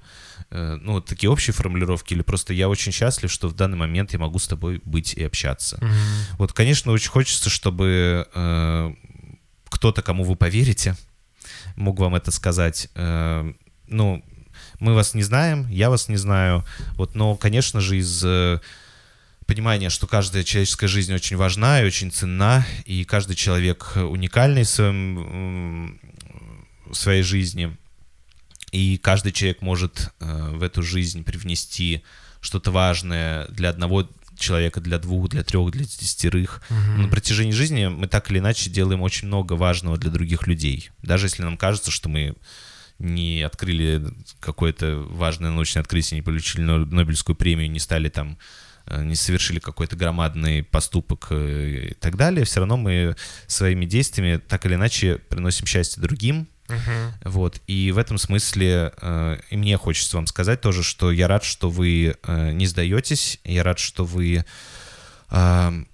Ну, 0.51 0.93
вот 0.93 1.05
такие 1.05 1.29
общие 1.29 1.53
формулировки, 1.53 2.15
или 2.15 2.23
просто 2.23 2.55
я 2.55 2.71
очень 2.71 2.91
счастлив, 2.91 3.31
что 3.31 3.49
в 3.49 3.55
данный 3.55 3.77
момент 3.77 4.15
я 4.15 4.19
могу 4.19 4.39
с 4.39 4.49
тобой 4.49 4.81
быть 4.85 5.13
и 5.13 5.23
общаться. 5.25 5.77
Мгм. 5.83 5.93
Вот, 6.39 6.53
конечно, 6.55 6.91
очень 6.93 7.11
хочется, 7.11 7.51
чтобы 7.51 8.27
э, 8.35 8.95
кто-то, 9.69 10.01
кому 10.01 10.25
вы 10.25 10.37
поверите, 10.37 10.97
мог 11.77 11.99
вам 12.01 12.15
это 12.15 12.31
сказать. 12.31 12.89
Э, 12.95 13.53
ну, 13.89 14.25
мы 14.81 14.95
вас 14.95 15.15
не 15.15 15.23
знаем, 15.23 15.69
я 15.69 15.91
вас 15.91 16.09
не 16.09 16.17
знаю. 16.17 16.65
Вот, 16.97 17.15
но, 17.15 17.37
конечно 17.37 17.81
же, 17.81 17.99
из 17.99 18.23
э, 18.25 18.61
понимания, 19.47 19.91
что 19.91 20.07
каждая 20.07 20.45
человеческая 20.45 20.89
жизнь 20.89 21.13
очень 21.15 21.37
важна 21.37 21.83
и 21.83 21.87
очень 21.87 22.11
ценна, 22.11 22.67
и 22.85 23.05
каждый 23.05 23.35
человек 23.35 23.93
уникальный 23.97 24.63
в, 24.63 24.69
своем, 24.69 25.99
в 26.87 26.95
своей 26.95 27.23
жизни, 27.23 27.77
и 28.71 28.99
каждый 28.99 29.33
человек 29.33 29.63
может 29.63 30.13
э, 30.21 30.51
в 30.53 30.63
эту 30.63 30.83
жизнь 30.83 31.25
привнести 31.25 32.03
что-то 32.41 32.71
важное 32.71 33.47
для 33.49 33.71
одного 33.71 34.09
человека, 34.37 34.81
для 34.81 34.99
двух, 34.99 35.29
для 35.31 35.43
трех, 35.43 35.71
для 35.73 35.85
десятерых. 35.85 36.63
Мгм. 36.71 37.03
На 37.03 37.09
протяжении 37.09 37.53
жизни 37.53 37.87
мы 37.87 38.07
так 38.07 38.31
или 38.31 38.39
иначе 38.39 38.71
делаем 38.71 39.03
очень 39.03 39.27
много 39.27 39.55
важного 39.55 39.97
для 39.97 40.11
других 40.11 40.47
людей. 40.47 40.91
Даже 41.03 41.27
если 41.27 41.43
нам 41.43 41.57
кажется, 41.57 41.91
что 41.91 42.09
мы 42.09 42.35
не 42.99 43.43
открыли 43.43 44.03
какое-то 44.41 44.97
важное 45.11 45.51
научное 45.51 45.83
открытие, 45.83 46.19
не 46.19 46.23
получили 46.23 46.63
Но- 46.63 46.79
Нобелевскую 46.85 47.37
премию, 47.37 47.71
не 47.71 47.79
стали 47.79 48.09
там, 48.09 48.39
э, 48.87 49.05
не 49.05 49.15
совершили 49.15 49.59
какой-то 49.61 49.97
громадный 49.97 50.63
поступок 50.65 51.29
э, 51.31 51.91
и 51.91 51.95
так 51.95 52.17
далее, 52.17 52.45
все 52.45 52.61
равно 52.61 52.77
мы 52.77 53.15
своими 53.47 53.85
действиями 53.85 54.39
так 54.39 54.67
или 54.67 54.75
иначе 54.75 55.19
приносим 55.19 55.67
счастье 55.67 56.03
другим, 56.03 56.49
Мгм. 56.69 57.13
вот, 57.25 57.63
и 57.67 57.93
в 57.93 57.99
этом 57.99 58.19
смысле 58.19 58.93
э, 59.01 59.39
и 59.51 59.57
мне 59.57 59.77
хочется 59.79 60.17
вам 60.17 60.27
сказать 60.27 60.61
тоже, 60.61 60.83
что 60.83 61.11
я 61.13 61.29
рад, 61.29 61.45
что 61.45 61.71
вы 61.71 62.17
э, 62.23 62.53
не 62.53 62.67
сдаетесь, 62.67 63.41
я 63.45 63.63
рад, 63.63 63.79
что 63.79 64.05
вы 64.05 64.45
э, 65.31 65.85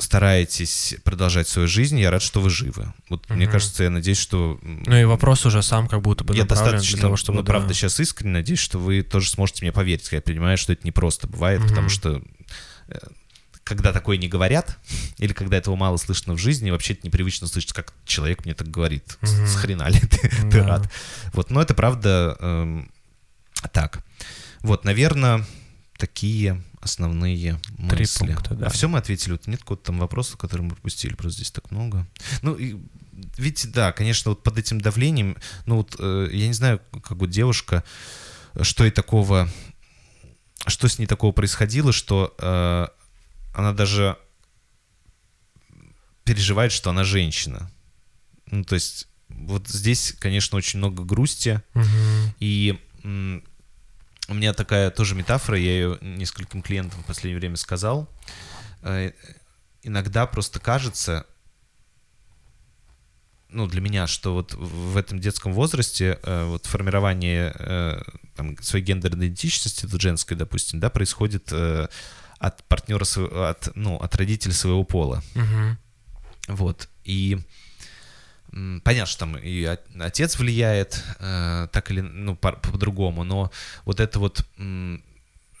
стараетесь 0.00 0.96
продолжать 1.04 1.48
свою 1.48 1.68
жизнь, 1.68 1.98
я 1.98 2.10
рад, 2.10 2.22
что 2.22 2.40
вы 2.40 2.50
живы. 2.50 2.92
Вот 3.08 3.28
мне 3.30 3.44
Мгм. 3.44 3.52
кажется, 3.52 3.84
я 3.84 3.90
надеюсь, 3.90 4.18
что 4.18 4.58
Ну 4.62 4.96
и 4.96 5.04
вопрос 5.04 5.44
уже 5.46 5.62
сам 5.62 5.88
как 5.88 6.02
будто 6.02 6.24
бы 6.24 6.36
я 6.36 6.44
достаточно, 6.44 6.94
для 6.96 7.02
того, 7.02 7.16
чтобы... 7.16 7.36
ну, 7.38 7.42
да. 7.42 7.52
правда, 7.52 7.74
сейчас 7.74 7.98
искренне 8.00 8.32
надеюсь, 8.34 8.60
что 8.60 8.78
вы 8.78 9.02
тоже 9.02 9.30
сможете 9.30 9.62
мне 9.64 9.72
поверить. 9.72 10.08
Я 10.12 10.20
понимаю, 10.20 10.56
что 10.58 10.72
это 10.72 10.82
не 10.84 10.92
просто 10.92 11.26
бывает, 11.26 11.60
Мгм. 11.60 11.68
потому 11.68 11.88
что 11.88 12.22
э, 12.88 12.98
когда 13.64 13.92
такое 13.92 14.16
не 14.18 14.28
говорят, 14.28 14.78
или 15.18 15.32
когда 15.32 15.56
этого 15.56 15.76
мало 15.76 15.96
слышно 15.96 16.34
в 16.34 16.38
жизни, 16.38 16.70
вообще 16.70 16.94
это 16.94 17.06
непривычно 17.06 17.46
слышать, 17.46 17.72
как 17.72 17.92
человек 18.04 18.44
мне 18.44 18.54
так 18.54 18.68
говорит. 18.68 19.18
Мгм. 19.20 19.46
С 19.46 19.56
хрена 19.56 19.88
ли 19.88 20.00
ты, 20.00 20.28
ты 20.50 20.60
Да. 20.60 20.66
рад? 20.66 20.92
Вот, 21.32 21.50
но 21.50 21.60
это 21.60 21.74
правда 21.74 22.36
эм, 22.40 22.90
так. 23.72 24.04
Вот, 24.62 24.84
наверное, 24.84 25.44
такие 25.98 26.62
основные 26.80 27.60
Три 27.90 27.98
мысли. 28.00 28.26
пункта, 28.26 28.54
да. 28.54 28.66
А 28.66 28.70
все 28.70 28.88
мы 28.88 28.98
ответили. 28.98 29.32
Вот 29.32 29.46
нет 29.46 29.60
какого-то 29.60 29.86
там 29.86 29.98
вопроса, 29.98 30.36
который 30.36 30.62
мы 30.62 30.70
пропустили, 30.70 31.14
просто 31.14 31.38
здесь 31.40 31.50
так 31.50 31.70
много. 31.70 32.06
Ну, 32.42 32.54
и, 32.54 32.76
видите, 33.36 33.68
да, 33.68 33.92
конечно, 33.92 34.30
вот 34.30 34.42
под 34.42 34.58
этим 34.58 34.80
давлением, 34.80 35.36
ну 35.66 35.76
вот, 35.76 35.96
э, 35.98 36.28
я 36.32 36.46
не 36.46 36.52
знаю, 36.52 36.80
как 37.02 37.18
вот 37.18 37.30
девушка, 37.30 37.82
что 38.62 38.84
и 38.84 38.90
такого, 38.90 39.48
что 40.66 40.88
с 40.88 40.98
ней 40.98 41.06
такого 41.06 41.32
происходило, 41.32 41.92
что 41.92 42.34
э, 42.38 42.86
она 43.54 43.72
даже 43.72 44.16
переживает, 46.24 46.72
что 46.72 46.90
она 46.90 47.04
женщина. 47.04 47.70
Ну, 48.50 48.64
то 48.64 48.74
есть, 48.74 49.08
вот 49.28 49.68
здесь, 49.68 50.14
конечно, 50.18 50.56
очень 50.58 50.78
много 50.78 51.04
грусти, 51.04 51.60
Мгм. 51.74 52.34
и 52.40 52.78
у 54.28 54.34
меня 54.34 54.52
такая 54.52 54.90
тоже 54.90 55.14
метафора, 55.14 55.58
я 55.58 55.70
ее 55.70 55.98
нескольким 56.00 56.62
клиентам 56.62 57.02
в 57.02 57.06
последнее 57.06 57.40
время 57.40 57.56
сказал. 57.56 58.08
Э, 58.82 59.12
Иногда 59.82 60.26
просто 60.26 60.60
кажется, 60.60 61.24
ну, 63.48 63.66
для 63.66 63.80
меня, 63.80 64.06
что 64.06 64.34
вот 64.34 64.52
в 64.54 64.96
этом 64.96 65.18
детском 65.20 65.52
возрасте 65.52 66.18
э, 66.22 66.44
вот 66.44 66.66
формирование 66.66 67.54
э, 67.58 68.02
там, 68.36 68.58
своей 68.60 68.84
гендерной 68.84 69.28
идентичности, 69.28 69.86
женской, 69.98 70.36
допустим, 70.36 70.80
да, 70.80 70.90
происходит 70.90 71.52
от 71.52 72.64
партнера, 72.64 73.04
от, 73.48 73.74
ну, 73.74 73.96
от 73.96 74.14
родителей 74.16 74.52
своего 74.52 74.84
пола. 74.84 75.22
Мгм. 75.34 75.78
Вот. 76.48 76.88
И 77.04 77.38
понятно, 78.84 79.06
что 79.06 79.20
там 79.20 79.36
и 79.36 79.64
от- 79.64 79.86
отец 80.00 80.38
влияет, 80.38 81.02
э, 81.20 81.68
так 81.72 81.90
или 81.90 82.00
ну, 82.00 82.36
по- 82.36 82.52
по-другому, 82.52 83.24
но 83.24 83.50
вот 83.84 84.00
это 84.00 84.18
вот 84.18 84.44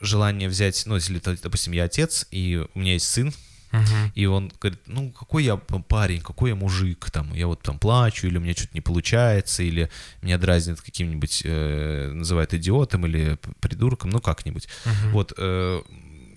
желание 0.00 0.48
взять, 0.48 0.84
ну, 0.86 0.94
если, 0.94 1.18
допустим, 1.42 1.72
я 1.72 1.84
отец, 1.84 2.26
и 2.30 2.64
у 2.74 2.78
меня 2.78 2.92
есть 2.94 3.08
сын, 3.08 3.32
Мгм. 3.72 4.12
и 4.14 4.24
он 4.26 4.50
говорит, 4.60 4.80
ну, 4.86 5.10
какой 5.10 5.44
я 5.44 5.56
парень, 5.56 6.20
какой 6.22 6.50
я 6.50 6.56
мужик, 6.56 7.10
там, 7.10 7.34
я 7.34 7.46
вот 7.46 7.62
там 7.62 7.78
плачу, 7.78 8.26
или 8.26 8.38
у 8.38 8.40
меня 8.40 8.52
что-то 8.54 8.70
не 8.74 8.80
получается, 8.80 9.62
или 9.62 9.90
меня 10.22 10.38
дразнят 10.38 10.80
каким-нибудь, 10.80 11.42
э, 11.44 12.10
называют 12.14 12.54
идиотом 12.54 13.06
или 13.06 13.38
придурком, 13.60 14.10
ну, 14.10 14.20
как-нибудь. 14.20 14.68
Мгм. 14.86 15.10
Вот, 15.12 15.32
э, 15.36 15.82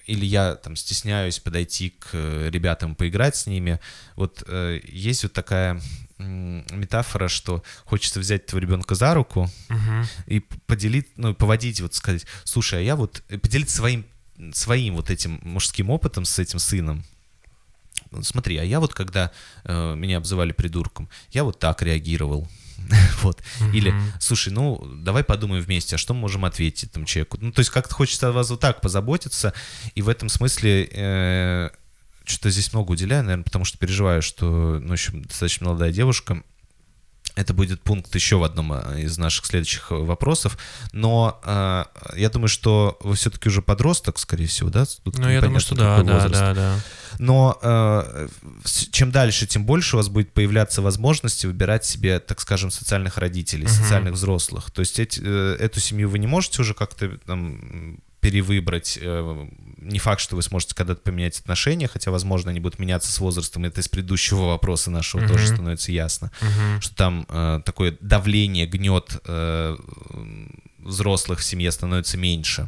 или 0.08 0.26
я 0.26 0.56
там 0.56 0.76
стесняюсь 0.76 1.40
подойти 1.40 1.92
к 1.92 2.10
э, 2.14 2.50
ребятам, 2.52 2.96
поиграть 2.96 3.36
с 3.36 3.46
ними. 3.46 3.80
Вот 4.16 4.44
э, 4.48 4.82
есть 4.92 5.24
вот 5.24 5.32
такая 5.34 5.80
метафора, 6.22 7.28
что 7.28 7.64
хочется 7.86 8.20
взять 8.20 8.46
твоего 8.46 8.68
ребенка 8.68 8.96
за 8.96 9.14
руку 9.14 9.50
Мгм. 9.70 10.06
и 10.28 10.40
поделить, 10.40 11.08
ну, 11.18 11.34
поводить, 11.34 11.82
вот 11.82 11.94
сказать, 11.94 12.26
слушай, 12.44 12.80
а 12.80 12.82
я 12.82 12.96
вот, 12.96 13.24
э, 13.30 13.38
поделиться 13.38 13.78
своим, 13.78 14.06
своим 14.54 14.96
вот 14.96 15.10
этим 15.10 15.40
мужским 15.44 15.90
опытом 15.90 16.26
с 16.26 16.40
этим 16.40 16.60
сыном. 16.60 17.04
Смотри, 18.22 18.58
а 18.58 18.64
я 18.64 18.80
вот 18.80 18.94
когда 18.94 19.32
э, 19.64 19.96
меня 19.96 20.18
обзывали 20.18 20.52
придурком, 20.52 21.08
я 21.32 21.44
вот 21.44 21.60
так 21.60 21.82
реагировал. 21.82 22.48
Вот. 23.22 23.40
Или, 23.74 23.92
Мгм. 23.92 24.14
слушай, 24.20 24.52
ну, 24.52 24.84
давай 25.04 25.24
подумаем 25.24 25.64
вместе, 25.64 25.96
а 25.96 25.98
что 26.00 26.14
мы 26.16 26.22
можем 26.22 26.44
ответить 26.46 26.90
этому 26.90 27.06
человеку. 27.06 27.38
Ну, 27.40 27.52
то 27.52 27.60
есть 27.60 27.70
как-то 27.70 27.94
хочется 27.94 28.30
о 28.30 28.32
вас 28.32 28.50
вот 28.50 28.60
так 28.60 28.82
позаботиться, 28.82 29.54
и 29.94 30.02
в 30.02 30.10
этом 30.10 30.28
смысле 30.30 30.90
э, 30.92 31.70
что-то 32.26 32.50
здесь 32.50 32.74
много 32.74 32.92
уделяю, 32.92 33.24
наверное, 33.24 33.44
потому 33.44 33.66
что 33.66 33.78
переживаю, 33.78 34.22
что, 34.22 34.80
ну, 34.80 34.94
еще 34.94 35.12
достаточно 35.14 35.68
молодая 35.68 35.92
девушка, 35.92 36.44
это 37.36 37.54
будет 37.54 37.82
пункт 37.82 38.14
еще 38.14 38.36
в 38.36 38.44
одном 38.44 38.74
э, 38.74 39.04
из 39.04 39.18
наших 39.18 39.46
следующих 39.46 39.92
э, 39.92 39.96
вопросов. 39.96 40.58
Но 40.92 41.40
э, 41.46 41.86
я 42.18 42.30
думаю, 42.30 42.50
что 42.50 42.98
вы 43.02 43.16
все-таки 43.16 43.48
уже 43.48 43.62
подросток, 43.62 44.20
скорее 44.20 44.48
всего, 44.48 44.70
да? 44.70 44.84
Тут 45.04 45.18
Ну, 45.18 45.30
я 45.30 45.40
думаю, 45.40 45.62
что 45.62 45.74
да, 45.76 46.04
да, 46.04 46.14
возраст. 46.16 46.34
да, 46.34 46.54
да. 46.54 46.76
Но 47.20 47.58
э, 47.62 48.28
чем 48.92 49.12
дальше, 49.12 49.48
тем 49.48 49.66
больше 49.66 49.96
у 49.96 50.00
вас 50.00 50.10
будет 50.10 50.34
появляться 50.34 50.82
возможности 50.82 51.46
выбирать 51.48 51.86
себе, 51.86 52.20
так 52.20 52.42
скажем, 52.42 52.70
социальных 52.70 53.18
родителей, 53.18 53.64
Мгм. 53.64 53.72
социальных 53.74 54.14
взрослых. 54.16 54.70
То 54.72 54.82
есть 54.82 55.00
эти, 55.00 55.22
э, 55.24 55.56
эту 55.58 55.80
семью 55.80 56.10
вы 56.10 56.20
не 56.20 56.28
можете 56.28 56.62
уже 56.62 56.74
как-то 56.74 57.18
там 57.26 58.00
перевыбрать. 58.22 58.98
э, 59.02 59.48
Не 59.84 59.98
факт, 60.00 60.22
что 60.22 60.36
вы 60.36 60.44
сможете 60.44 60.76
когда-то 60.76 61.02
поменять 61.02 61.40
отношения, 61.40 61.88
хотя, 61.88 62.12
возможно, 62.12 62.52
они 62.52 62.60
будут 62.60 62.78
меняться 62.80 63.12
с 63.12 63.20
возрастом. 63.20 63.66
Это 63.66 63.82
из 63.82 63.88
предыдущего 63.90 64.46
вопроса 64.46 64.92
нашего 64.92 65.28
тоже 65.28 65.46
Мгм. 65.48 65.54
становится 65.56 65.92
ясно 65.92 66.32
Мгм. 66.40 66.82
что 66.82 66.96
там 66.96 67.26
э, 67.28 67.62
такое 67.66 67.98
давление, 68.00 68.68
гнет 68.68 69.20
э, 69.26 69.76
взрослых 70.80 71.40
в 71.40 71.44
семье 71.44 71.72
становится 71.72 72.18
меньше. 72.18 72.68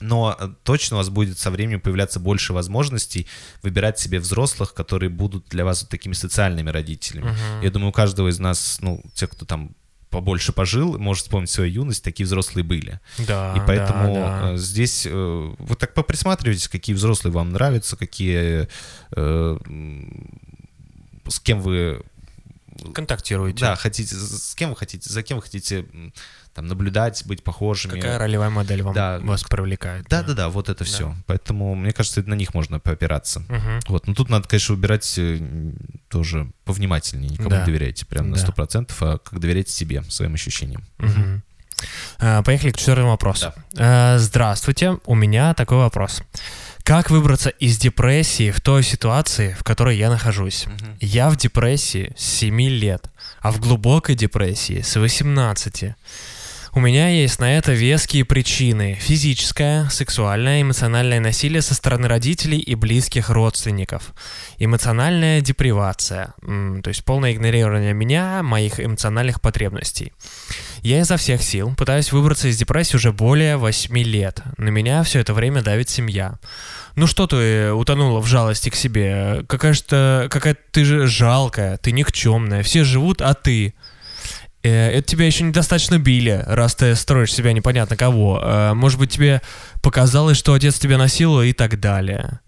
Но 0.00 0.34
э, 0.38 0.48
точно 0.64 0.96
у 0.96 0.98
вас 0.98 1.10
будет 1.10 1.38
со 1.38 1.50
временем 1.50 1.80
появляться 1.80 2.18
больше 2.20 2.52
возможностей 2.52 3.26
выбирать 3.62 3.98
себе 3.98 4.18
взрослых, 4.18 4.72
которые 4.74 5.10
будут 5.10 5.48
для 5.50 5.64
вас 5.64 5.82
вот 5.82 5.90
такими 5.90 6.14
социальными 6.14 6.70
родителями. 6.70 7.26
Мгм. 7.30 7.62
Я 7.62 7.70
думаю, 7.70 7.90
у 7.90 7.92
каждого 7.92 8.28
из 8.28 8.38
нас, 8.38 8.78
ну, 8.80 9.02
те, 9.14 9.26
кто 9.26 9.44
там 9.44 9.76
побольше 10.10 10.52
пожил, 10.52 10.98
может 10.98 11.24
вспомнить 11.24 11.50
свою 11.50 11.72
юность, 11.72 12.02
такие 12.04 12.26
взрослые 12.26 12.64
были. 12.64 13.00
Да, 13.18 13.54
И 13.56 13.60
поэтому 13.66 14.14
да, 14.14 14.40
да. 14.40 14.52
э, 14.52 14.56
здесь 14.56 15.06
э, 15.06 15.54
вы 15.58 15.76
так 15.76 15.94
поприсматривайтесь, 15.94 16.68
какие 16.68 16.94
взрослые 16.94 17.32
вам 17.32 17.52
нравятся, 17.52 17.96
какие 17.96 18.68
э, 19.12 19.58
с 21.28 21.40
кем 21.40 21.60
вы 21.60 22.02
контактируете. 22.94 23.60
да 23.60 23.76
хотите, 23.76 24.14
с 24.16 24.54
кем 24.54 24.70
вы 24.70 24.76
хотите, 24.76 25.08
за 25.08 25.22
кем 25.22 25.36
вы 25.36 25.42
хотите 25.42 25.86
там 26.54 26.66
наблюдать, 26.66 27.22
быть 27.26 27.42
похожими. 27.44 28.00
Какая 28.00 28.18
ролевая 28.18 28.50
модель 28.50 28.82
вам 28.82 28.94
Да. 28.94 29.18
вас 29.20 29.42
привлекает? 29.44 30.06
Да, 30.08 30.22
да, 30.22 30.34
да, 30.34 30.48
вот 30.48 30.68
это 30.68 30.84
все. 30.84 31.14
Поэтому 31.26 31.74
мне 31.74 31.92
кажется, 31.92 32.22
на 32.22 32.34
них 32.34 32.54
можно 32.54 32.80
поопираться. 32.80 33.40
Мгм. 33.48 33.80
Вот, 33.88 34.06
но 34.06 34.14
тут 34.14 34.28
надо, 34.30 34.48
конечно, 34.48 34.74
выбирать 34.74 35.14
э, 35.18 35.38
тоже 36.08 36.50
повнимательнее. 36.64 37.30
Никому 37.30 37.50
Да. 37.50 37.60
не 37.60 37.66
доверяйте 37.66 38.06
прям 38.06 38.30
на 38.30 38.36
Да. 38.36 38.42
сто 38.42 38.52
процентов, 38.52 38.96
а 39.02 39.18
как 39.18 39.38
доверяйте 39.40 39.72
себе, 39.72 40.02
своим 40.04 40.34
ощущениям. 40.34 40.82
А, 42.18 42.42
Поехали 42.42 42.72
к 42.72 42.76
четвертому 42.76 43.08
вопросу. 43.10 43.54
Да. 43.72 44.14
Э, 44.14 44.18
Здравствуйте, 44.18 44.98
у 45.06 45.14
меня 45.14 45.54
такой 45.54 45.78
вопрос. 45.78 46.22
Как 46.82 47.10
выбраться 47.10 47.50
из 47.50 47.78
депрессии 47.78 48.50
в 48.50 48.60
той 48.60 48.82
ситуации, 48.82 49.54
в 49.58 49.64
которой 49.64 49.96
я 49.96 50.10
нахожусь? 50.10 50.66
Я 51.00 51.30
в 51.30 51.36
депрессии 51.36 52.12
с 52.18 52.24
7 52.24 52.60
лет, 52.68 53.10
а 53.40 53.50
в 53.52 53.60
глубокой 53.60 54.14
депрессии 54.14 54.80
с 54.82 54.96
18. 54.96 55.94
У 56.72 56.78
меня 56.78 57.08
есть 57.08 57.40
на 57.40 57.56
это 57.58 57.72
веские 57.72 58.24
причины. 58.24 58.96
Физическое, 59.00 59.88
сексуальное, 59.88 60.62
эмоциональное 60.62 61.18
насилие 61.18 61.62
со 61.62 61.74
стороны 61.74 62.06
родителей 62.06 62.58
и 62.60 62.76
близких 62.76 63.28
родственников. 63.28 64.14
Эмоциональная 64.58 65.40
депривация, 65.40 66.34
то 66.40 66.88
есть 66.88 67.04
полное 67.04 67.32
игнорирование 67.32 67.92
меня, 67.92 68.44
моих 68.44 68.78
эмоциональных 68.78 69.40
потребностей. 69.40 70.12
Я 70.82 71.00
изо 71.00 71.16
всех 71.16 71.42
сил 71.42 71.74
пытаюсь 71.76 72.12
выбраться 72.12 72.46
из 72.46 72.56
депрессии 72.56 72.96
уже 72.96 73.12
более 73.12 73.56
8 73.56 73.98
лет. 73.98 74.40
На 74.56 74.68
меня 74.68 75.02
все 75.02 75.18
это 75.18 75.34
время 75.34 75.62
давит 75.62 75.88
семья. 75.88 76.38
Ну 76.94 77.08
что 77.08 77.26
ты 77.26 77.36
э, 77.36 77.72
утонула 77.72 78.20
в 78.20 78.26
жалости 78.26 78.68
к 78.68 78.74
себе? 78.76 79.44
Какая 79.48 79.72
же 79.72 79.82
ты, 79.82 80.28
какая 80.28 80.56
ты 80.70 80.84
же 80.84 81.06
жалкая, 81.06 81.78
ты 81.78 81.90
никчемная, 81.92 82.62
все 82.62 82.84
живут, 82.84 83.22
а 83.22 83.34
ты... 83.34 83.74
Э, 84.62 84.90
Это 84.90 85.02
тебя 85.02 85.26
еще 85.26 85.44
недостаточно 85.44 85.98
били, 85.98 86.42
раз 86.46 86.74
ты 86.74 86.94
строишь 86.94 87.32
себя 87.32 87.52
непонятно 87.52 87.96
кого. 87.96 88.40
Э, 88.42 88.74
Может 88.74 88.98
быть, 88.98 89.12
тебе 89.12 89.42
показалось, 89.82 90.36
что 90.36 90.54
отец 90.54 90.78
тебя 90.78 90.98
насиловал 90.98 91.42
и 91.42 91.52
так 91.52 91.80
далее. 91.80 92.40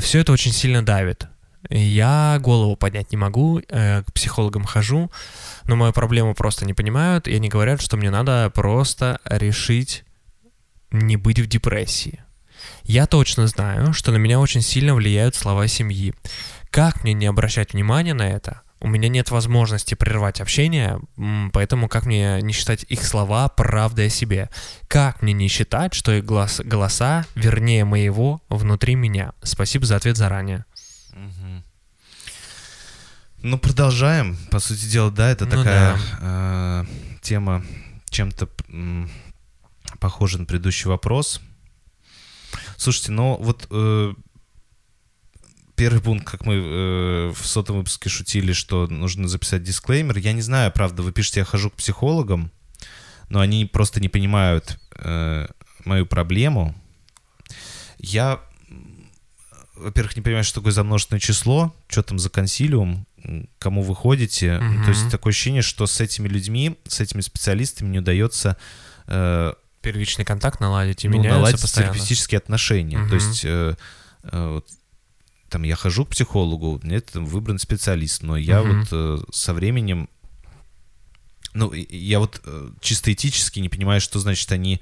Все 0.00 0.18
это 0.18 0.32
очень 0.32 0.52
сильно 0.52 0.84
давит. 0.84 1.28
Я 1.68 2.38
голову 2.40 2.74
поднять 2.74 3.12
не 3.12 3.16
могу, 3.16 3.60
э, 3.68 4.02
к 4.02 4.12
психологам 4.12 4.64
хожу, 4.64 5.10
но 5.64 5.76
мою 5.76 5.92
проблему 5.92 6.34
просто 6.34 6.64
не 6.64 6.72
понимают, 6.72 7.28
и 7.28 7.34
они 7.36 7.48
говорят, 7.48 7.82
что 7.82 7.96
мне 7.96 8.10
надо 8.10 8.50
просто 8.54 9.20
решить 9.24 10.04
не 10.90 11.16
быть 11.16 11.38
в 11.38 11.46
депрессии. 11.46 12.24
Я 12.82 13.06
точно 13.06 13.46
знаю, 13.46 13.92
что 13.92 14.10
на 14.10 14.16
меня 14.16 14.40
очень 14.40 14.62
сильно 14.62 14.94
влияют 14.94 15.34
слова 15.34 15.68
семьи. 15.68 16.14
Как 16.70 17.04
мне 17.04 17.12
не 17.12 17.26
обращать 17.26 17.74
внимания 17.74 18.14
на 18.14 18.28
это? 18.28 18.62
У 18.82 18.88
меня 18.88 19.08
нет 19.10 19.30
возможности 19.30 19.94
прервать 19.94 20.40
общение, 20.40 21.00
поэтому 21.52 21.86
как 21.88 22.06
мне 22.06 22.40
не 22.40 22.52
считать 22.54 22.84
их 22.88 23.04
слова 23.04 23.48
правдой 23.48 24.06
о 24.06 24.10
себе? 24.10 24.48
Как 24.88 25.20
мне 25.22 25.34
не 25.34 25.48
считать, 25.48 25.92
что 25.92 26.12
их 26.12 26.24
глаз- 26.24 26.60
голоса 26.64 27.26
вернее 27.34 27.84
моего 27.84 28.42
внутри 28.48 28.94
меня? 28.94 29.32
Спасибо 29.42 29.84
за 29.84 29.96
ответ 29.96 30.16
заранее. 30.16 30.64
Мгм. 31.12 31.62
Ну, 33.42 33.58
продолжаем. 33.58 34.36
По 34.50 34.60
сути 34.60 34.86
дела, 34.86 35.10
да, 35.10 35.30
это 35.30 35.44
Ну 35.44 35.50
такая 35.50 35.98
э, 36.20 36.84
тема 37.20 37.62
чем-то 38.08 38.48
м, 38.68 39.10
похожа 39.98 40.38
на 40.38 40.44
предыдущий 40.46 40.88
вопрос. 40.88 41.40
Слушайте, 42.76 43.12
ну 43.12 43.36
вот 43.40 43.66
э, 43.70 44.14
первый 45.80 46.02
пункт, 46.02 46.26
как 46.26 46.44
мы 46.44 46.56
э, 46.56 47.32
в 47.34 47.46
сотом 47.46 47.78
выпуске 47.78 48.10
шутили, 48.10 48.52
что 48.52 48.86
нужно 48.86 49.28
записать 49.28 49.62
дисклеймер. 49.62 50.18
Я 50.18 50.34
не 50.34 50.42
знаю, 50.42 50.70
правда, 50.72 51.02
вы 51.02 51.10
пишете, 51.10 51.40
я 51.40 51.46
хожу 51.46 51.70
к 51.70 51.74
психологам, 51.74 52.50
но 53.30 53.40
они 53.40 53.64
просто 53.64 53.98
не 53.98 54.10
понимают 54.10 54.78
э, 54.96 55.46
мою 55.86 56.04
проблему. 56.04 56.74
Я 57.98 58.40
во-первых, 59.74 60.16
не 60.16 60.22
понимаю, 60.22 60.44
что 60.44 60.56
такое 60.56 60.72
за 60.72 60.84
множественное 60.84 61.18
число, 61.20 61.74
что 61.88 62.02
там 62.02 62.18
за 62.18 62.28
консилиум, 62.28 63.06
кому 63.58 63.80
вы 63.80 63.94
ходите. 63.94 64.58
Мгм. 64.58 64.84
То 64.84 64.90
есть 64.90 65.10
такое 65.10 65.30
ощущение, 65.30 65.62
что 65.62 65.86
с 65.86 65.98
этими 65.98 66.28
людьми, 66.28 66.78
с 66.86 67.00
этими 67.00 67.22
специалистами 67.22 67.88
не 67.88 68.00
удается 68.00 68.58
э, 69.06 69.54
Первичный 69.80 70.26
контакт 70.26 70.60
наладить 70.60 71.06
и 71.06 71.08
ну, 71.08 71.14
меняются 71.14 71.38
наладить 71.38 71.60
постоянно. 71.62 71.94
терапевтические 71.94 72.36
отношения. 72.36 72.98
Мгм. 72.98 73.08
То 73.08 73.14
есть 73.14 73.44
э, 73.46 73.76
э, 74.24 74.48
вот, 74.52 74.66
там 75.50 75.62
я 75.64 75.76
хожу 75.76 76.04
к 76.06 76.10
психологу, 76.10 76.80
мне 76.82 77.00
там 77.00 77.26
выбран 77.26 77.58
специалист, 77.58 78.22
но 78.22 78.36
я 78.36 78.62
Мгм. 78.62 78.80
вот 78.80 78.88
э, 78.92 79.18
со 79.32 79.52
временем, 79.52 80.08
ну 81.52 81.72
я 81.72 82.20
вот 82.20 82.40
э, 82.44 82.70
чисто 82.80 83.12
этически 83.12 83.60
не 83.60 83.68
понимаю, 83.68 84.00
что 84.00 84.18
значит 84.18 84.50
они 84.52 84.80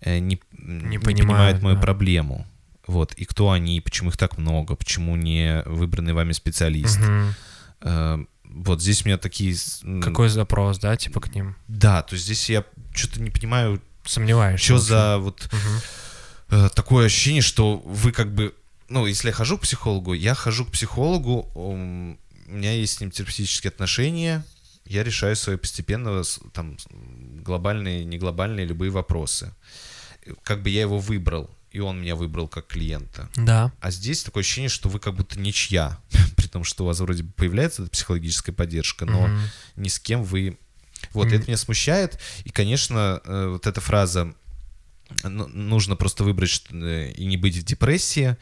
э, 0.00 0.18
не, 0.18 0.40
не 0.52 0.98
понимают, 0.98 1.00
понимают 1.00 1.62
мою 1.62 1.76
да. 1.76 1.82
проблему. 1.82 2.46
Вот, 2.86 3.14
и 3.14 3.24
кто 3.24 3.50
они, 3.50 3.80
почему 3.80 4.10
их 4.10 4.16
так 4.16 4.36
много, 4.38 4.76
почему 4.76 5.16
не 5.16 5.62
выбранный 5.64 6.12
вами 6.12 6.32
специалист. 6.32 6.98
Мгм. 7.00 7.34
Э, 7.80 8.24
вот 8.44 8.80
здесь 8.80 9.02
у 9.02 9.06
меня 9.06 9.18
такие... 9.18 9.56
Какой 10.00 10.28
запрос, 10.28 10.78
да, 10.78 10.96
типа 10.96 11.20
к 11.20 11.34
ним? 11.34 11.56
Да, 11.66 12.02
то 12.02 12.14
есть 12.14 12.26
здесь 12.26 12.48
я 12.50 12.64
что-то 12.94 13.20
не 13.20 13.30
понимаю, 13.30 13.80
Сомневаешься? 14.04 14.64
что 14.64 14.78
за 14.78 15.18
вот 15.18 15.48
Мгм. 15.50 15.80
э, 16.50 16.68
такое 16.74 17.06
ощущение, 17.06 17.42
что 17.42 17.78
вы 17.78 18.12
как 18.12 18.32
бы, 18.34 18.54
ну, 18.88 19.06
если 19.06 19.28
я 19.28 19.32
хожу 19.34 19.58
к 19.58 19.62
психологу, 19.62 20.12
я 20.14 20.34
хожу 20.34 20.64
к 20.64 20.70
психологу, 20.72 21.50
у 21.54 21.76
меня 22.46 22.72
есть 22.72 22.94
с 22.94 23.00
ним 23.00 23.10
терапевтические 23.10 23.70
отношения, 23.70 24.44
я 24.84 25.02
решаю 25.02 25.34
свои 25.36 25.56
постепенно 25.56 26.22
там 26.52 26.76
глобальные, 27.42 28.04
не 28.04 28.18
глобальные, 28.18 28.66
любые 28.66 28.90
вопросы. 28.90 29.52
Как 30.42 30.62
бы 30.62 30.70
я 30.70 30.82
его 30.82 30.98
выбрал, 30.98 31.50
и 31.70 31.80
он 31.80 32.00
меня 32.00 32.16
выбрал 32.16 32.48
как 32.48 32.66
клиента. 32.66 33.28
Да. 33.36 33.72
А 33.80 33.90
здесь 33.90 34.22
такое 34.22 34.42
ощущение, 34.42 34.68
что 34.68 34.88
вы 34.88 35.00
как 35.00 35.14
будто 35.14 35.38
ничья, 35.38 35.98
при 36.36 36.46
том, 36.48 36.64
что 36.64 36.84
у 36.84 36.86
вас 36.86 37.00
вроде 37.00 37.22
бы 37.22 37.32
появляется 37.32 37.86
психологическая 37.86 38.54
поддержка, 38.54 39.06
но 39.06 39.26
Мгм. 39.26 39.40
ни 39.76 39.88
с 39.88 39.98
кем 39.98 40.22
вы... 40.22 40.58
Вот, 41.12 41.26
Мгм. 41.26 41.36
это 41.36 41.46
меня 41.48 41.56
смущает. 41.56 42.18
И, 42.44 42.50
конечно, 42.50 43.20
э, 43.24 43.48
вот 43.48 43.66
эта 43.66 43.80
фраза 43.80 44.34
«Ну, 45.22 45.46
«нужно 45.48 45.96
просто 45.96 46.24
выбрать 46.24 46.62
э, 46.70 47.12
и 47.12 47.24
не 47.26 47.36
быть 47.36 47.56
в 47.56 47.62
депрессии», 47.64 48.36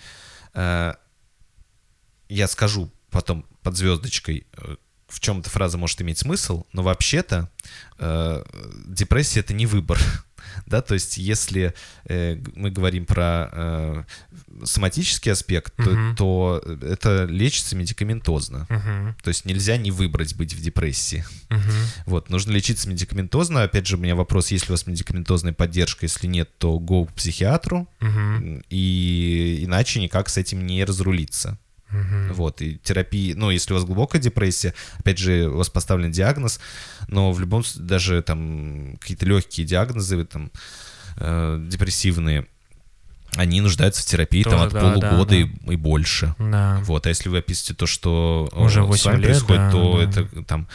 я 0.55 2.49
скажу 2.49 2.91
потом 3.11 3.47
под 3.63 3.77
звездочкой, 3.77 4.47
э, 4.57 4.77
в 5.07 5.21
чем 5.21 5.41
эта 5.41 5.51
фраза 5.51 5.79
может 5.79 6.01
иметь 6.03 6.19
смысл, 6.19 6.65
но 6.73 6.83
вообще-то 6.83 7.51
э, 7.99 8.45
депрессия— 8.87 9.41
это 9.41 9.55
не 9.55 9.67
выбор. 9.67 9.99
Да, 10.67 10.83
то 10.83 10.95
есть, 10.95 11.19
если 11.19 11.75
э, 12.07 12.37
мы 12.55 12.71
говорим 12.71 13.07
про 13.07 13.49
э, 13.53 14.05
соматический 14.65 15.31
аспект, 15.33 15.75
то, 15.77 15.91
Мгм. 15.91 16.17
то 16.17 16.63
это 16.83 17.25
лечится 17.25 17.77
медикаментозно. 17.77 18.67
Мгм. 18.69 19.17
То 19.23 19.29
есть 19.29 19.45
нельзя 19.45 19.77
не 19.77 19.91
выбрать 19.91 20.35
быть 20.37 20.55
в 20.55 20.61
депрессии. 20.63 21.25
Мгм. 21.51 21.73
Вот, 22.07 22.31
нужно 22.31 22.53
лечиться 22.53 22.89
медикаментозно. 22.89 23.63
Опять 23.63 23.87
же, 23.87 23.97
у 23.97 24.01
меня 24.01 24.15
вопрос, 24.15 24.51
есть 24.51 24.65
ли 24.69 24.71
у 24.71 24.75
вас 24.75 24.87
медикаментозная 24.87 25.53
поддержка, 25.53 26.07
если 26.07 26.27
нет, 26.27 26.51
то 26.59 26.79
go 26.79 27.07
к 27.07 27.13
психиатру, 27.15 27.89
Мгм. 28.01 28.63
и 28.71 29.61
иначе 29.63 30.01
никак 30.01 30.29
с 30.29 30.37
этим 30.37 30.67
не 30.67 30.85
разрулиться. 30.85 31.59
Мгм. 31.93 32.33
Вот, 32.33 32.63
и 32.63 32.79
терапии, 32.79 33.35
ну, 33.35 33.51
если 33.51 33.73
у 33.73 33.77
вас 33.77 33.85
глубокая 33.85 34.21
депрессия, 34.21 34.75
опять 34.99 35.19
же, 35.19 35.49
у 35.49 35.59
вас 35.59 35.69
поставлен 35.69 36.11
диагноз, 36.11 36.61
но 37.09 37.33
в 37.33 37.41
любом 37.41 37.65
случае, 37.65 37.89
даже 37.89 38.23
там 38.23 38.97
какие-то 39.01 39.27
легкие 39.27 39.67
диагнозы, 39.67 40.25
там, 40.25 40.51
э, 41.17 41.65
депрессивные, 41.69 42.47
они 43.37 43.61
нуждаются 43.61 44.03
в 44.03 44.07
терапии 44.07 44.43
там 44.43 44.53
Тоже, 44.53 44.65
от 44.65 44.73
да, 44.73 44.81
полугода 44.81 45.31
да, 45.31 45.37
И, 45.37 45.51
и 45.73 45.77
больше. 45.77 46.35
Да. 46.39 46.81
Вот, 46.85 47.07
а 47.07 47.09
если 47.09 47.29
вы 47.29 47.39
описываете 47.39 47.75
то, 47.75 47.87
что 47.87 48.49
э, 48.53 48.61
Уже 48.61 48.83
с 48.83 48.87
8 48.87 49.11
вами 49.11 49.21
лет, 49.23 49.31
происходит, 49.31 49.63
да, 49.63 49.71
то 49.71 49.97
да. 49.97 50.03
это 50.03 50.45
там, 50.45 50.69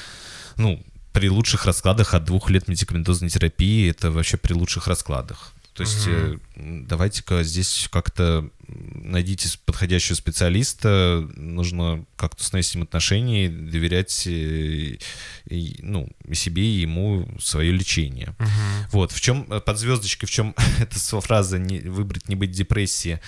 ну, 0.56 0.84
при 1.14 1.30
лучших 1.30 1.66
раскладах 1.66 2.14
от 2.14 2.26
двух 2.26 2.50
лет 2.50 2.68
медикаментозной 2.68 3.30
терапии, 3.30 3.90
это 3.90 4.12
вообще 4.12 4.38
при 4.38 4.54
лучших 4.54 4.88
раскладах. 4.88 5.54
То 5.78 5.84
есть 5.84 6.08
м, 6.08 6.88
давайте-ка 6.88 7.44
здесь 7.44 7.88
как-то 7.92 8.50
найдите 8.68 9.48
подходящего 9.64 10.16
специалиста, 10.16 11.30
нужно 11.36 12.04
как-то 12.16 12.42
установить 12.42 12.66
с 12.66 12.74
ним 12.74 12.84
отношения, 12.84 13.48
доверять 13.48 14.26
э, 14.26 14.98
и, 15.46 15.80
ну, 15.84 16.10
и 16.28 16.34
себе, 16.34 16.64
и 16.64 16.80
ему 16.80 17.30
свое 17.40 17.72
лечение. 17.72 18.36
Мгм. 18.40 18.50
Вот, 18.92 19.12
в 19.12 19.22
чем 19.22 19.46
э, 19.52 19.60
под 19.60 19.78
звездочкой, 19.78 20.28
в 20.28 20.32
чем 20.32 20.56
эта 20.80 21.00
фраза 21.22 21.60
не, 21.60 21.80
«выбрать 21.82 22.28
не 22.28 22.36
быть 22.36 22.52
депрессии» 22.52 23.22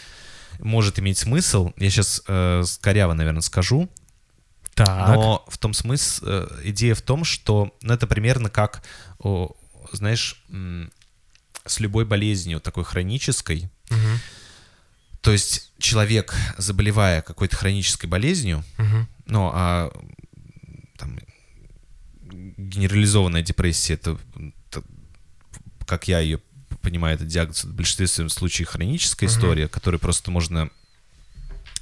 может 0.58 0.98
иметь 0.98 1.20
смысл, 1.20 1.72
я 1.78 1.90
сейчас 1.92 2.24
э, 2.28 2.64
скоряво, 2.66 3.14
наверное, 3.14 3.42
скажу. 3.42 3.88
Так. 4.74 5.10
Но 5.10 5.46
в 5.48 5.60
том 5.60 5.74
смысл, 5.74 6.26
э, 6.26 6.48
идея 6.64 6.96
в 6.96 7.02
том, 7.02 7.24
что 7.24 7.74
ну, 7.84 7.94
это 7.94 8.08
примерно 8.08 8.50
как, 8.50 8.82
о, 9.20 9.56
знаешь, 9.92 10.44
м, 10.50 10.92
с 11.66 11.80
любой 11.80 12.06
болезнью 12.06 12.60
такой 12.60 12.84
хронической. 12.84 13.70
Мгм. 13.90 14.20
То 15.22 15.32
есть 15.32 15.72
человек, 15.80 16.34
заболевая 16.58 17.22
какой-то 17.22 17.56
хронической 17.58 18.10
болезнью, 18.10 18.64
Мгм. 18.78 19.08
ну, 19.26 19.52
а 19.54 19.92
там, 20.98 21.20
генерализованная 22.58 23.42
депрессия, 23.42 23.94
это, 23.96 24.18
т- 24.70 24.82
как 25.86 26.08
я 26.08 26.20
ее 26.20 26.40
понимаю, 26.82 27.16
это 27.16 27.26
диагноз 27.26 27.64
в 27.66 27.74
большинстве 27.76 28.08
случаев 28.30 28.70
хроническая 28.70 29.30
Мгм. 29.30 29.36
история, 29.38 29.68
которую 29.68 30.00
просто 30.00 30.32
можно, 30.32 30.70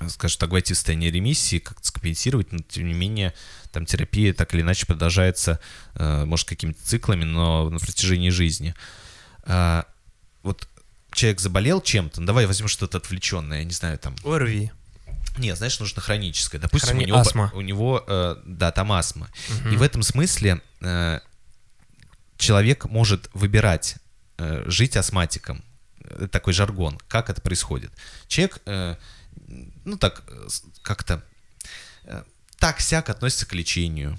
скажем 0.10 0.40
так, 0.40 0.50
войти 0.52 0.74
в 0.74 0.78
состояние 0.78 1.12
ремиссии, 1.12 1.60
как-то 1.60 1.88
скомпенсировать, 1.88 2.52
но 2.52 2.60
тем 2.60 2.88
не 2.88 2.94
менее 2.94 3.34
там 3.72 3.86
терапия 3.86 4.34
так 4.34 4.54
или 4.54 4.62
иначе 4.62 4.86
продолжается, 4.88 5.60
э, 5.96 6.26
может, 6.26 6.48
какими-то 6.48 6.84
циклами, 6.84 7.24
но 7.26 7.70
на 7.70 7.80
протяжении 7.80 8.30
жизни. 8.30 8.74
А, 9.48 9.86
вот 10.44 10.68
человек 11.12 11.40
заболел 11.40 11.82
чем-то, 11.82 12.22
ну, 12.22 12.28
давай 12.28 12.46
возьмем 12.46 12.68
что-то 12.68 12.98
отвлеченное, 12.98 13.60
я 13.60 13.64
не 13.64 13.72
знаю, 13.74 13.98
там, 13.98 14.16
ОРВИ. 14.24 14.72
нет, 15.38 15.58
знаешь, 15.58 15.80
нужно 15.80 16.02
хроническое. 16.02 16.60
Допустим, 16.62 16.98
Хрони- 16.98 17.04
у 17.04 17.08
него, 17.08 17.18
астма. 17.18 17.52
у 17.54 17.62
него 17.62 18.04
э, 18.08 18.36
да, 18.46 18.72
там 18.72 18.92
астма. 18.92 19.30
Мгм. 19.50 19.74
И 19.74 19.78
в 19.78 19.82
этом 19.82 20.04
смысле 20.04 20.62
э, 20.82 21.20
человек 22.38 22.86
может 22.86 23.30
выбирать 23.34 23.96
э, 24.38 24.64
жить 24.68 24.96
астматиком. 24.98 25.64
Это 26.04 26.28
такой 26.28 26.54
жаргон. 26.54 27.00
Как 27.08 27.30
это 27.30 27.42
происходит? 27.42 27.92
Человек, 28.28 28.60
э, 28.66 28.96
ну 29.86 29.98
так, 29.98 30.24
э, 30.28 30.48
как-то 30.82 31.24
э, 32.04 32.24
так-сяк 32.60 33.10
относится 33.10 33.46
к 33.46 33.54
лечению. 33.54 34.18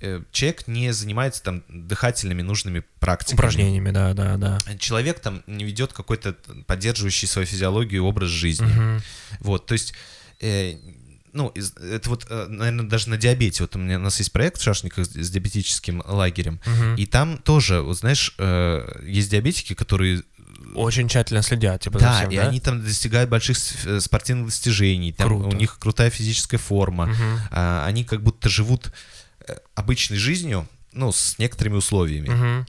Э, 0.00 0.22
человек 0.32 0.66
не 0.68 0.92
занимается 0.92 1.42
там 1.42 1.64
дыхательными 1.68 2.42
нужными 2.42 2.84
практиками. 3.00 3.36
Упражнениями, 3.38 3.90
да, 3.90 4.14
да, 4.14 4.36
да. 4.36 4.58
Человек 4.78 5.20
там 5.20 5.42
не 5.46 5.64
ведет 5.64 5.92
какой-то 5.92 6.34
поддерживающий 6.66 7.28
свою 7.28 7.46
физиологию 7.46 8.04
образ 8.04 8.30
жизни. 8.30 8.66
Мгм. 8.66 9.02
Вот, 9.40 9.66
то 9.66 9.72
есть, 9.72 9.94
э, 10.40 10.76
ну, 11.32 11.52
это 11.54 12.08
вот, 12.08 12.26
наверное, 12.30 12.86
даже 12.86 13.10
на 13.10 13.18
диабете. 13.18 13.64
Вот 13.64 13.76
у 13.76 13.78
меня 13.78 13.96
у 13.96 14.02
нас 14.02 14.18
есть 14.18 14.32
проект 14.32 14.58
в 14.58 14.62
Шашниках 14.62 15.04
с 15.04 15.30
диабетическим 15.30 16.02
лагерем. 16.06 16.60
Мгм. 16.64 16.94
И 16.94 17.06
там 17.06 17.38
тоже, 17.38 17.82
вот 17.82 17.98
знаешь, 17.98 18.34
э, 18.38 19.02
есть 19.04 19.30
диабетики, 19.30 19.74
которые... 19.74 20.22
Очень 20.74 21.08
тщательно 21.08 21.42
следят, 21.42 21.82
типа, 21.82 21.98
за 21.98 22.04
Да, 22.06 22.18
всем, 22.18 22.30
и 22.30 22.36
да? 22.36 22.48
они 22.48 22.60
там 22.60 22.82
достигают 22.82 23.28
больших 23.30 23.58
э, 23.86 24.00
спортивных 24.00 24.46
достижений, 24.46 25.12
там 25.12 25.28
Круто. 25.28 25.48
у 25.48 25.52
них 25.52 25.78
крутая 25.78 26.10
физическая 26.10 26.58
форма, 26.58 27.06
Мгм. 27.06 27.40
а, 27.50 27.84
они 27.86 28.04
как 28.04 28.22
будто 28.22 28.48
живут 28.48 28.92
э, 29.48 29.54
обычной 29.74 30.16
жизнью, 30.16 30.66
ну, 30.92 31.12
с 31.12 31.38
некоторыми 31.38 31.74
условиями. 31.76 32.28
Мгм. 32.28 32.66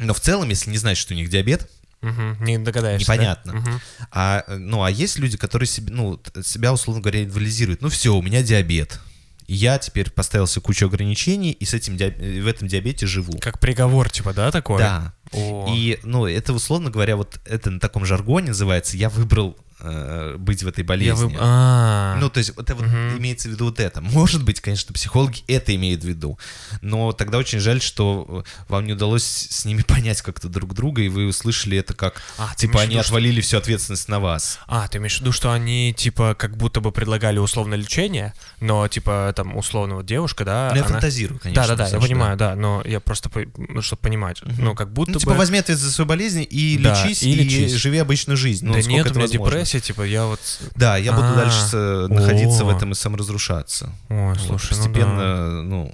Но 0.00 0.12
в 0.14 0.20
целом, 0.20 0.48
если 0.50 0.70
не 0.70 0.78
знать, 0.78 0.96
что 0.98 1.14
у 1.14 1.16
них 1.16 1.28
диабет, 1.30 1.70
Мгм. 2.02 2.36
Не 2.44 2.58
догадаешься. 2.58 3.06
да? 3.06 3.14
Непонятно. 3.14 3.52
Мгм. 3.54 3.80
А, 4.10 4.44
э, 4.46 4.56
ну, 4.56 4.82
а 4.82 4.90
есть 4.90 5.18
люди, 5.18 5.38
которые 5.38 5.66
себе, 5.66 5.90
ну, 5.92 6.20
себя, 6.42 6.72
условно 6.74 7.00
говоря, 7.00 7.24
инвалидизируют. 7.24 7.80
Ну, 7.80 7.88
все, 7.88 8.14
у 8.14 8.20
меня 8.20 8.42
диабет. 8.42 9.00
Я 9.46 9.78
теперь 9.78 10.10
поставил 10.10 10.46
себе 10.46 10.62
кучу 10.62 10.86
ограничений, 10.86 11.52
и 11.52 11.64
с 11.64 11.74
этим 11.74 11.96
э, 11.98 12.40
в 12.40 12.46
этом 12.46 12.68
диабете 12.68 13.06
живу. 13.06 13.32
Как 13.40 13.58
приговор, 13.58 14.10
типа, 14.10 14.32
да, 14.32 14.50
такой? 14.50 14.78
Да. 14.78 15.14
О. 15.32 15.66
И, 15.68 15.98
ну, 16.02 16.26
это, 16.26 16.52
условно 16.52 16.90
говоря, 16.90 17.16
вот 17.16 17.40
это 17.44 17.70
на 17.70 17.80
таком 17.80 18.06
жаргоне 18.06 18.48
называется 18.48 18.96
«я 18.96 19.08
выбрал 19.10 19.56
э, 19.84 20.36
быть 20.38 20.62
в 20.62 20.68
этой 20.68 20.84
болезни». 20.84 21.20
Я 21.22 21.28
выб- 21.28 21.36
А. 21.40 22.16
Ну, 22.20 22.30
то 22.30 22.38
есть, 22.38 22.50
это 22.56 22.74
вот 22.74 22.86
Мгм. 22.86 23.18
имеется 23.18 23.48
в 23.48 23.52
виду 23.52 23.66
вот 23.66 23.80
это. 23.80 24.00
Может 24.00 24.42
быть, 24.44 24.60
конечно, 24.60 24.92
психологи 24.94 25.42
это 25.46 25.74
имеют 25.74 26.02
в 26.02 26.06
виду. 26.08 26.38
Но 26.80 27.12
тогда 27.12 27.38
очень 27.38 27.58
жаль, 27.60 27.80
что 27.82 28.44
э, 28.46 28.64
вам 28.68 28.86
не 28.86 28.92
удалось 28.94 29.24
с 29.24 29.64
ними 29.64 29.82
понять 29.86 30.22
как-то 30.22 30.48
друг 30.48 30.74
друга, 30.74 31.02
и 31.02 31.08
вы 31.08 31.26
услышали 31.26 31.78
это 31.78 31.94
как, 31.94 32.20
А, 32.38 32.54
типа, 32.56 32.80
они 32.80 32.92
виду, 32.94 33.02
что- 33.02 33.10
отвалили 33.12 33.40
всю 33.40 33.58
ответственность 33.58 34.08
на 34.08 34.20
вас. 34.20 34.58
А, 34.66 34.88
ты 34.88 34.98
имеешь 34.98 35.16
в 35.18 35.20
виду, 35.20 35.32
что 35.32 35.52
они, 35.52 35.94
типа, 35.96 36.34
как 36.38 36.56
будто 36.56 36.80
бы 36.80 36.92
предлагали 36.92 37.38
условно 37.38 37.74
лечение, 37.74 38.34
но, 38.60 38.86
типа, 38.88 39.32
там, 39.36 39.56
условно, 39.56 39.96
вот 39.96 40.06
девушка, 40.06 40.44
да? 40.44 40.68
Ну, 40.70 40.76
я 40.76 40.82
она- 40.84 40.92
фантазирую, 40.94 41.38
конечно. 41.40 41.62
Да-да-да, 41.66 41.88
я 41.88 42.00
понимаю, 42.00 42.36
да, 42.36 42.54
но 42.56 42.82
я 42.84 43.00
просто, 43.00 43.28
по- 43.28 43.44
ну, 43.56 43.82
чтобы 43.82 44.00
понимать, 44.02 44.40
ну, 44.42 44.74
как 44.74 44.92
будто 44.92 45.12
Ну, 45.12 45.18
типа, 45.18 45.32
бы... 45.32 45.38
возьми 45.38 45.58
ответственность 45.58 45.90
за 45.90 45.92
свою 45.92 46.08
болезнь 46.08 46.46
и 46.48 46.78
Да, 46.78 46.90
лечись, 47.02 47.22
и 47.22 47.30
и, 47.30 47.34
лечись. 47.34 47.72
живи 47.74 47.98
обычную 47.98 48.36
жизнь. 48.36 48.66
Ну, 48.66 48.72
да 48.74 48.80
нет, 48.80 49.06
у 49.06 49.10
меня 49.10 49.20
возможно. 49.22 49.44
Депрессия, 49.74 49.80
типа, 49.80 50.02
я 50.02 50.26
вот... 50.26 50.40
Да, 50.76 50.96
я 50.96 51.12
буду 51.12 51.28
А, 51.28 51.34
дальше 51.34 51.76
находиться 52.08 52.64
в 52.64 52.68
этом 52.68 52.92
и 52.92 52.94
саморазрушаться. 52.94 53.92
Ой, 54.08 54.28
Вот, 54.28 54.40
слушай, 54.40 54.72
ну 54.72 54.76
постепенно, 54.84 55.62
ну, 55.62 55.92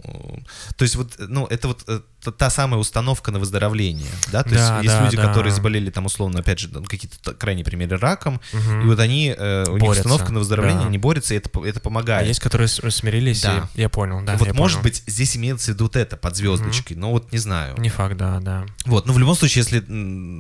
то 0.77 0.83
есть 0.83 0.97
вот, 0.97 1.13
ну, 1.19 1.47
это 1.47 1.69
вот 1.69 1.85
э, 1.89 2.01
та, 2.37 2.51
самая 2.51 2.81
установка 2.81 3.31
на 3.31 3.39
выздоровление, 3.39 4.11
да, 4.33 4.43
то 4.43 4.51
есть 4.51 4.85
есть 4.85 5.01
люди, 5.03 5.17
которые 5.17 5.53
заболели 5.53 5.91
там 5.91 6.07
условно, 6.07 6.41
опять 6.41 6.59
же, 6.59 6.69
ну, 6.73 6.83
какие-то 6.85 7.35
крайние 7.35 7.65
примеры 7.65 7.99
раком, 7.99 8.41
и 8.53 8.87
вот 8.87 8.99
они, 8.99 9.35
э, 9.37 9.65
у 9.69 9.77
них 9.77 9.91
установка 9.91 10.33
на 10.33 10.39
выздоровление, 10.41 10.87
они 10.87 10.99
борются, 10.99 11.35
и 11.35 11.39
это, 11.39 11.51
А 11.55 11.81
помогает. 11.81 12.27
есть, 12.27 12.41
которые 12.41 12.69
смирились, 12.69 13.43
Да. 13.43 13.69
и 13.75 13.81
я 13.81 13.89
понял, 13.89 14.23
да, 14.23 14.37
вот 14.37 14.53
может 14.55 14.83
быть 14.83 15.03
здесь 15.07 15.37
имеется 15.37 15.71
в 15.73 15.75
виду 15.75 15.85
вот 15.85 15.97
это 15.97 16.17
под 16.17 16.37
звездочкой, 16.37 16.97
но 16.97 17.11
вот 17.11 17.33
не 17.33 17.39
знаю. 17.39 17.77
Не 17.79 17.89
факт, 17.89 18.17
да, 18.17 18.41
да. 18.41 18.67
Вот, 18.87 19.07
но 19.07 19.13
в 19.13 19.19
любом 19.19 19.35
случае, 19.35 19.63
если 19.65 19.79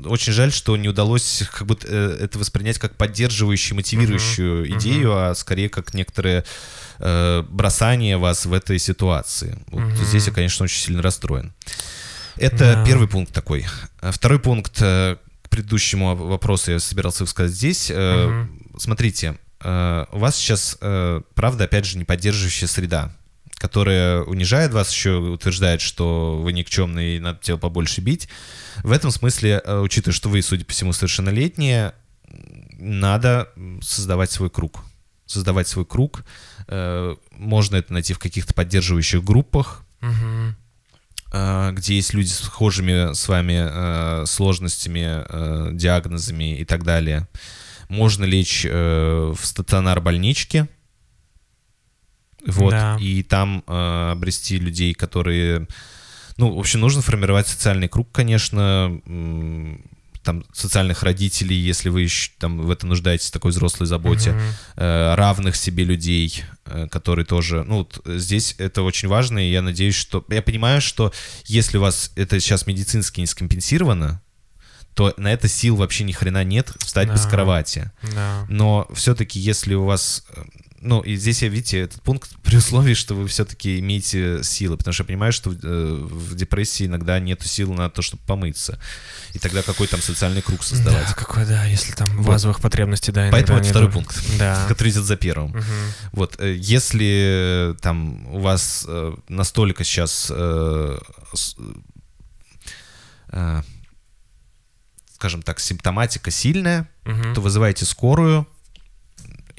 очень 0.09 0.32
жаль, 0.32 0.53
что 0.53 0.76
не 0.76 0.88
удалось 0.88 1.43
как 1.53 1.66
будто 1.66 1.86
э, 1.88 2.18
это 2.20 2.38
воспринять 2.38 2.78
как 2.78 2.97
поддерживающую, 3.35 3.76
мотивирующую 3.76 4.66
Мгм. 4.66 4.78
идею, 4.78 5.16
а 5.16 5.35
скорее 5.35 5.68
как 5.68 5.95
некоторое 5.95 6.45
э, 7.03 7.43
бросание 7.49 8.18
вас 8.18 8.45
в 8.45 8.53
этой 8.53 8.78
ситуации. 8.78 9.59
Вот 9.68 9.81
Мгм. 9.85 9.97
здесь 10.05 10.26
я, 10.26 10.33
конечно, 10.35 10.64
очень 10.64 10.83
сильно 10.83 11.01
расстроен. 11.01 11.55
Это 12.37 12.74
Да. 12.74 12.85
первый 12.85 13.09
пункт 13.09 13.33
такой. 13.33 13.64
А 14.03 14.11
Второй 14.12 14.39
пункт 14.39 14.76
э, 14.83 15.16
к 15.43 15.49
предыдущему 15.49 16.14
вопросу 16.14 16.72
я 16.72 16.78
собирался 16.78 17.24
сказать 17.24 17.53
здесь. 17.53 17.91
Э, 17.91 18.26
Мгм. 18.26 18.66
Смотрите, 18.78 19.39
э, 19.64 20.05
у 20.12 20.18
вас 20.18 20.37
сейчас, 20.37 20.76
э, 20.83 21.22
правда, 21.35 21.64
опять 21.64 21.87
же, 21.87 21.97
не 21.99 22.05
поддерживающая 22.05 22.68
среда 22.68 23.12
которая 23.57 24.22
унижает 24.22 24.72
вас, 24.72 24.91
еще 24.91 25.16
утверждает, 25.18 25.83
что 25.83 26.41
вы 26.43 26.55
никчемный 26.55 27.16
и 27.16 27.20
надо 27.20 27.41
тебя 27.43 27.59
побольше 27.59 28.01
бить. 28.01 28.26
В 28.83 28.91
этом 28.91 29.11
смысле, 29.11 29.61
учитывая, 29.66 30.14
что 30.14 30.31
вы, 30.31 30.41
судя 30.41 30.64
по 30.64 30.72
всему, 30.72 30.95
совершеннолетние, 30.95 31.93
надо 32.78 33.49
создавать 33.83 34.31
свой 34.31 34.51
круг. 34.51 34.85
Создавать 35.26 35.68
свой 35.68 35.85
круг. 35.85 36.24
Э, 36.66 37.14
Можно 37.33 37.76
это 37.76 37.93
найти 37.93 38.14
в 38.14 38.18
каких-то 38.18 38.55
поддерживающих 38.55 39.22
группах, 39.22 39.85
э, 41.33 41.72
где 41.72 41.95
есть 41.97 42.14
люди 42.14 42.28
с 42.28 42.39
схожими 42.41 43.14
с 43.14 43.28
вами 43.28 44.22
э, 44.22 44.26
сложностями, 44.26 45.74
диагнозами 45.76 46.59
и 46.59 46.64
так 46.64 46.85
далее. 46.85 47.28
Можно 47.89 48.24
лечь 48.24 48.64
в 48.64 49.37
стационар 49.43 50.01
больнички, 50.01 50.68
вот, 52.47 52.70
Да. 52.70 52.97
и 53.01 53.22
там 53.24 53.64
обрести 53.66 54.59
людей, 54.59 54.95
которые... 54.95 55.66
Ну, 56.37 56.55
в 56.55 56.59
общем, 56.59 56.81
нужно 56.81 57.03
формировать 57.03 57.49
социальный 57.49 57.89
круг, 57.89 58.11
конечно, 58.12 59.01
там, 60.23 60.45
социальных 60.53 61.03
родителей, 61.03 61.57
если 61.57 61.89
вы 61.89 62.03
еще 62.03 62.31
там 62.39 62.61
в 62.61 62.71
этом 62.71 62.91
нуждаетесь, 62.91 63.31
такой 63.31 63.51
взрослой 63.53 63.87
заботе, 63.87 64.35
э, 64.77 65.14
равных 65.14 65.57
себе 65.57 65.85
людей, 65.85 66.45
э, 66.66 66.89
которые 66.89 67.25
тоже... 67.25 67.64
Ну, 67.64 67.79
вот 67.79 68.01
здесь 68.05 68.55
это 68.59 68.83
очень 68.83 69.09
важно, 69.09 69.39
и 69.39 69.51
я 69.51 69.62
надеюсь, 69.62 69.95
что... 69.95 70.25
Я 70.29 70.43
понимаю, 70.43 70.81
что 70.81 71.12
если 71.47 71.79
у 71.79 71.81
вас 71.81 72.12
это 72.16 72.39
сейчас 72.41 72.66
медицински 72.66 73.21
не 73.21 73.27
скомпенсировано, 73.27 74.21
то 74.95 75.14
на 75.16 75.33
это 75.33 75.49
сил 75.49 75.77
вообще 75.77 76.05
ни 76.05 76.12
хрена 76.12 76.45
нет 76.45 76.73
встать 76.81 77.11
без 77.11 77.23
Да. 77.25 77.31
кровати. 77.31 77.91
Да. 78.14 78.45
Но 78.49 78.89
все-таки, 78.93 79.39
если 79.39 79.75
у 79.75 79.85
вас... 79.85 80.27
Ну, 80.83 81.01
и 81.03 81.14
здесь 81.16 81.43
я, 81.43 81.49
видите, 81.49 81.78
этот 81.81 82.01
пункт 82.03 82.31
при 82.43 82.57
условии, 82.57 82.95
что 82.95 83.14
вы 83.14 83.28
все-таки 83.28 83.78
имеете 83.81 84.43
силы, 84.43 84.76
потому 84.78 84.93
что 84.95 85.03
я 85.03 85.07
понимаю, 85.09 85.33
что 85.33 85.51
э, 85.53 85.55
в 85.62 86.35
депрессии 86.35 86.87
иногда 86.87 87.18
нету 87.20 87.47
сил 87.47 87.72
на 87.74 87.91
то, 87.91 88.01
чтобы 88.01 88.22
помыться. 88.26 88.78
И 89.35 89.39
тогда 89.39 89.62
какой 89.62 89.87
там 89.89 90.01
социальный 90.01 90.41
круг 90.43 90.62
создавать? 90.64 91.07
Да, 91.09 91.12
какой, 91.14 91.45
да, 91.47 91.64
если 91.66 91.93
там 91.93 92.09
Вот. 92.16 92.26
базовых 92.26 92.61
потребностей, 92.61 93.12
да, 93.12 93.28
Поэтому 93.31 93.59
это 93.59 93.68
второй 93.68 93.91
пункт, 93.91 94.18
Да. 94.39 94.64
который 94.68 94.89
идет 94.91 95.05
за 95.05 95.16
первым. 95.16 95.51
Мгм. 95.51 95.64
Вот, 96.12 96.41
э, 96.41 96.55
если 96.57 97.72
э, 97.72 97.74
там 97.81 98.26
у 98.35 98.41
вас 98.41 98.87
настолько 99.28 99.85
сейчас, 99.85 100.33
скажем 105.14 105.43
так, 105.43 105.61
симптоматика 105.61 106.31
сильная, 106.31 106.89
Мгм. 107.05 107.35
то 107.35 107.41
вызывайте 107.41 107.85
скорую 107.85 108.47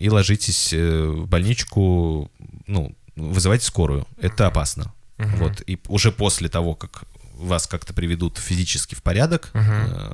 и 0.02 0.10
ложитесь 0.10 0.74
э, 0.74 1.06
в 1.06 1.28
больничку, 1.28 2.32
ну, 2.68 2.95
вызывайте 3.16 3.66
скорую. 3.66 4.08
Это 4.20 4.47
опасно. 4.47 4.93
Мгм. 5.18 5.36
Вот, 5.38 5.62
и 5.68 5.78
уже 5.88 6.12
после 6.12 6.49
того, 6.49 6.74
как 6.76 7.04
вас 7.36 7.68
как-то 7.68 7.93
приведут 7.93 8.38
физически 8.38 8.95
в 8.95 9.02
порядок, 9.04 9.52
э, 9.54 10.12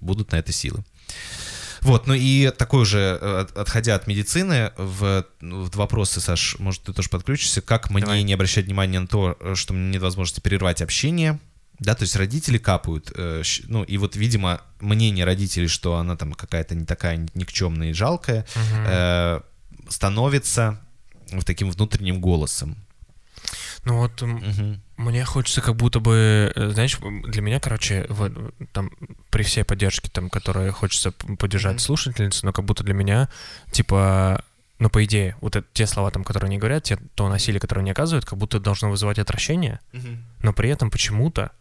будут 0.00 0.32
на 0.32 0.36
это 0.36 0.52
силы. 0.52 0.84
Вот, 1.80 2.06
ну 2.08 2.14
и 2.14 2.50
такой 2.50 2.82
уже, 2.82 3.18
э, 3.20 3.40
от- 3.42 3.56
отходя 3.56 3.94
от 3.94 4.06
медицины, 4.08 4.72
в, 4.76 5.24
ну, 5.40 5.64
в 5.64 5.76
вопросы, 5.76 6.20
Саш, 6.20 6.56
может, 6.58 6.82
ты 6.82 6.92
тоже 6.92 7.08
подключишься, 7.08 7.60
как 7.60 7.90
мне 7.90 8.00
Давай. 8.02 8.22
не 8.24 8.32
обращать 8.34 8.66
внимания 8.66 8.98
на 9.00 9.06
то, 9.06 9.38
что 9.54 9.74
мне 9.74 9.90
нет 9.92 10.02
возможности 10.02 10.40
прервать 10.40 10.82
общение, 10.82 11.38
да, 11.80 11.94
то 11.94 12.02
есть 12.02 12.16
родители 12.16 12.58
капают, 12.58 13.12
э, 13.14 13.42
ну 13.68 13.82
и 13.84 13.98
вот, 13.98 14.16
видимо, 14.16 14.60
мнение 14.80 15.24
родителей, 15.24 15.68
что 15.68 15.96
она 15.96 16.16
там 16.16 16.32
какая-то 16.32 16.74
не 16.74 16.84
такая 16.84 17.26
никчемная 17.34 17.90
и 17.90 17.92
жалкая, 17.92 18.46
э, 18.86 19.40
становится 19.88 20.80
вот 21.32 21.44
таким 21.44 21.70
внутренним 21.70 22.20
голосом. 22.20 22.76
Ну 23.84 23.98
вот 23.98 24.20
Мгм. 24.22 24.82
мне 24.96 25.24
хочется 25.24 25.60
как 25.60 25.76
будто 25.76 26.00
бы, 26.00 26.52
э, 26.54 26.70
знаешь, 26.70 26.98
для 27.28 27.42
меня, 27.42 27.60
короче, 27.60 28.04
в- 28.08 28.52
там 28.72 28.90
при 29.30 29.42
всей 29.44 29.64
поддержке, 29.64 30.10
там, 30.10 30.28
которую 30.30 30.72
хочется 30.72 31.12
поддержать 31.12 31.74
Мгм. 31.74 31.80
слушательницу, 31.80 32.44
но 32.44 32.52
как 32.52 32.64
будто 32.64 32.82
для 32.84 32.94
меня, 32.94 33.28
типа, 33.70 34.44
ну, 34.78 34.90
по 34.90 35.04
идее, 35.04 35.36
вот 35.40 35.56
это, 35.56 35.66
те 35.72 35.86
слова, 35.86 36.10
там, 36.10 36.24
которые 36.24 36.48
они 36.48 36.58
говорят, 36.58 36.84
те, 36.84 36.98
то 37.14 37.28
насилие, 37.28 37.60
которое 37.60 37.80
они 37.82 37.90
оказывают, 37.92 38.24
как 38.24 38.38
будто 38.38 38.58
должно 38.60 38.90
вызывать 38.90 39.18
отвращение, 39.18 39.80
но 40.42 40.52
при 40.52 40.70
этом 40.70 40.90
почему-то 40.90 41.52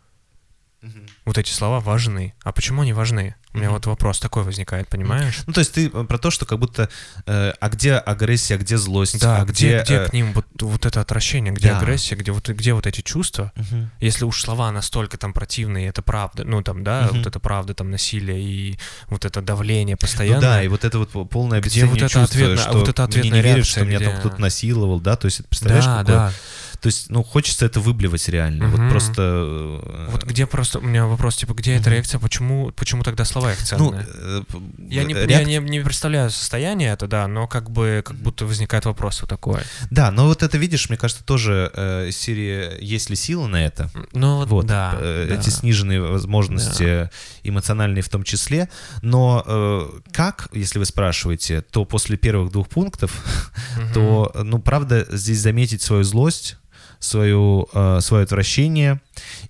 вот 1.25 1.37
эти 1.37 1.51
слова 1.51 1.79
важны. 1.79 2.33
А 2.43 2.51
почему 2.51 2.81
они 2.83 2.93
важны? 2.93 3.35
У 3.53 3.57
меня 3.59 3.71
вот 3.71 3.87
вопрос 3.87 4.19
такой 4.19 4.43
возникает, 4.43 4.87
понимаешь? 4.87 5.39
Ну, 5.47 5.53
то 5.53 5.61
есть 5.61 5.73
ты 5.73 5.87
э, 5.91 6.03
про 6.03 6.19
то, 6.19 6.29
что 6.29 6.45
как 6.45 6.59
будто, 6.59 6.89
э, 7.25 7.53
а 7.59 7.69
где 7.69 7.93
агрессия, 7.93 8.53
а 8.55 8.57
где 8.59 8.77
злость, 8.77 9.19
Да, 9.19 9.41
а 9.41 9.45
где, 9.45 9.81
где 9.81 9.95
э, 9.95 10.05
к 10.09 10.13
ним 10.13 10.31
вот, 10.33 10.45
вот 10.61 10.85
это 10.85 11.01
отвращение, 11.01 11.51
где 11.51 11.69
Да. 11.69 11.79
агрессия, 11.79 12.15
где 12.15 12.31
вот, 12.31 12.47
где 12.49 12.73
вот 12.73 12.85
эти 12.85 13.01
чувства? 13.01 13.51
мгм. 13.55 13.89
Если 13.99 14.25
уж 14.25 14.39
слова 14.41 14.71
настолько 14.71 15.17
там 15.17 15.33
противные, 15.33 15.87
это 15.87 16.03
правда, 16.03 16.43
ну 16.43 16.61
там, 16.61 16.83
да, 16.83 17.07
Мгм. 17.07 17.17
вот 17.17 17.27
это 17.27 17.39
правда, 17.39 17.73
там 17.73 17.89
насилие 17.89 18.39
и 18.39 18.79
вот 19.09 19.25
это 19.25 19.41
давление 19.41 19.95
Ну 19.95 19.97
постоянно. 19.97 20.41
да, 20.41 20.63
и 20.63 20.67
вот 20.67 20.85
это 20.85 20.99
вот 20.99 21.09
полное 21.31 21.59
Где 21.59 21.81
обесценивание 21.81 22.03
вот 22.03 22.11
это 22.11 22.19
чувства, 22.19 22.41
ответная- 22.41 22.63
что 22.63 22.77
вот 22.77 22.89
это 22.89 23.01
мне 23.01 23.09
ответная 23.09 23.41
не 23.41 23.41
верят, 23.41 23.65
что 23.65 23.85
меня 23.85 23.99
там 23.99 24.09
где- 24.11 24.19
кто-то 24.19 24.39
насиловал, 24.41 24.99
да, 24.99 25.15
то 25.15 25.25
есть 25.25 25.43
представляешь, 25.47 25.85
да, 25.85 25.99
какое- 26.01 26.15
да. 26.15 26.33
То 26.81 26.87
есть, 26.87 27.09
ну, 27.09 27.23
хочется 27.23 27.65
это 27.65 27.79
выблевать 27.79 28.27
реально, 28.29 28.67
вот 28.69 28.79
Мгм. 28.79 28.89
просто... 28.89 29.21
э, 29.21 30.07
Вот 30.11 30.23
где 30.25 30.45
просто, 30.45 30.79
у 30.79 30.81
меня 30.83 31.05
вопрос, 31.05 31.35
типа, 31.37 31.53
где 31.53 31.73
эта 31.73 31.89
Мгм. 31.89 31.93
реакция, 31.93 32.19
почему, 32.19 32.71
почему 32.75 33.03
тогда 33.03 33.25
слова 33.25 33.51
их 33.53 33.59
ну, 33.59 33.65
ценные? 33.65 34.07
э, 34.07 34.41
п- 34.47 34.57
я 34.89 35.03
не, 35.03 35.13
реак- 35.13 35.29
я 35.29 35.43
не, 35.43 35.57
не 35.57 35.79
представляю 35.81 36.29
состояние 36.29 36.93
это, 36.93 37.07
да, 37.07 37.27
но 37.27 37.47
как 37.47 37.69
бы, 37.71 38.03
как 38.05 38.15
будто 38.17 38.45
возникает 38.45 38.85
вопрос 38.85 39.21
вот 39.21 39.29
такой. 39.29 39.61
Да, 39.89 40.11
но 40.11 40.25
вот 40.27 40.43
это, 40.43 40.57
видишь, 40.57 40.89
мне 40.89 40.97
кажется, 40.97 41.23
тоже 41.23 41.71
э, 41.73 42.09
серия 42.11 42.77
«Есть 42.79 43.09
ли 43.09 43.15
сила 43.15 43.47
на 43.47 43.65
это?» 43.65 43.89
Ну 44.13 44.37
вот, 44.37 44.47
Вот, 44.49 44.65
да, 44.67 44.93
э, 44.99 45.27
да. 45.29 45.35
эти 45.35 45.49
сниженные 45.49 46.01
возможности 46.01 47.09
эмоциональные 47.43 48.03
в 48.03 48.09
том 48.09 48.23
числе. 48.23 48.69
Но 49.01 49.43
э, 49.45 49.89
как, 50.11 50.49
если 50.53 50.79
вы 50.79 50.85
спрашиваете, 50.85 51.61
то 51.61 51.85
после 51.85 52.17
первых 52.17 52.51
двух 52.51 52.69
пунктов, 52.69 53.11
Мгм. 53.77 53.93
то, 53.93 54.31
ну, 54.43 54.59
правда, 54.59 55.05
здесь 55.09 55.39
заметить 55.39 55.81
свою 55.81 56.03
злость, 56.03 56.57
свою, 56.99 57.67
э, 57.73 57.99
свое 58.01 58.23
отвращение. 58.23 59.01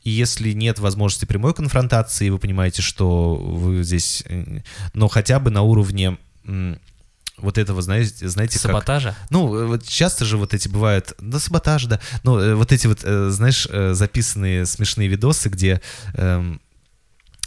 И 0.04 0.10
если 0.10 0.52
нет 0.54 0.80
возможности 0.80 1.26
прямой 1.26 1.54
конфронтации, 1.54 2.30
вы 2.30 2.40
понимаете, 2.40 2.82
что 2.82 3.36
вы 3.36 3.84
здесь... 3.84 4.24
э, 4.28 4.62
Но 4.94 5.08
хотя 5.08 5.40
бы 5.40 5.50
на 5.52 5.62
уровне 5.62 6.18
вот 7.38 7.58
этого, 7.58 7.82
знаете, 7.82 8.28
знаете 8.28 8.54
как... 8.54 8.64
Саботажа? 8.72 9.16
Ну, 9.30 9.56
э, 9.56 9.66
вот 9.66 9.88
часто 9.88 10.26
же 10.26 10.38
вот 10.38 10.54
эти 10.54 10.68
бывают, 10.68 11.14
да, 11.20 11.40
саботаж, 11.40 11.86
да, 11.86 12.00
ну, 12.24 12.40
э, 12.40 12.56
вот 12.56 12.72
эти 12.72 12.88
вот, 12.88 13.02
знаешь, 13.02 13.68
записанные 13.96 14.66
смешные 14.66 15.08
видосы, 15.08 15.50
где 15.50 15.82
эм, 16.16 16.60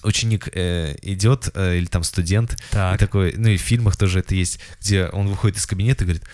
ученик 0.03 0.49
э, 0.55 0.97
идет, 1.03 1.51
э, 1.55 1.77
или 1.79 1.87
там 1.87 2.05
студент, 2.05 2.53
и 2.53 2.57
Так. 2.71 2.99
такой, 2.99 3.35
ну 3.37 3.49
и 3.49 3.57
в 3.57 3.61
фильмах 3.63 3.97
тоже 3.97 4.21
это 4.21 4.35
есть, 4.35 4.61
где 4.81 5.07
он 5.07 5.27
выходит 5.29 5.59
из 5.59 5.67
кабинета 5.67 6.05
и 6.05 6.07
говорит, 6.07 6.25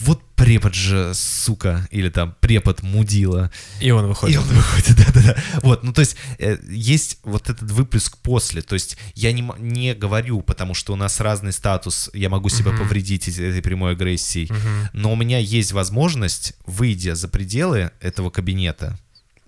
вот 0.00 0.22
препод 0.34 0.74
же, 0.74 1.12
сука, 1.14 1.86
или 1.90 2.08
там 2.08 2.34
препод 2.40 2.82
мудила. 2.82 3.52
И 3.80 3.90
он 3.90 4.06
выходит. 4.06 4.34
И 4.34 4.38
он 4.38 4.44
выходит, 4.46 4.96
да-да-да. 4.96 5.36
Вот, 5.62 5.84
ну 5.84 5.92
то 5.92 6.00
есть 6.00 6.16
э, 6.38 6.58
есть 6.68 7.18
вот 7.22 7.48
этот 7.48 7.70
выплеск 7.70 8.16
после. 8.18 8.62
То 8.62 8.74
есть 8.74 8.96
я 9.14 9.32
не, 9.32 9.48
не 9.58 9.94
говорю, 9.94 10.40
потому 10.40 10.74
что 10.74 10.92
у 10.92 10.96
нас 10.96 11.20
разный 11.20 11.52
статус, 11.52 12.10
я 12.14 12.28
могу 12.28 12.48
себя 12.48 12.72
Мгм. 12.72 12.78
повредить 12.82 13.28
этой 13.28 13.62
прямой 13.62 13.92
агрессией. 13.92 14.50
Мгм. 14.50 14.88
Но 14.92 15.12
у 15.12 15.16
меня 15.16 15.38
есть 15.38 15.72
возможность, 15.72 16.54
выйдя 16.66 17.14
за 17.14 17.28
пределы 17.28 17.92
этого 18.00 18.30
кабинета, 18.30 18.98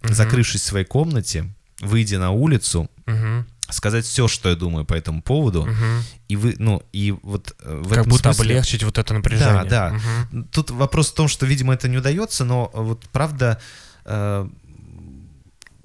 Мгм. 0.03 0.15
закрывшись 0.15 0.61
в 0.61 0.65
своей 0.67 0.87
комнате, 0.87 1.53
выйдя 1.81 2.19
на 2.19 2.31
улицу, 2.31 2.89
Мгм. 3.07 3.47
Сказать 3.71 4.05
все, 4.05 4.29
что 4.29 4.49
я 4.49 4.57
думаю 4.57 4.85
по 4.85 4.95
этому 4.95 5.23
поводу, 5.23 5.65
Мгм. 5.67 6.03
и 6.29 6.37
вы, 6.37 6.55
ну, 6.59 6.83
и 6.93 7.13
вот 7.23 7.55
э, 7.61 7.81
в 7.83 7.89
Как 7.89 7.99
этом 7.99 8.11
будто 8.11 8.33
смысле- 8.33 8.53
облегчить 8.55 8.83
вот 8.83 8.99
это 8.99 9.15
напряжение. 9.15 9.65
Да, 9.65 9.91
да. 9.91 10.01
Мгм. 10.31 10.45
Тут 10.49 10.71
вопрос 10.71 11.11
в 11.11 11.15
том, 11.15 11.29
что, 11.29 11.47
видимо, 11.47 11.73
это 11.75 11.89
не 11.89 11.97
удается, 11.99 12.45
но 12.45 12.71
э, 12.75 12.81
вот 12.81 13.09
правда, 13.13 13.59
э, 14.05 14.49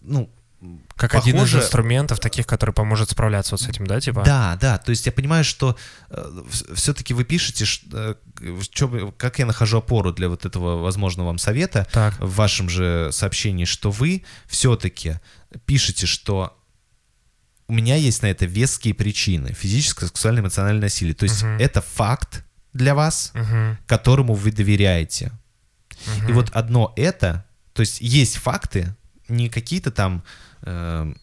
ну, 0.02 0.30
Как 0.98 1.16
один 1.16 1.36
из 1.38 1.42
Похоже- 1.44 1.60
инструментов 1.60 2.20
таких, 2.20 2.46
который 2.46 2.72
поможет 2.72 3.10
справляться 3.10 3.52
вот 3.54 3.62
с 3.62 3.68
этим, 3.70 3.88
да, 3.88 4.02
типа? 4.02 4.24
Да, 4.26 4.58
да, 4.60 4.78
то 4.78 4.90
есть 4.90 5.06
я 5.06 5.14
понимаю, 5.14 5.46
что 5.46 5.78
все-таки 6.74 7.14
вы 7.14 7.24
пишете, 7.24 7.64
ш- 7.64 7.82
э, 7.94 8.16
как 9.18 9.40
я 9.40 9.46
нахожу 9.46 9.78
опору 9.78 10.12
для 10.12 10.28
вот 10.28 10.46
этого 10.46 10.82
возможного 10.82 11.28
вам 11.28 11.38
совета 11.38 11.88
Так. 11.94 12.20
в 12.20 12.36
вашем 12.36 12.68
же 12.70 13.10
сообщении, 13.14 13.64
что 13.64 13.90
вы 13.92 14.26
все-таки 14.48 15.22
пишете, 15.66 16.06
что 16.06 16.59
у 17.70 17.74
меня 17.74 17.96
есть 17.96 18.22
на 18.24 18.28
это 18.28 18.46
веские 18.46 18.94
причины, 18.94 19.54
физическое, 19.54 20.08
сексуальное, 20.08 20.42
эмоциональное 20.42 20.82
насилие. 20.84 21.14
То 21.16 21.24
есть 21.24 21.44
Мгм. 21.44 21.58
это 21.60 21.82
факт 21.82 22.44
для 22.74 22.94
вас, 22.96 23.32
Мгм. 23.36 23.78
которому 23.86 24.34
вы 24.34 24.52
доверяете. 24.52 25.32
И 26.18 26.22
Мгм. 26.24 26.34
вот 26.34 26.50
одно 26.54 26.94
это, 26.98 27.46
то 27.74 27.82
есть 27.82 28.02
есть 28.02 28.38
факты, 28.38 28.96
не 29.28 29.50
какие-то 29.50 29.92
там 29.92 30.24
э, 30.64 31.14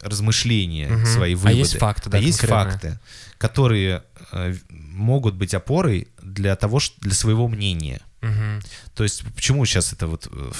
размышления, 0.00 0.88
Мгм. 0.88 1.06
свои 1.06 1.34
А 1.34 1.36
выводы. 1.36 1.58
есть 1.58 1.78
факты, 1.78 2.10
да, 2.10 2.18
А 2.18 2.20
есть 2.20 2.40
факты, 2.40 2.98
которые 3.38 4.02
э, 4.32 4.54
могут 4.70 5.34
быть 5.34 5.54
опорой 5.54 6.08
для 6.22 6.56
того, 6.56 6.80
ш- 6.80 6.92
для 7.00 7.14
своего 7.14 7.46
мнения. 7.48 8.00
Мгм. 8.24 8.60
То 8.94 9.04
есть 9.04 9.24
почему 9.34 9.66
сейчас 9.66 9.92
это 9.92 10.06
вот 10.06 10.28
э, 10.30 10.52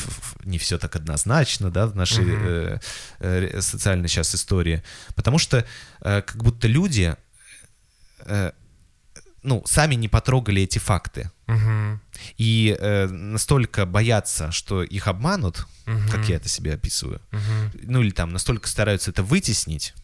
не 0.45 0.59
все 0.59 0.79
так 0.79 0.97
однозначно, 0.97 1.71
да, 1.71 1.87
в 1.87 1.97
нашей 1.97 2.25
Мгм. 2.25 2.47
э, 2.47 2.79
э, 3.21 3.61
социальной 3.61 4.09
сейчас 4.09 4.35
истории? 4.35 4.83
Потому 5.15 5.39
что 5.39 5.65
э, 6.01 6.23
как 6.23 6.37
будто 6.45 6.69
люди, 6.69 7.17
э, 8.27 8.53
ну, 9.43 9.63
сами 9.67 9.95
не 9.95 10.09
потрогали 10.09 10.63
эти 10.63 10.79
факты. 10.79 11.31
Мгм. 11.47 12.01
И 12.39 12.77
э, 12.79 13.07
настолько 13.07 13.87
боятся, 13.87 14.51
что 14.53 14.83
их 14.83 15.09
обманут, 15.09 15.67
Мгм. 15.87 16.09
как 16.09 16.29
я 16.29 16.37
это 16.37 16.49
себе 16.49 16.75
описываю, 16.75 17.21
Мгм. 17.31 17.71
ну 17.83 18.03
или 18.03 18.11
там 18.11 18.33
настолько 18.33 18.69
стараются 18.69 19.11
это 19.11 19.23
вытеснить. 19.23 19.95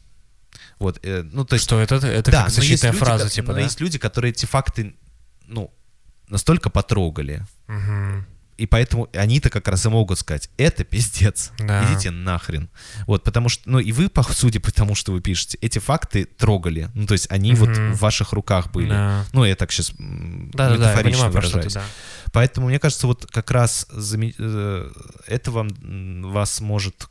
Вот, 0.79 0.99
э, 1.03 1.23
ну 1.23 1.45
то 1.45 1.55
есть... 1.55 1.65
Что 1.65 1.79
это, 1.81 1.97
это 1.97 2.31
да, 2.31 2.43
как 2.45 2.51
защитная 2.53 2.93
люди, 2.93 3.05
фраза, 3.05 3.25
ко- 3.25 3.31
типа, 3.31 3.49
но 3.49 3.55
да? 3.55 3.61
есть 3.61 3.81
люди, 3.81 3.99
которые 3.99 4.31
эти 4.33 4.47
факты, 4.47 4.95
ну, 5.47 5.71
настолько 6.31 6.71
потрогали, 6.71 7.45
Мгм. 7.69 8.25
и 8.57 8.67
поэтому 8.67 9.09
они-то 9.15 9.51
как 9.51 9.69
раз 9.69 9.87
и 9.87 9.89
могут 9.89 10.19
сказать, 10.19 10.51
это 10.57 10.85
пиздец, 10.85 11.51
Да. 11.59 11.85
идите 11.93 12.11
нахрен. 12.11 12.69
Вот, 13.07 13.25
потому 13.25 13.49
что, 13.49 13.69
ну 13.71 13.79
и 13.79 13.93
вы, 13.93 14.09
по 14.09 14.23
судя 14.33 14.61
по 14.61 14.71
тому, 14.73 14.95
что 14.95 15.13
вы 15.13 15.21
пишете, 15.21 15.59
эти 15.61 15.79
факты 15.79 16.25
трогали, 16.25 16.89
ну 16.95 17.07
то 17.07 17.13
есть 17.15 17.31
они 17.31 17.55
вот 17.55 17.71
Мгм. 17.71 17.93
в 17.95 18.01
ваших 18.01 18.33
руках 18.33 18.71
были. 18.73 18.91
Да. 18.91 19.25
Ну, 19.33 19.45
я 19.45 19.55
так 19.57 19.73
сейчас 19.73 19.93
Да, 19.99 20.69
да, 20.69 20.69
да, 20.69 20.75
метафорично 20.77 21.25
понимаю, 21.25 21.33
выражаюсь. 21.33 21.73
да. 21.75 21.83
Поэтому, 22.33 22.69
мне 22.69 22.79
кажется, 22.79 23.07
вот 23.07 23.27
как 23.27 23.51
раз 23.51 23.87
э, 23.93 24.91
это 25.27 25.51
вам, 25.51 25.69
вас 26.31 26.61
может 26.61 27.09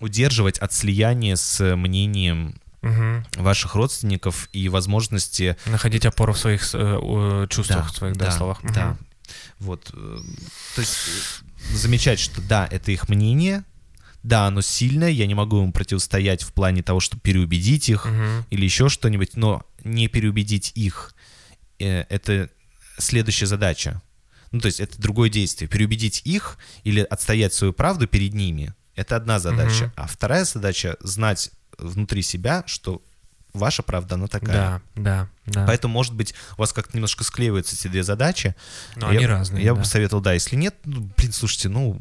удерживать 0.00 0.58
от 0.58 0.72
слияния 0.72 1.36
с 1.36 1.76
мнением 1.76 2.54
Мгм. 2.84 3.24
ваших 3.36 3.74
родственников 3.74 4.48
и 4.52 4.68
возможности... 4.68 5.56
Находить 5.66 6.06
опору 6.06 6.32
в 6.32 6.38
своих 6.38 6.62
э, 6.74 7.46
чувствах, 7.50 7.92
в 7.92 7.96
своих 7.96 8.16
да, 8.16 8.30
словах. 8.30 8.62
Мгм. 8.62 8.72
Да. 8.74 8.96
Вот. 9.58 9.90
э, 9.92 10.18
То 10.74 10.80
есть 10.80 10.96
э, 11.70 11.74
замечать, 11.76 12.18
что 12.20 12.40
да, 12.42 12.68
это 12.70 12.92
их 12.92 13.08
мнение, 13.08 13.64
да, 14.22 14.46
оно 14.46 14.62
сильное, 14.62 15.10
я 15.10 15.26
не 15.26 15.34
могу 15.34 15.58
ему 15.58 15.72
противостоять 15.72 16.42
в 16.42 16.52
плане 16.52 16.82
того, 16.82 17.00
чтобы 17.00 17.22
переубедить 17.22 17.88
их 17.88 18.06
Мгм. 18.06 18.46
или 18.50 18.64
еще 18.64 18.88
что-нибудь, 18.88 19.36
но 19.36 19.62
не 19.82 20.08
переубедить 20.08 20.72
их 20.74 21.14
э, 21.78 22.04
это 22.08 22.48
следующая 22.98 23.46
задача. 23.46 24.02
Ну, 24.52 24.60
то 24.60 24.66
есть 24.66 24.78
это 24.78 25.00
другое 25.00 25.30
действие. 25.30 25.68
Переубедить 25.68 26.22
их 26.24 26.58
или 26.84 27.00
отстоять 27.00 27.52
свою 27.52 27.72
правду 27.72 28.06
перед 28.06 28.34
ними— 28.34 28.72
это 28.94 29.16
одна 29.16 29.40
задача. 29.40 29.86
Мгм. 29.86 29.92
А 29.96 30.06
вторая 30.06 30.44
задача— 30.44 30.96
знать 31.00 31.50
внутри 31.88 32.22
себя, 32.22 32.64
что 32.66 33.02
ваша 33.52 33.82
правда, 33.82 34.16
она 34.16 34.26
такая. 34.26 34.82
Да, 34.96 35.02
да, 35.02 35.28
да. 35.46 35.66
Поэтому, 35.66 35.94
может 35.94 36.14
быть, 36.14 36.34
у 36.56 36.60
вас 36.60 36.72
как-то 36.72 36.96
немножко 36.96 37.24
склеиваются 37.24 37.76
эти 37.76 37.88
две 37.88 38.02
задачи. 38.02 38.54
Но 38.96 39.10
я, 39.12 39.18
они 39.18 39.26
разные. 39.26 39.64
Я 39.64 39.74
да. 39.74 39.80
бы 39.80 39.86
советовал, 39.86 40.22
да, 40.22 40.32
если 40.32 40.56
нет, 40.56 40.74
ну, 40.84 41.08
блин, 41.16 41.32
слушайте, 41.32 41.68
ну, 41.68 42.00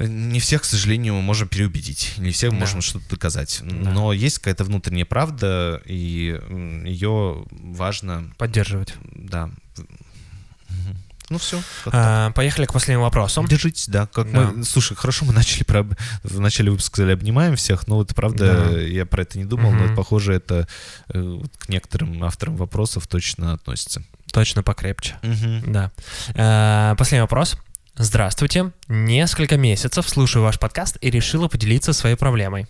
Не 0.00 0.40
всех, 0.40 0.62
к 0.62 0.64
сожалению, 0.64 1.14
мы 1.14 1.22
можем 1.22 1.46
переубедить, 1.46 2.14
не 2.18 2.32
всех 2.32 2.50
Да. 2.50 2.56
можем 2.56 2.80
что-то 2.80 3.08
доказать. 3.10 3.60
Но 3.62 4.12
есть 4.12 4.38
какая-то 4.38 4.64
внутренняя 4.64 5.04
правда, 5.06 5.80
и 5.84 6.40
ее 6.84 7.44
важно, 7.50 8.32
Поддерживать. 8.36 8.94
да. 9.04 9.50
Ну 11.34 11.38
все. 11.38 11.60
А, 11.86 12.30
поехали 12.30 12.64
к 12.66 12.72
последнему 12.72 13.04
вопросу. 13.04 13.44
Держитесь, 13.48 13.88
да. 13.88 14.06
Как 14.06 14.30
Да. 14.32 14.52
мы, 14.54 14.64
слушай, 14.64 14.96
хорошо, 14.96 15.24
мы 15.26 15.32
начали 15.32 15.64
про 15.64 15.84
в 16.22 16.40
начале 16.40 16.70
выпуска 16.70 16.94
сказали 16.96 17.12
обнимаем 17.12 17.56
всех, 17.56 17.86
но 17.88 17.96
вот 17.96 18.14
правда 18.14 18.70
Да. 18.70 18.80
я 18.80 19.04
про 19.06 19.22
это 19.22 19.36
не 19.38 19.44
думал, 19.44 19.70
но 19.72 19.78
Мгм. 19.78 19.86
это, 19.86 19.94
похоже 19.96 20.34
это 20.34 20.68
э, 21.12 21.20
вот 21.20 21.50
к 21.58 21.68
некоторым 21.68 22.22
авторам 22.24 22.56
вопросов 22.56 23.06
точно 23.06 23.52
относится. 23.52 24.02
Точно 24.32 24.62
покрепче. 24.62 25.16
Да. 25.66 25.90
А, 26.34 26.94
Последний 26.96 27.22
вопрос. 27.22 27.56
Здравствуйте. 27.96 28.72
Несколько 28.88 29.56
месяцев 29.56 30.08
слушаю 30.08 30.42
ваш 30.42 30.58
подкаст 30.58 30.96
и 31.00 31.10
решила 31.10 31.46
поделиться 31.46 31.92
своей 31.92 32.16
проблемой. 32.16 32.66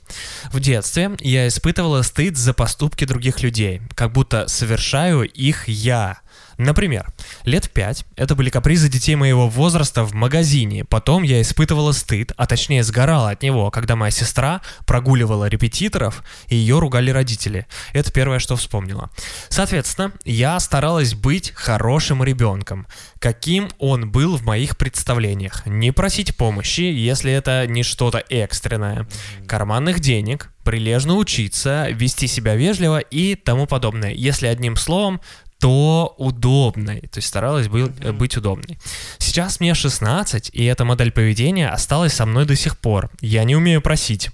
В 0.52 0.60
детстве 0.60 1.12
я 1.20 1.48
испытывала 1.48 2.02
стыд 2.02 2.36
за 2.36 2.52
поступки 2.52 3.06
других 3.06 3.42
людей, 3.42 3.80
как 3.94 4.12
будто 4.12 4.46
совершаю 4.48 5.22
их 5.22 5.66
я. 5.66 6.18
Например, 6.59 7.12
лет 7.45 7.70
пять 7.70 8.05
это 8.16 8.35
были 8.35 8.51
капризы 8.51 8.89
детей 8.89 9.16
моего 9.16 9.49
возраста 9.49 10.05
в 10.05 10.14
магазине. 10.14 10.85
Потом 10.85 11.22
я 11.22 11.41
испытывала 11.41 11.93
стыд, 11.93 12.32
а 12.37 12.47
точнее 12.47 12.85
сгорала 12.85 13.30
от 13.30 13.43
него, 13.43 13.70
когда 13.70 13.97
моя 13.97 14.11
сестра 14.11 14.61
прогуливала 14.87 15.47
репетиторов 15.47 16.22
и 16.49 16.57
ее 16.57 16.78
ругали 16.78 17.11
родители. 17.11 17.66
Это 17.93 18.12
первое, 18.12 18.39
что 18.39 18.57
вспомнила. 18.57 19.11
Соответственно, 19.49 20.12
я 20.24 20.59
старалась 20.61 21.14
быть 21.14 21.53
хорошим 21.55 22.22
ребенком, 22.22 22.87
каким 23.18 23.68
он 23.78 24.11
был 24.11 24.37
в 24.37 24.45
моих 24.45 24.76
представлениях. 24.76 25.66
Не 25.66 25.93
просить 25.93 26.37
помощи, 26.37 26.82
если 26.82 27.32
это 27.32 27.66
не 27.66 27.82
что-то 27.82 28.18
экстренное. 28.28 29.09
Карманных 29.47 30.01
денег, 30.01 30.51
прилежно 30.64 31.14
учиться, 31.16 31.89
вести 31.91 32.26
себя 32.26 32.55
вежливо 32.57 32.99
и 32.99 33.35
тому 33.35 33.66
подобное. 33.66 34.12
Если 34.12 34.47
одним 34.47 34.76
словом, 34.76 35.20
то 35.64 36.14
удобной. 36.18 37.00
То 37.00 37.16
есть 37.16 37.28
старалась 37.28 37.68
бы- 37.68 37.90
э, 38.00 38.12
быть 38.12 38.36
удобной. 38.36 38.78
Сейчас 39.16 39.60
мне 39.60 39.72
16, 39.72 40.50
и 40.52 40.62
эта 40.64 40.84
модель 40.84 41.10
поведения 41.10 41.70
осталась 41.70 42.12
со 42.12 42.26
мной 42.26 42.44
до 42.44 42.54
сих 42.54 42.76
пор. 42.76 43.10
Я 43.22 43.44
не 43.44 43.56
умею 43.56 43.80
просить. 43.80 44.28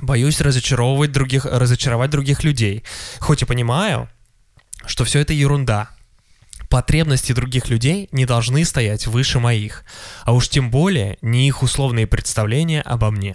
Боюсь 0.00 0.40
разочаровывать 0.40 1.10
других, 1.10 1.46
разочаровать 1.46 2.10
других 2.10 2.44
людей. 2.44 2.84
Хоть 3.18 3.42
и 3.42 3.44
понимаю, 3.44 4.08
что 4.86 5.04
все 5.04 5.18
это 5.18 5.32
ерунда. 5.32 5.90
Потребности 6.70 7.32
других 7.32 7.68
людей 7.68 8.08
не 8.12 8.24
должны 8.24 8.64
стоять 8.64 9.08
выше 9.08 9.40
моих, 9.40 9.82
а 10.24 10.32
уж 10.32 10.48
тем 10.48 10.70
более 10.70 11.18
не 11.22 11.48
их 11.48 11.64
условные 11.64 12.06
представления 12.06 12.82
обо 12.82 13.10
мне. 13.10 13.34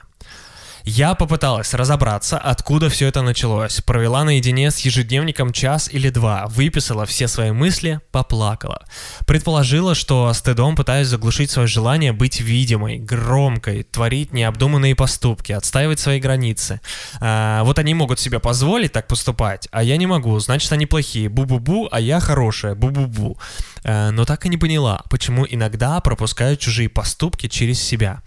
Я 0.90 1.16
попыталась 1.16 1.74
разобраться, 1.74 2.38
откуда 2.38 2.88
все 2.88 3.08
это 3.08 3.22
началось. 3.22 3.82
Провела 3.82 4.24
наедине 4.24 4.72
с 4.72 4.80
ежедневником 4.80 5.52
час 5.52 5.90
или 5.92 6.10
два, 6.10 6.46
выписала 6.48 7.06
все 7.06 7.28
свои 7.28 7.52
мысли, 7.52 8.00
поплакала. 8.14 8.86
Предположила, 9.26 9.96
что 9.96 10.32
стыдом 10.32 10.78
пытаюсь 10.78 11.10
заглушить 11.10 11.52
свое 11.52 11.68
желание 11.68 12.14
быть 12.14 12.40
видимой, 12.40 13.00
громкой, 13.00 13.84
творить 13.84 14.32
необдуманные 14.32 14.96
поступки, 14.96 15.52
отстаивать 15.52 16.00
свои 16.00 16.22
границы. 16.22 16.80
А, 17.20 17.66
вот 17.66 17.80
они 17.80 17.94
могут 17.94 18.22
себе 18.22 18.40
позволить 18.40 18.94
так 18.94 19.08
поступать, 19.08 19.68
а 19.72 19.84
я 19.84 19.98
не 19.98 20.08
могу, 20.08 20.40
значит 20.40 20.72
они 20.72 20.86
плохие. 20.86 21.28
Бу-бу-бу, 21.28 21.90
а 21.92 22.00
я 22.00 22.22
хорошая. 22.22 22.76
Бу-бу-бу. 22.76 23.38
А, 23.84 24.12
но 24.12 24.24
так 24.24 24.46
и 24.46 24.50
не 24.50 24.56
поняла, 24.56 25.04
почему 25.10 25.46
иногда 25.50 26.00
пропускаю 26.00 26.56
чужие 26.56 26.88
поступки 26.88 27.50
через 27.50 27.82
себя. 27.84 28.22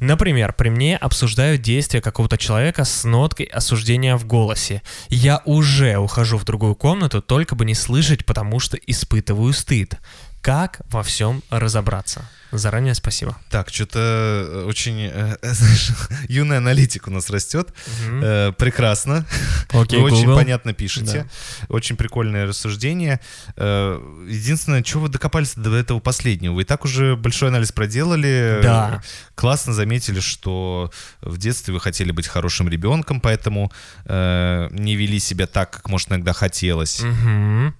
Например, 0.00 0.54
при 0.54 0.70
мне 0.70 0.96
обсуждают 0.96 1.60
действия 1.60 2.00
какого-то 2.00 2.38
человека 2.38 2.84
с 2.84 3.04
ноткой 3.04 3.46
осуждения 3.46 4.16
в 4.16 4.26
голосе. 4.26 4.82
Я 5.10 5.42
уже 5.44 5.98
ухожу 5.98 6.38
в 6.38 6.44
другую 6.44 6.74
комнату, 6.74 7.20
только 7.20 7.54
бы 7.54 7.66
не 7.66 7.74
слышать, 7.74 8.24
потому 8.24 8.60
что 8.60 8.78
испытываю 8.78 9.52
стыд. 9.52 9.98
Как 10.40 10.80
во 10.90 11.02
всем 11.02 11.42
разобраться? 11.50 12.24
Заранее 12.52 12.94
спасибо. 12.94 13.36
Так, 13.48 13.68
что-то 13.68 14.64
очень, 14.66 15.02
э, 15.02 15.36
э, 15.40 15.48
знаешь, 15.52 15.90
юный 16.28 16.56
аналитик 16.56 17.06
у 17.06 17.10
нас 17.10 17.30
растет. 17.30 17.72
Мгм. 18.06 18.20
Э, 18.22 18.52
прекрасно. 18.52 19.24
Окей, 19.70 20.00
вы 20.00 20.10
очень 20.10 20.26
понятно 20.34 20.72
пишете. 20.72 21.28
Очень 21.68 21.96
прикольное 21.96 22.46
рассуждение. 22.46 23.20
Э, 23.56 24.00
единственное, 24.28 24.82
что 24.82 25.00
вы 25.00 25.08
докопались 25.08 25.54
до 25.54 25.74
этого 25.76 26.00
последнего? 26.00 26.54
Вы 26.54 26.62
и 26.62 26.64
так 26.64 26.84
уже 26.84 27.16
большой 27.16 27.48
анализ 27.48 27.72
проделали. 27.72 28.60
Да. 28.62 29.02
Классно 29.34 29.72
заметили, 29.72 30.20
что 30.20 30.90
в 31.20 31.38
детстве 31.38 31.72
вы 31.72 31.80
хотели 31.80 32.10
быть 32.10 32.26
хорошим 32.26 32.68
ребенком, 32.68 33.20
поэтому 33.20 33.72
э, 34.06 34.68
не 34.72 34.96
вели 34.96 35.18
себя 35.18 35.46
так, 35.46 35.70
как, 35.70 35.88
может, 35.88 36.08
иногда 36.10 36.32
хотелось. 36.32 37.02
Мгм. 37.02 37.74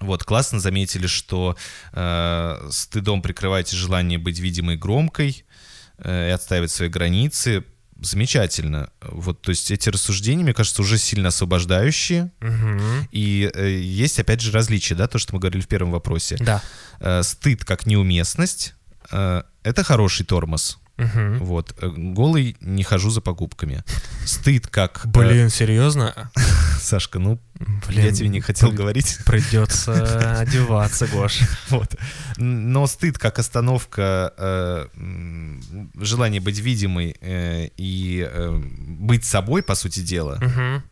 Вот, 0.00 0.24
классно 0.24 0.60
заметили, 0.60 1.06
что 1.06 1.56
э, 1.92 2.68
стыдом 2.70 3.22
прикрываете 3.22 3.76
желание 3.76 4.18
быть 4.18 4.38
видимой 4.38 4.76
громкой 4.76 5.44
э, 5.98 6.28
и 6.28 6.30
отстаивать 6.32 6.70
свои 6.70 6.88
границы. 6.88 7.64
Замечательно. 7.98 8.90
Вот, 9.00 9.40
то 9.40 9.50
есть 9.50 9.70
эти 9.70 9.88
рассуждения, 9.88 10.42
мне 10.42 10.52
кажется, 10.52 10.82
уже 10.82 10.98
сильно 10.98 11.28
освобождающие. 11.28 12.30
Мгм. 12.40 13.08
И 13.10 13.50
э, 13.54 13.70
есть, 13.80 14.18
опять 14.20 14.42
же, 14.42 14.52
различия, 14.52 14.94
да, 14.94 15.08
то, 15.08 15.18
что 15.18 15.34
мы 15.34 15.40
говорили 15.40 15.62
в 15.62 15.68
первом 15.68 15.92
вопросе. 15.92 16.36
Да. 16.40 16.62
Э, 17.00 17.22
стыд 17.22 17.64
как 17.64 17.86
неуместность 17.86 18.74
э,— 19.10 19.42
это 19.62 19.82
хороший 19.82 20.26
тормоз. 20.26 20.78
Мгм. 20.96 21.38
Вот. 21.44 21.74
Э, 21.82 21.88
Голый 21.88 22.56
не 22.60 22.82
хожу 22.82 23.10
за 23.10 23.20
покупками. 23.20 23.84
Стыд 24.24 24.66
как... 24.66 25.04
э, 25.04 25.08
Блин, 25.08 25.50
серьезно? 25.50 26.30
Сашка, 26.80 27.18
ну, 27.18 27.38
Блин, 27.88 28.04
я 28.06 28.12
тебе 28.12 28.28
не 28.28 28.40
хотел 28.40 28.70
при- 28.70 28.76
говорить. 28.76 29.18
Придется 29.26 30.40
одеваться, 30.40 31.06
Гош. 31.06 31.40
Вот. 31.70 31.96
Но 32.38 32.86
стыд 32.86 33.18
как 33.18 33.38
остановка 33.38 34.32
э, 34.38 34.86
м, 34.96 35.90
желания 36.00 36.40
быть 36.40 36.58
видимой 36.58 37.16
э, 37.20 37.68
и 37.76 38.26
э, 38.30 38.56
быть 38.98 39.24
собой, 39.24 39.62
по 39.62 39.74
сути 39.74 40.00
дела, 40.00 40.38
Мгм. 40.40 40.82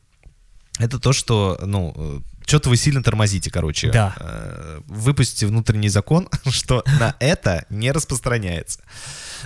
это 0.78 0.98
то, 0.98 1.12
что, 1.12 1.58
ну, 1.64 2.22
что-то 2.46 2.68
вы 2.68 2.76
сильно 2.76 3.02
тормозите, 3.02 3.50
короче. 3.50 3.90
Да. 3.90 4.14
Э, 4.18 4.80
Выпустите 4.86 5.46
внутренний 5.46 5.88
закон, 5.88 6.28
что 6.50 6.84
на 7.00 7.16
это 7.20 7.64
не 7.70 7.90
распространяется. 7.92 8.80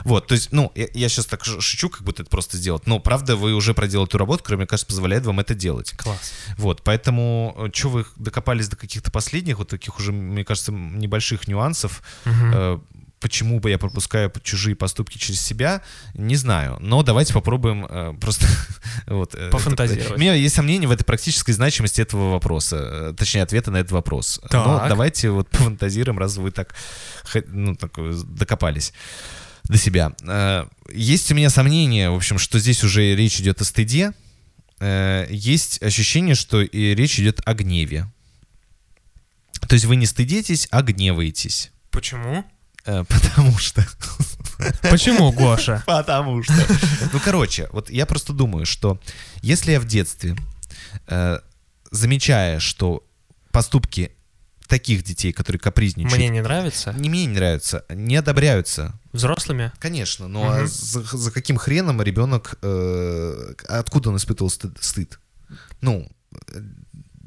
Вот, 0.05 0.29
то 0.29 0.35
есть, 0.35 0.53
ну, 0.53 0.71
я, 0.75 1.09
сейчас 1.09 1.27
так 1.27 1.45
шучу, 1.45 1.89
как 1.89 2.03
будто 2.03 2.23
это 2.23 2.31
просто 2.31 2.57
сделать. 2.57 2.87
Но, 2.87 3.01
правда, 3.01 3.35
вы 3.35 3.55
уже 3.55 3.75
проделали 3.75 4.09
эту 4.09 4.19
работу, 4.19 4.43
которая, 4.45 4.59
мне 4.59 4.67
кажется, 4.67 4.87
позволяет 4.87 5.27
вам 5.27 5.41
это 5.41 5.55
делать. 5.55 5.93
Класс. 5.97 6.33
Вот, 6.57 6.83
поэтому, 6.83 7.69
что 7.73 7.89
вы 7.89 8.07
докопались 8.17 8.69
до 8.69 8.77
каких-то 8.77 9.11
последних, 9.11 9.59
вот 9.59 9.69
таких 9.69 9.99
уже, 9.99 10.13
мне 10.13 10.45
кажется, 10.45 10.71
небольших 10.73 11.49
нюансов, 11.49 12.03
Мгм. 12.25 12.83
Почему 13.21 13.61
бы 13.61 13.71
я 13.71 13.79
пропускаю 13.79 14.33
чужие 14.43 14.77
поступки 14.77 15.19
через 15.19 15.41
себя, 15.41 15.83
не 16.14 16.37
знаю. 16.37 16.79
Но 16.81 17.03
давайте 17.03 17.33
попробуем 17.35 17.85
э, 17.89 18.14
просто 18.21 18.47
вот, 19.07 19.35
э, 19.35 19.51
Пофантазировать. 19.51 20.07
это- 20.07 20.14
У 20.14 20.19
меня 20.19 20.35
есть 20.35 20.55
сомнения 20.55 20.87
в 20.87 20.91
этой 20.91 21.05
практической 21.05 21.53
значимости 21.53 22.01
этого 22.01 22.31
вопроса, 22.31 22.77
э, 23.11 23.14
точнее 23.16 23.43
ответа 23.43 23.71
на 23.71 23.79
этот 23.79 23.93
вопрос. 23.93 24.41
Но 24.45 24.79
Так. 24.79 24.89
давайте 24.89 25.31
вот 25.31 25.49
пофантазируем, 25.51 26.19
раз 26.19 26.37
вы 26.37 26.51
так, 26.51 26.75
ну, 27.47 27.75
так 27.75 27.93
э, 27.99 28.12
докопались 28.25 28.93
до 29.64 29.77
себя. 29.77 30.12
Есть 30.91 31.31
у 31.31 31.35
меня 31.35 31.51
сомнения, 31.51 32.09
в 32.11 32.14
общем, 32.14 32.39
что 32.39 32.59
здесь 32.59 32.83
уже 32.85 33.14
речь 33.14 33.39
идет 33.41 33.61
о 33.61 33.64
стыде. 33.64 34.12
Есть 34.81 35.83
ощущение, 35.83 36.35
что 36.35 36.62
и 36.62 36.95
речь 36.95 37.19
идет 37.21 37.41
о 37.45 37.53
гневе. 37.53 38.07
То 39.69 39.75
есть 39.75 39.85
вы 39.85 39.97
не 39.97 40.07
стыдитесь, 40.07 40.69
а 40.71 40.81
гневаетесь. 40.83 41.71
Почему? 41.91 42.45
Э, 42.89 43.05
Потому 43.09 43.57
что... 43.59 43.86
Почему, 44.80 45.30
Гоша? 45.39 45.82
Потому 45.86 46.43
что... 46.43 46.55
Ну, 47.12 47.20
короче, 47.22 47.68
вот 47.70 47.91
я 47.91 48.07
просто 48.07 48.32
думаю, 48.32 48.64
что 48.64 48.99
если 49.43 49.72
я 49.72 49.80
в 49.80 49.84
детстве, 49.84 50.36
э, 51.07 51.39
замечая, 51.91 52.59
что 52.59 53.05
поступки 53.53 54.12
таких 54.68 55.03
детей, 55.05 55.32
которые 55.32 55.61
капризничают, 55.61 56.16
Мне 56.16 56.28
не 56.30 56.41
нравится? 56.41 56.93
не 56.95 57.09
мне 57.11 57.26
не 57.26 57.34
нравятся, 57.34 57.84
не 57.91 58.16
одобряются, 58.16 58.99
Взрослыми? 59.12 59.70
конечно, 59.78 60.28
но 60.28 60.51
а 60.51 60.59
Мгм. 60.61 60.66
за, 60.68 61.03
за 61.03 61.30
каким 61.30 61.57
хреном 61.59 62.01
ребенок, 62.03 62.59
э, 62.62 63.55
откуда 63.68 64.09
он 64.11 64.16
испытывал 64.16 64.51
стыд? 64.51 64.76
стыд? 64.80 65.20
Ну, 65.82 66.11
э, 66.49 66.61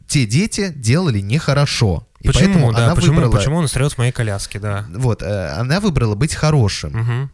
те 0.07 0.25
дети 0.25 0.71
делали 0.75 1.19
нехорошо. 1.19 2.07
И 2.21 2.27
Почему, 2.27 2.71
да, 2.71 2.85
она 2.85 2.95
почему, 2.95 3.15
выбрала, 3.15 3.31
почему 3.31 3.55
он 3.57 3.67
срет 3.67 3.91
с 3.91 3.97
моей 3.97 4.11
коляски, 4.11 4.57
да. 4.57 4.85
Вот, 4.93 5.21
э, 5.23 5.49
она 5.53 5.79
выбрала 5.79 6.15
быть 6.15 6.35
хорошим. 6.35 6.91
Мгм. 6.91 7.31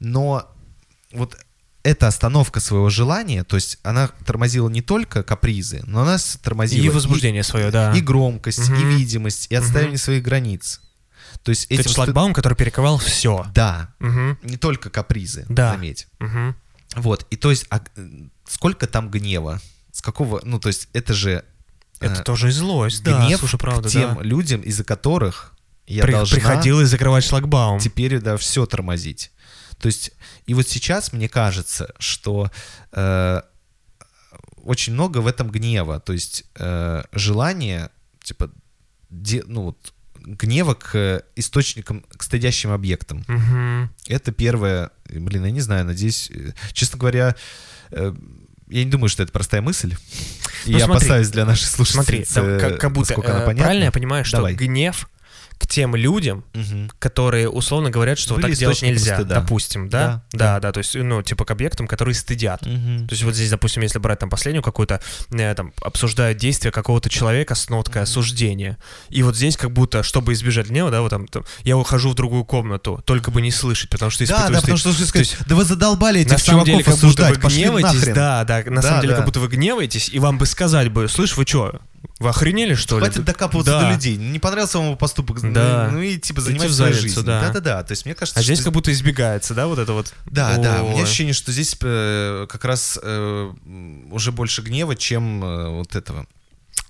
Но 0.00 0.48
вот 1.12 1.36
эта 1.82 2.06
остановка 2.08 2.60
своего 2.60 2.90
желания, 2.90 3.44
то 3.44 3.56
есть 3.56 3.78
она 3.82 4.08
тормозила 4.24 4.68
не 4.68 4.82
только 4.82 5.22
капризы, 5.22 5.82
но 5.86 6.02
она 6.02 6.16
тормозила 6.42 6.84
И 6.84 6.88
возбуждение 6.88 7.42
свое, 7.42 7.70
да. 7.70 7.92
и 7.94 8.00
громкость, 8.00 8.68
и 8.68 8.72
Мгм. 8.72 8.88
видимость, 8.88 9.46
и 9.50 9.54
отстаивание 9.54 9.98
своих 9.98 10.22
границ. 10.22 10.80
То 11.42 11.50
есть 11.50 11.66
Это 11.66 11.82
этим... 11.82 11.90
стыд- 11.90 11.94
шлагбаум, 11.94 12.32
который 12.34 12.54
перекрывал 12.54 12.98
все. 12.98 13.46
Да, 13.54 13.94
Угу. 14.00 14.38
не 14.42 14.56
только 14.56 14.90
капризы, 14.90 15.46
Да. 15.48 15.72
заметь. 15.72 16.08
Угу. 16.20 16.54
Вот, 16.96 17.26
и 17.30 17.36
то 17.36 17.50
есть, 17.50 17.66
а, 17.70 17.80
э, 17.96 18.08
сколько 18.48 18.86
там 18.86 19.10
гнева? 19.10 19.60
С 19.92 20.00
какого, 20.02 20.40
ну, 20.44 20.58
то 20.58 20.68
есть, 20.68 20.88
это 20.92 21.14
же 21.14 21.44
Это 22.00 22.20
э, 22.20 22.24
тоже 22.24 22.50
злость, 22.52 23.02
да, 23.02 23.24
гнев 23.26 23.38
слушай, 23.40 23.58
правда, 23.58 23.88
к 23.88 23.92
тем 23.92 24.16
да. 24.16 24.22
людям, 24.22 24.60
из-за 24.62 24.84
которых 24.84 25.52
я 25.86 26.02
При- 26.02 26.12
должна 26.12 26.36
Приходилось 26.36 26.88
закрывать 26.88 27.24
шлагбаум. 27.24 27.78
теперь, 27.78 28.18
да, 28.20 28.36
все 28.36 28.66
тормозить. 28.66 29.30
То 29.78 29.86
есть, 29.86 30.10
и 30.46 30.54
вот 30.54 30.66
сейчас 30.68 31.12
мне 31.12 31.28
кажется, 31.28 31.92
что 31.98 32.50
э, 32.92 33.42
очень 34.62 34.92
много 34.94 35.18
в 35.18 35.26
этом 35.26 35.50
гнева, 35.50 36.00
то 36.00 36.12
есть 36.12 36.44
э, 36.56 37.02
желание, 37.12 37.90
типа, 38.22 38.50
де- 39.10 39.44
ну, 39.46 39.62
вот, 39.62 39.92
гнева 40.26 40.74
к 40.74 41.22
источникам, 41.36 42.04
к 42.16 42.22
стыдящим 42.22 42.72
объектам. 42.72 43.24
Мгм. 43.28 43.90
Это 44.08 44.32
первое, 44.32 44.90
блин, 45.08 45.44
я 45.44 45.50
не 45.52 45.60
знаю, 45.60 45.84
надеюсь, 45.84 46.30
э, 46.32 46.52
честно 46.72 46.98
говоря, 46.98 47.36
э, 47.92 48.12
я 48.68 48.84
не 48.84 48.90
думаю, 48.90 49.08
что 49.08 49.22
это 49.22 49.32
простая 49.32 49.62
мысль. 49.62 49.94
И 50.64 50.72
Ну, 50.72 50.78
я 50.78 50.84
смотри, 50.84 51.06
опасаюсь 51.06 51.28
для 51.30 51.44
наших 51.44 51.68
Смотри, 51.68 52.24
слушательниц, 52.24 52.32
да, 52.32 52.58
как, 52.58 52.80
как 52.80 52.92
будто, 52.92 53.10
насколько 53.12 53.32
она 53.32 53.42
э, 53.42 53.46
понятна. 53.46 53.64
правильно 53.64 53.84
я 53.84 53.92
понимаю, 53.92 54.24
что 54.24 54.38
Давай. 54.38 54.54
гнев 54.54 55.08
к 55.58 55.66
тем 55.66 55.96
людям, 55.96 56.44
Мгм. 56.54 56.90
которые 56.98 57.48
условно 57.48 57.90
говорят, 57.90 58.18
что 58.18 58.34
Были 58.34 58.42
так 58.48 58.52
делать 58.54 58.82
нельзя, 58.82 59.14
стыда. 59.16 59.40
допустим, 59.40 59.88
да? 59.88 60.22
Да, 60.32 60.46
Да, 60.54 60.60
да, 60.60 60.72
то 60.72 60.78
есть, 60.78 60.94
ну, 60.94 61.22
типа 61.22 61.44
к 61.44 61.50
объектам, 61.50 61.86
которые 61.88 62.14
стыдят. 62.14 62.64
Мгм. 62.66 63.08
То 63.08 63.12
есть 63.14 63.22
вот 63.24 63.34
здесь, 63.34 63.50
допустим, 63.50 63.82
если 63.82 63.98
брать 63.98 64.18
там 64.18 64.28
последнюю 64.30 64.62
какую-то, 64.62 65.00
э, 65.32 65.54
там, 65.54 65.72
обсуждают 65.82 66.38
действия 66.38 66.70
какого-то 66.70 67.08
человека 67.08 67.54
с 67.54 67.68
ноткой 67.70 68.02
осуждения. 68.02 68.76
И 69.08 69.22
вот 69.22 69.34
здесь 69.36 69.56
как 69.56 69.72
будто, 69.72 70.02
чтобы 70.02 70.34
избежать 70.34 70.68
гнева, 70.68 70.90
да, 70.90 71.00
вот 71.00 71.08
там, 71.10 71.26
там, 71.26 71.44
я 71.64 71.76
ухожу 71.76 72.10
в 72.10 72.14
другую 72.14 72.44
комнату, 72.44 73.02
только 73.06 73.30
бы 73.30 73.40
не 73.40 73.50
слышать, 73.50 73.88
потому 73.90 74.10
что 74.10 74.20
Да, 74.20 74.24
испытываю 74.34 74.52
да, 74.52 74.58
стыд. 74.60 74.74
потому 74.74 74.78
что 74.78 75.00
То 75.02 75.08
сказать, 75.08 75.28
есть, 75.30 75.48
да 75.48 75.54
вы 75.54 75.64
задолбали 75.64 76.20
этих 76.20 76.32
на 76.32 76.38
самом 76.38 76.64
деле, 76.64 76.78
чуваков 76.84 77.00
как 77.00 77.08
будто 77.08 77.22
вы 77.22 77.26
осуждать, 77.28 77.54
гневаетесь, 77.56 78.14
да, 78.14 78.44
да, 78.44 78.62
на 78.66 78.76
Да, 78.76 78.82
самом 78.82 79.00
деле, 79.00 79.12
да. 79.12 79.16
как 79.16 79.24
будто 79.26 79.40
вы 79.40 79.48
гневаетесь, 79.48 80.10
и 80.10 80.18
вам 80.18 80.38
бы 80.38 80.46
сказать 80.46 80.90
бы, 80.92 81.08
слышь, 81.08 81.36
вы 81.36 81.44
что, 81.46 81.80
вы 82.18 82.28
охренели, 82.30 82.74
что 82.74 82.98
ли? 82.98 83.04
Хватит 83.04 83.24
докапываться 83.24 83.72
Да. 83.72 83.80
до 83.82 83.92
людей. 83.92 84.16
Не 84.16 84.38
понравился 84.38 84.78
вам 84.78 84.88
его 84.88 84.96
поступок, 84.96 85.42
ну, 85.42 85.52
Да. 85.52 85.90
ну 85.92 86.00
и 86.00 86.18
типа 86.18 86.40
задницу, 86.40 86.68
жизнью. 86.92 87.24
да. 87.24 87.40
Да-да-да. 87.42 87.82
То 87.82 87.92
есть 87.92 88.04
мне 88.06 88.14
кажется, 88.14 88.40
А 88.40 88.42
здесь 88.42 88.58
что 88.58 88.64
как 88.66 88.72
будто 88.74 88.92
избегается, 88.92 89.54
да, 89.54 89.66
вот 89.66 89.78
это 89.78 89.92
вот? 89.92 90.14
Да, 90.26 90.56
да. 90.56 90.82
У 90.82 90.90
меня 90.90 91.02
ощущение, 91.02 91.34
что 91.34 91.52
здесь 91.52 91.76
э, 91.82 92.46
как 92.48 92.64
раз 92.64 92.98
э, 93.02 93.52
уже 94.10 94.32
больше 94.32 94.62
гнева, 94.62 94.96
чем 94.96 95.44
э, 95.44 95.68
вот 95.70 95.94
этого. 95.94 96.26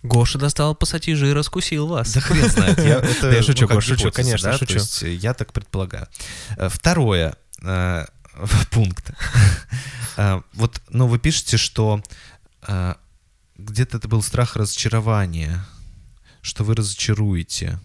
Гоша 0.03 0.39
достал 0.39 0.75
пассатижи 0.75 1.31
и 1.31 1.33
раскусил 1.33 1.87
вас. 1.89 2.13
Да 2.13 2.21
хрен 2.21 2.49
знает. 2.49 2.79
Я, 2.79 2.99
это, 3.01 3.31
я 3.31 3.43
шучу, 3.43 3.63
ну, 3.63 3.69
как 3.69 3.77
Гош, 3.77 3.87
шучу, 3.87 4.13
конечно, 4.13 4.53
да, 4.53 4.59
шучу. 4.59 4.75
То 4.75 4.79
есть 4.81 5.03
э, 5.03 5.13
я 5.15 5.35
так 5.35 5.53
предполагаю. 5.53 6.07
Э, 6.57 6.69
Второе 6.69 7.35
э, 7.63 8.05
пункт. 8.71 9.11
Вот, 10.55 10.81
ну, 10.89 11.09
вы 11.09 11.19
пишете, 11.19 11.59
что 11.59 12.01
где-то 13.59 13.99
это 13.99 14.09
был 14.09 14.23
страх 14.23 14.57
разочарования, 14.57 15.65
что 16.43 16.65
вы 16.65 16.75
разочаруете. 16.75 17.79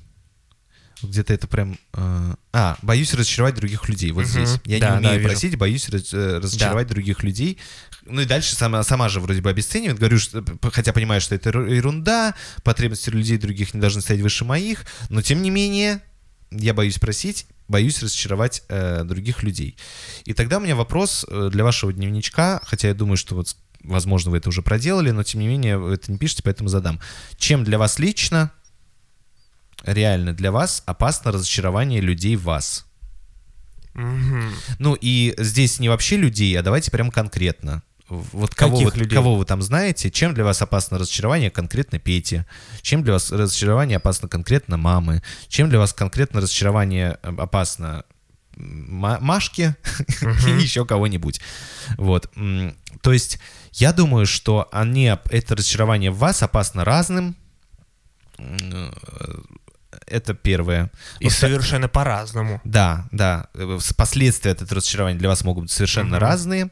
Где-то 1.03 1.34
это 1.34 1.47
прям... 1.47 1.80
э, 1.93 2.34
А, 2.53 2.78
боюсь 2.84 3.13
разочаровать 3.15 3.55
других 3.55 3.89
людей. 3.89 4.11
Вот 4.11 4.26
Мгм. 4.26 4.30
здесь. 4.32 4.59
Я 4.65 4.80
Да, 4.80 4.97
не 4.97 5.01
да, 5.03 5.09
умею 5.09 5.15
вижу. 5.24 5.30
просить, 5.30 5.57
боюсь 5.57 5.89
раз- 5.89 6.13
э, 6.13 6.38
разочаровать 6.38 6.88
других 6.88 7.24
людей. 7.24 7.57
Ну 8.05 8.22
и 8.22 8.26
дальше 8.26 8.55
сама, 8.55 8.84
сама 8.84 9.09
же 9.09 9.19
вроде 9.19 9.41
бы 9.41 9.49
обесценивает. 9.49 9.97
Говорю, 9.97 10.19
что, 10.19 10.43
хотя 10.72 10.93
понимаю, 10.93 11.19
что 11.19 11.34
это 11.34 11.49
еру- 11.49 11.65
ерунда, 11.74 12.36
потребности 12.63 13.09
людей 13.09 13.38
других 13.39 13.74
не 13.74 13.80
должны 13.82 14.01
стоять 14.01 14.22
выше 14.22 14.45
моих, 14.45 14.86
но 15.09 15.24
тем 15.24 15.41
не 15.41 15.49
менее 15.49 16.03
я 16.51 16.76
боюсь 16.76 16.99
просить, 16.99 17.47
боюсь 17.67 18.03
разочаровать 18.03 18.61
э, 18.69 19.03
других 19.03 19.41
людей. 19.41 19.78
И 20.26 20.34
тогда 20.34 20.57
у 20.57 20.59
меня 20.59 20.76
вопрос 20.76 21.26
э, 21.28 21.49
для 21.51 21.63
вашего 21.63 21.91
дневничка, 21.91 22.61
хотя 22.63 22.89
я 22.89 22.93
думаю, 22.93 23.17
что 23.17 23.34
вот, 23.34 23.55
возможно, 23.84 24.32
вы 24.32 24.38
это 24.38 24.49
уже 24.49 24.61
проделали, 24.61 25.11
но 25.11 25.23
тем 25.23 25.41
не 25.41 25.47
менее 25.47 25.77
вы 25.77 25.93
это 25.93 26.11
не 26.11 26.17
пишете, 26.17 26.43
поэтому 26.43 26.69
задам. 26.69 26.99
Чем 27.38 27.63
для 27.63 27.77
вас 27.77 27.99
лично, 27.99 28.51
реально 29.84 30.34
для 30.34 30.51
вас 30.51 30.84
опасно 30.86 31.32
разочарование 31.32 32.01
людей 32.01 32.36
в 32.36 32.43
вас? 32.43 32.86
Мгм. 33.93 34.51
Ну 34.79 34.97
и 34.99 35.34
здесь 35.38 35.79
не 35.79 35.89
вообще 35.89 36.17
людей, 36.17 36.57
а 36.57 36.63
давайте 36.63 36.91
прям 36.91 37.11
конкретно. 37.11 37.84
Вот 38.07 38.53
кого 38.53 38.77
Каких 38.77 38.93
вы, 38.93 38.99
людей? 38.99 39.15
кого 39.15 39.36
вы 39.36 39.45
там 39.45 39.61
знаете, 39.61 40.11
чем 40.11 40.34
для 40.34 40.43
вас 40.43 40.61
опасно 40.61 40.97
разочарование 40.97 41.49
конкретно 41.49 41.97
Пети, 41.97 42.43
чем 42.82 43.03
для 43.03 43.13
вас 43.13 43.32
разочарование 43.32 43.97
опасно 43.97 44.27
конкретно 44.27 44.75
мамы, 44.75 45.23
чем 45.47 45.69
для 45.69 45.79
вас 45.79 45.93
конкретно 45.93 46.41
разочарование 46.41 47.17
э, 47.23 47.34
опасно 47.38 48.03
Ма- 48.57 49.19
Машке 49.21 49.77
и 50.21 50.51
еще 50.61 50.86
кого-нибудь. 50.86 51.39
Вот. 51.97 52.29
То 53.01 53.13
есть 53.13 53.39
я 53.74 53.93
думаю, 53.93 54.26
что 54.26 54.67
они, 54.72 55.05
это 55.30 55.55
разочарование 55.55 56.11
в 56.11 56.17
вас 56.17 56.43
опасно 56.43 56.84
разным. 56.86 57.36
Э, 58.38 58.91
Это 60.07 60.34
первое. 60.34 60.89
И 61.19 61.26
Во-вторых- 61.26 61.34
совершенно 61.61 61.88
по-разному. 61.88 62.59
да, 62.63 63.07
да. 63.11 63.47
Э, 63.53 63.78
Последствия 63.95 64.51
от 64.51 64.61
этого 64.61 64.78
разочарования 64.78 65.17
для 65.19 65.30
вас 65.30 65.43
могут 65.43 65.65
быть 65.65 65.72
совершенно 65.72 66.15
Мгм. 66.17 66.19
разные. 66.19 66.69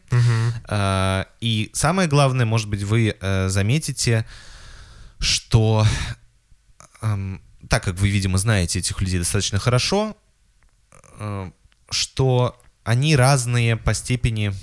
А, 0.67 1.25
И 1.41 1.69
самое 1.73 2.07
главное, 2.09 2.45
может 2.45 2.67
быть, 2.69 2.83
вы 2.83 3.15
заметите, 3.47 4.25
что 5.19 5.85
эм, 7.01 7.41
так 7.69 7.83
как 7.83 7.95
вы, 7.95 8.09
видимо, 8.09 8.37
знаете 8.37 8.79
этих 8.79 8.99
людей 9.01 9.19
достаточно 9.19 9.59
хорошо, 9.59 10.17
что 11.89 12.59
они 12.83 13.15
разные 13.15 13.75
по 13.77 13.93
степени... 13.93 14.53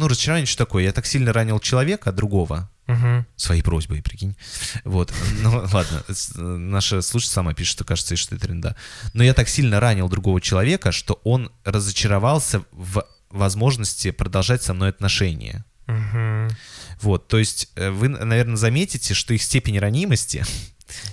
Ну, 0.00 0.08
разочарование 0.08 0.46
что 0.46 0.64
такое? 0.64 0.84
Я 0.84 0.92
так 0.92 1.04
сильно 1.04 1.30
ранил 1.30 1.60
человека, 1.60 2.10
другого, 2.10 2.70
Мгм. 2.86 3.26
своей 3.36 3.60
просьбой, 3.60 4.00
прикинь. 4.02 4.34
Вот. 4.84 5.12
Ну, 5.42 5.50
ладно, 5.72 6.02
наша 6.34 7.02
слушатель 7.02 7.34
сама 7.34 7.52
пишет, 7.52 7.72
что 7.72 7.84
кажется, 7.84 8.16
что 8.16 8.34
это 8.34 8.46
тренда. 8.46 8.76
Но 9.12 9.22
я 9.22 9.34
так 9.34 9.46
сильно 9.50 9.78
ранил 9.78 10.08
другого 10.08 10.40
человека, 10.40 10.90
что 10.90 11.20
он 11.22 11.52
разочаровался 11.64 12.62
в 12.72 13.04
возможности 13.28 14.10
продолжать 14.10 14.62
со 14.62 14.72
мной 14.72 14.88
отношения. 14.88 15.66
Мгм. 15.86 16.48
Вот, 17.02 17.28
то 17.28 17.38
есть 17.38 17.68
э, 17.76 17.90
вы, 17.90 18.08
наверное, 18.08 18.56
заметите, 18.56 19.12
что 19.12 19.34
их 19.34 19.42
степень 19.42 19.78
ранимости 19.78 20.44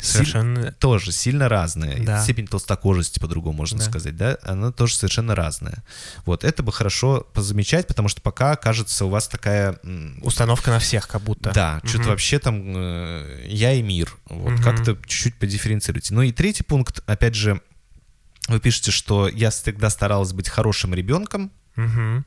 Совершенно. 0.02 0.72
тоже 0.74 1.12
сильно 1.12 1.50
разная. 1.50 1.96
И 1.96 2.06
Да. 2.06 2.24
Степень 2.24 2.48
толстокожести, 2.48 3.20
по-другому 3.20 3.58
можно 3.58 3.80
Да. 3.80 3.86
сказать, 3.86 4.16
да, 4.16 4.38
она 4.44 4.72
тоже 4.72 4.96
совершенно 4.96 5.36
разная. 5.36 5.84
Вот, 6.26 6.44
это 6.44 6.64
бы 6.64 6.72
хорошо 6.72 7.28
позамечать, 7.34 7.88
потому 7.88 8.08
что 8.10 8.22
пока, 8.22 8.56
кажется, 8.56 9.06
у 9.06 9.10
вас 9.10 9.28
такая... 9.28 9.78
Установка 10.22 10.72
на 10.72 10.80
всех, 10.80 11.08
как 11.08 11.22
будто. 11.22 11.52
Да, 11.54 11.80
что-то 11.84 12.00
Мгм. 12.00 12.10
вообще 12.10 12.40
там 12.40 12.74
э, 12.76 13.46
я 13.48 13.74
и 13.74 13.82
мир. 13.82 14.16
Вот 14.30 14.54
Мгм. 14.54 14.64
как-то 14.64 14.96
чуть-чуть 15.06 15.36
подифференцируйте. 15.36 16.14
Ну 16.14 16.22
и 16.22 16.32
третий 16.32 16.64
пункт, 16.64 17.02
опять 17.06 17.36
же, 17.36 17.62
вы 18.48 18.60
пишете, 18.60 18.92
что 18.92 19.28
я 19.28 19.50
всегда 19.50 19.90
старалась 19.90 20.32
быть 20.34 20.48
хорошим 20.50 20.94
ребенком. 20.94 21.52
Мгм. 21.76 22.26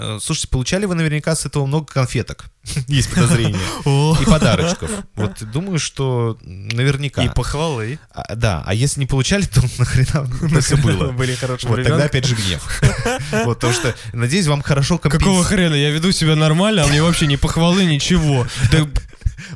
Э, 0.00 0.18
Слушайте, 0.20 0.48
получали 0.48 0.86
вы 0.86 0.94
наверняка 0.94 1.36
с 1.36 1.44
этого 1.44 1.66
много 1.66 1.86
конфеток. 1.92 2.46
Есть 2.88 3.10
подозрение. 3.12 3.60
О. 3.84 4.16
И 4.20 4.24
подарочков. 4.24 4.90
Вот 5.14 5.42
думаю, 5.52 5.78
что 5.78 6.38
наверняка. 6.42 7.22
И 7.22 7.28
похвалы. 7.28 7.98
А, 8.10 8.34
да, 8.34 8.62
а 8.66 8.72
если 8.72 9.00
не 9.00 9.06
получали, 9.06 9.42
то 9.42 9.60
нахрена 9.78 10.26
это 10.42 10.60
все 10.60 10.76
было? 10.76 11.10
Были 11.12 11.34
хорошим 11.34 11.70
Вот 11.70 11.84
тогда 11.84 12.04
опять 12.04 12.24
же 12.24 12.34
гнев. 12.34 12.82
Вот, 13.44 13.56
потому 13.56 13.72
что, 13.72 13.94
надеюсь, 14.12 14.46
вам 14.46 14.62
хорошо 14.62 14.98
Какого 14.98 15.18
компенсируют. 15.18 15.46
хрена? 15.46 15.74
Я 15.74 15.90
веду 15.90 16.12
себя 16.12 16.36
нормально, 16.36 16.84
а 16.84 16.86
мне 16.86 17.02
вообще 17.02 17.26
ни 17.26 17.36
похвалы, 17.36 17.84
ничего. 17.84 18.46
Да 18.72 18.86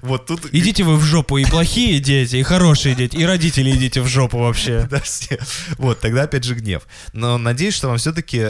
Вот 0.02 0.26
тут... 0.26 0.46
идите 0.52 0.84
вы 0.84 0.96
в 0.96 1.02
жопу, 1.02 1.38
и 1.38 1.44
плохие 1.44 2.00
дети, 2.00 2.36
и 2.36 2.42
хорошие 2.42 2.94
дети, 2.94 3.16
и 3.16 3.24
родители 3.24 3.70
идите 3.70 4.00
в 4.00 4.06
жопу 4.06 4.38
вообще. 4.38 4.88
Да, 4.94 5.00
все. 5.00 5.38
Вот, 5.78 6.00
тогда 6.00 6.22
опять 6.22 6.44
же 6.44 6.54
гнев. 6.54 6.82
Но 7.12 7.36
надеюсь, 7.38 7.74
что 7.74 7.88
вам 7.88 7.98
все-таки 7.98 8.46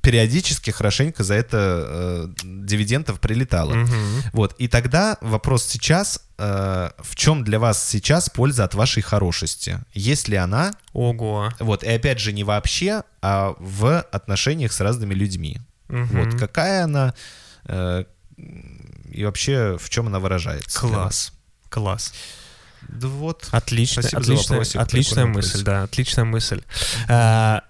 периодически 0.00 0.70
хорошенько 0.70 1.24
за 1.24 1.34
это 1.34 1.84
э, 1.86 2.28
дивидендов 2.42 3.20
прилетало. 3.20 3.74
Мгм. 3.74 4.22
Вот, 4.32 4.54
и 4.58 4.68
тогда 4.68 5.18
вопрос 5.20 5.64
сейчас, 5.64 6.22
э, 6.38 6.90
в 6.98 7.16
чем 7.16 7.44
для 7.44 7.58
вас 7.58 7.86
сейчас 7.86 8.30
польза 8.30 8.64
от 8.64 8.74
вашей 8.74 9.02
хорошести? 9.02 9.80
Есть 9.92 10.28
ли 10.28 10.36
она? 10.36 10.72
Ого. 10.92 11.50
Вот, 11.58 11.82
и 11.84 11.88
опять 11.88 12.20
же 12.20 12.32
не 12.32 12.44
вообще, 12.44 13.02
а 13.20 13.54
в 13.58 14.00
отношениях 14.00 14.72
с 14.72 14.80
разными 14.80 15.14
людьми. 15.14 15.58
Мгм. 15.88 16.24
Вот, 16.24 16.38
какая 16.38 16.84
она 16.84 17.14
э, 17.64 18.04
и 19.12 19.24
вообще 19.24 19.76
в 19.78 19.88
чем 19.90 20.06
она 20.08 20.18
выражается? 20.18 20.78
Класс. 20.78 21.32
Класс. 21.68 22.12
Да 22.88 23.08
вот. 23.08 23.48
Отлично, 23.52 24.02
Спасибо 24.02 24.22
за 24.22 24.32
отличная, 24.32 24.56
вопросик, 24.58 24.80
отличная 24.80 25.26
мысль, 25.26 25.48
вопрос. 25.48 25.62
да, 25.62 25.82
отличная 25.82 26.24
мысль. 26.24 26.62
А, 27.08 27.62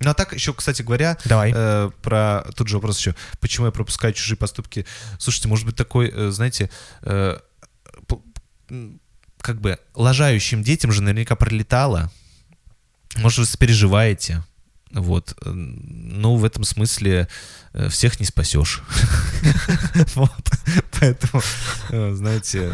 Ну 0.00 0.10
а 0.10 0.14
так 0.14 0.32
еще, 0.32 0.52
кстати 0.54 0.82
говоря, 0.82 1.16
давай. 1.24 1.52
э, 1.54 1.90
про 2.02 2.44
тут 2.56 2.68
же 2.68 2.76
вопрос 2.76 2.98
еще, 2.98 3.14
почему 3.40 3.66
я 3.66 3.72
пропускаю 3.72 4.12
чужие 4.14 4.36
поступки? 4.36 4.86
Слушайте, 5.18 5.48
может 5.48 5.66
быть 5.66 5.76
такой, 5.76 6.10
э, 6.12 6.30
знаете, 6.30 6.70
э, 7.02 7.38
как 9.40 9.60
бы 9.60 9.78
лажающим 9.94 10.62
детям 10.62 10.90
же 10.92 11.02
наверняка 11.02 11.36
пролетало. 11.36 12.10
Может, 13.18 13.38
вы 13.38 13.46
сопереживаете. 13.46 14.42
Вот. 14.96 15.34
Ну, 15.44 16.36
в 16.36 16.44
этом 16.44 16.64
смысле 16.64 17.28
э, 17.74 17.88
всех 17.88 18.18
не 18.18 18.26
спасешь. 18.26 18.82
Вот. 20.14 20.30
Поэтому, 20.98 21.42
э, 21.90 22.12
знаете, 22.14 22.72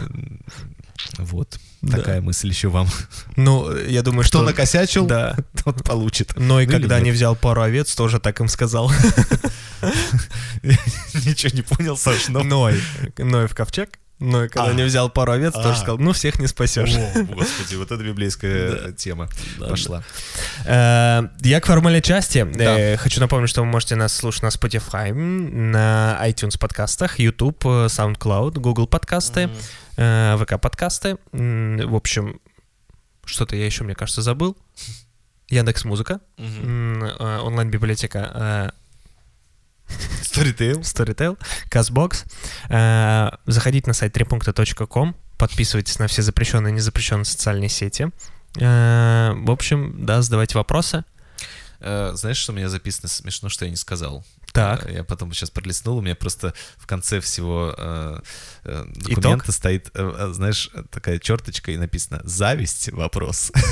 вот. 1.19 1.59
Да. 1.83 1.99
Такая 1.99 2.21
мысль 2.21 2.49
еще 2.49 2.69
вам. 2.69 2.89
Ну, 3.37 3.77
я 3.77 4.03
думаю, 4.03 4.23
Кто 4.23 4.39
что... 4.39 4.43
накосячил, 4.43 5.05
Да. 5.07 5.37
тот 5.65 5.83
получит. 5.83 6.35
Но 6.37 6.61
и 6.61 6.67
Ну 6.67 6.73
когда 6.73 7.01
не 7.01 7.11
взял 7.11 7.35
пару 7.35 7.63
овец, 7.63 7.93
тоже 7.95 8.21
так 8.21 8.39
им 8.41 8.47
сказал. 8.49 8.91
Ничего 10.63 11.51
не 11.55 11.63
понял, 11.63 11.97
Саш, 11.97 12.29
но... 12.29 12.45
Ной. 12.45 12.81
Ной 13.19 13.49
в 13.49 13.55
ковчег. 13.55 13.99
Ной, 14.23 14.49
когда 14.49 14.71
А. 14.71 14.75
не 14.75 14.85
взял 14.85 15.11
пару 15.11 15.33
овец, 15.33 15.53
А. 15.57 15.63
тоже 15.63 15.79
сказал, 15.79 15.99
ну, 15.99 16.13
всех 16.13 16.39
не 16.39 16.47
спасешь. 16.47 16.95
О, 16.95 17.25
господи, 17.25 17.75
вот 17.75 17.91
это 17.91 18.03
библейская 18.05 18.93
тема 18.93 19.29
пошла. 19.59 20.05
Э, 20.65 21.23
Я 21.41 21.61
к 21.61 21.67
формальной 21.67 22.03
части. 22.03 22.45
Да. 22.55 22.79
Э, 22.79 22.97
Хочу 22.97 23.21
напомнить, 23.21 23.51
что 23.51 23.63
вы 23.63 23.67
можете 23.67 23.97
нас 23.97 24.15
слушать 24.15 24.45
на 24.45 24.49
Spotify, 24.49 25.13
на 25.13 26.17
iTunes 26.23 26.57
подкастах, 26.59 27.19
YouTube, 27.19 27.65
э, 27.67 27.87
SoundCloud, 27.87 28.61
Google 28.61 28.87
подкасты, 28.87 29.51
э, 29.97 30.37
ВК 30.41 30.61
подкасты. 30.61 31.17
В 31.33 31.95
общем, 31.97 32.39
что-то 33.25 33.57
я 33.57 33.67
еще, 33.67 33.83
мне 33.83 33.97
кажется, 33.97 34.23
забыл. 34.23 34.57
Яндекс 35.49 35.85
Музыка, 35.85 36.21
онлайн-библиотека 36.39 38.73
Storytel. 40.23 40.81
Storytel, 40.81 41.39
Castbox. 41.71 42.25
Э, 42.69 43.31
Заходите 43.47 43.87
на 43.87 43.95
сайт 43.95 44.13
трипункта.ком, 44.13 45.17
подписывайтесь 45.39 45.99
на 45.99 46.07
все 46.07 46.23
запрещенные 46.23 46.73
и 46.73 46.75
незапрещенные 46.75 47.25
социальные 47.25 47.69
сети. 47.69 48.11
Э, 48.59 49.33
В 49.35 49.51
общем, 49.51 50.05
да, 50.07 50.23
задавайте 50.23 50.57
вопросы. 50.57 51.05
Э, 51.81 52.13
Знаешь, 52.15 52.37
что 52.39 52.53
у 52.53 52.55
меня 52.55 52.69
записано 52.69 53.09
смешно, 53.09 53.49
что 53.49 53.65
я 53.65 53.71
не 53.71 53.77
сказал? 53.77 54.25
Так. 54.53 54.91
Я 54.91 55.03
потом 55.03 55.33
сейчас 55.33 55.51
пролистнул, 55.51 55.97
у 55.99 56.03
меня 56.03 56.15
просто 56.15 56.53
в 56.77 56.87
конце 56.87 57.21
всего 57.21 57.75
э, 57.77 58.21
э, 58.65 58.85
Итог? 58.97 59.15
документа 59.15 59.51
стоит, 59.53 59.91
э, 59.95 60.31
знаешь, 60.33 60.69
такая 60.91 61.19
черточка 61.19 61.73
и 61.73 61.77
написано 61.79 62.21
«Зависть? 62.25 62.91
Вопрос». 62.93 63.51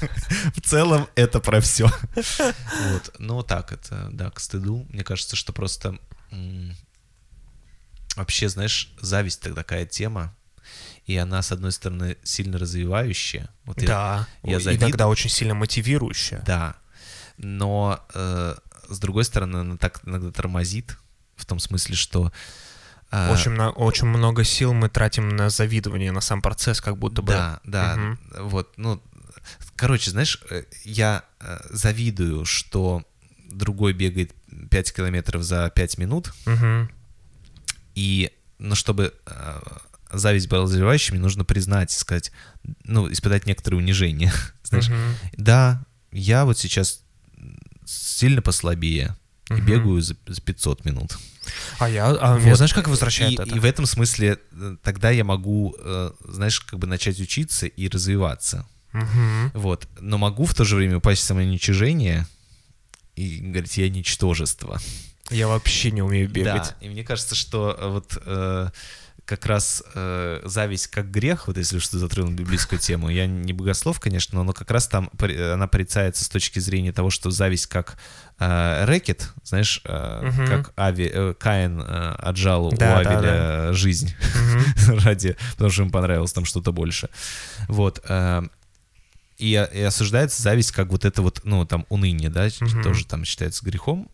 В 0.56 0.60
целом 0.62 1.08
это 1.14 1.40
про 1.40 1.60
все. 1.60 1.90
Вот. 2.16 3.14
Ну 3.18 3.42
так, 3.42 3.72
это, 3.72 4.08
да, 4.12 4.30
к 4.30 4.40
стыду. 4.40 4.86
Мне 4.90 5.04
кажется, 5.04 5.36
что 5.36 5.52
просто 5.52 5.98
вообще, 8.16 8.48
знаешь, 8.48 8.92
зависть 9.00 9.44
это 9.46 9.54
такая 9.54 9.86
тема, 9.86 10.34
и 11.06 11.16
она, 11.16 11.42
с 11.42 11.52
одной 11.52 11.72
стороны, 11.72 12.16
сильно 12.22 12.58
развивающая. 12.58 13.48
Вот 13.64 13.80
я- 13.82 13.88
Да, 13.88 14.28
я 14.42 14.56
и 14.58 14.60
завидую. 14.60 14.88
иногда 14.90 15.08
очень 15.08 15.30
сильно 15.30 15.54
мотивирующая. 15.54 16.42
да. 16.46 16.76
Но 17.42 18.04
э, 18.12 18.54
с 18.90 18.98
другой 18.98 19.24
стороны, 19.24 19.58
она 19.58 19.76
так 19.78 20.00
иногда 20.04 20.30
тормозит, 20.30 20.98
в 21.36 21.46
том 21.46 21.58
смысле, 21.58 21.94
что... 21.96 22.32
э, 23.10 23.32
Очень, 23.32 23.52
на- 23.52 23.70
очень 23.70 24.06
много 24.08 24.44
сил 24.44 24.74
мы 24.74 24.90
тратим 24.90 25.30
на 25.30 25.48
завидование, 25.48 26.12
на 26.12 26.20
сам 26.20 26.42
процесс, 26.42 26.82
как 26.82 26.98
будто 26.98 27.22
бы. 27.22 27.32
Да, 27.32 27.60
да. 27.64 27.96
Мгм. 27.96 28.18
Вот, 28.50 28.74
ну, 28.76 29.02
короче, 29.76 30.10
знаешь, 30.10 30.40
э, 30.50 30.64
я 30.84 31.24
э, 31.40 31.58
завидую, 31.70 32.44
что 32.44 33.02
другой 33.50 33.92
бегает 33.92 34.32
5 34.70 34.92
километров 34.92 35.42
за 35.42 35.70
5 35.70 35.98
минут, 35.98 36.32
Мгм. 36.46 36.90
и, 37.94 38.30
ну, 38.58 38.74
чтобы 38.74 39.14
э, 39.26 39.60
зависть 40.12 40.48
была 40.48 40.64
развивающей, 40.64 41.12
мне 41.12 41.22
нужно 41.22 41.44
признать, 41.44 41.90
сказать, 41.90 42.30
ну, 42.84 43.10
испытать 43.10 43.46
некоторое 43.46 43.78
унижение. 43.78 44.32
Знаешь, 44.62 44.88
Мгм. 44.88 45.16
да, 45.36 45.84
я 46.12 46.44
вот 46.44 46.58
сейчас 46.58 47.02
сильно 47.86 48.42
послабее 48.42 49.16
и 49.48 49.54
Мгм. 49.54 49.64
бегаю 49.64 50.00
за, 50.00 50.16
за 50.26 50.40
500 50.40 50.84
минут. 50.84 51.18
А 51.78 51.88
я, 51.88 52.10
а 52.10 52.38
меня 52.38 52.50
Вот. 52.50 52.56
знаешь, 52.56 52.74
как 52.74 52.86
возвращает 52.86 53.32
и, 53.32 53.42
это? 53.42 53.54
и 53.56 53.58
в 53.58 53.64
этом 53.64 53.86
смысле 53.86 54.38
тогда 54.82 55.10
я 55.10 55.24
могу, 55.24 55.74
знаешь, 56.28 56.60
как 56.60 56.78
бы 56.78 56.86
начать 56.86 57.18
учиться 57.18 57.66
и 57.66 57.88
развиваться. 57.88 58.68
Мгм. 58.92 59.50
Вот. 59.54 59.88
Но 60.00 60.18
могу 60.18 60.44
в 60.44 60.54
то 60.54 60.64
же 60.64 60.76
время 60.76 60.98
упасть 60.98 61.22
в 61.22 61.24
самоуничижение 61.24 62.26
и 63.16 63.38
говорить, 63.40 63.76
я 63.78 63.88
ничтожество. 63.88 64.80
Я 65.30 65.46
вообще 65.48 65.90
не 65.90 66.02
умею 66.02 66.28
бегать. 66.28 66.54
Да, 66.62 66.76
и 66.80 66.88
мне 66.88 67.04
кажется, 67.04 67.34
что 67.34 67.76
э, 67.78 67.88
вот 67.88 68.18
э, 68.26 68.70
как 69.24 69.46
раз 69.46 69.84
э, 69.94 70.40
зависть 70.44 70.88
как 70.88 71.08
грех, 71.12 71.46
вот 71.46 71.56
если 71.56 71.78
что 71.78 71.98
затронул 71.98 72.32
библейскую 72.32 72.80
тему, 72.80 73.10
я 73.10 73.26
не 73.28 73.52
богослов, 73.52 74.00
конечно, 74.00 74.42
но 74.42 74.52
как 74.52 74.72
раз 74.72 74.88
там 74.88 75.08
она 75.20 75.68
порицается 75.68 76.24
с 76.24 76.28
точки 76.28 76.58
зрения 76.58 76.92
того, 76.92 77.10
что 77.10 77.30
зависть 77.30 77.66
как 77.66 77.96
э, 78.40 78.84
рэкет, 78.86 79.32
знаешь, 79.44 79.82
э, 79.84 80.22
Мгм. 80.32 80.46
как 80.48 80.72
Ави, 80.76 81.08
э, 81.12 81.34
Каин 81.38 81.80
э, 81.80 82.14
отжал 82.18 82.70
Да, 82.72 82.74
у 82.74 82.78
да, 82.78 82.98
Авеля 82.98 83.72
жизнь 83.72 84.12
Мгм. 84.34 84.98
ради, 85.04 85.36
потому 85.52 85.70
что 85.70 85.82
ему 85.82 85.92
понравилось 85.92 86.32
там 86.32 86.44
что-то 86.44 86.72
больше. 86.72 87.08
Вот. 87.68 88.00
э, 88.08 88.42
И, 89.40 89.52
и 89.52 89.80
осуждается 89.82 90.42
зависть 90.42 90.70
как 90.72 90.88
вот 90.90 91.04
это 91.06 91.22
вот, 91.22 91.40
ну, 91.44 91.64
там, 91.64 91.86
уныние, 91.88 92.28
да, 92.28 92.48
Мгм. 92.60 92.82
тоже 92.82 93.06
там 93.06 93.24
считается 93.24 93.64
грехом. 93.64 94.10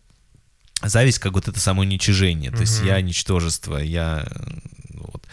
Зависть 0.81 1.19
как 1.19 1.33
вот 1.33 1.47
это 1.47 1.59
самоуничижение, 1.59 2.51
то 2.51 2.61
есть 2.61 2.79
Мгм. 2.79 2.87
я 2.87 3.01
ничтожество, 3.01 3.77
я... 3.77 4.25
э, 4.29 4.59
Вот. 4.93 5.23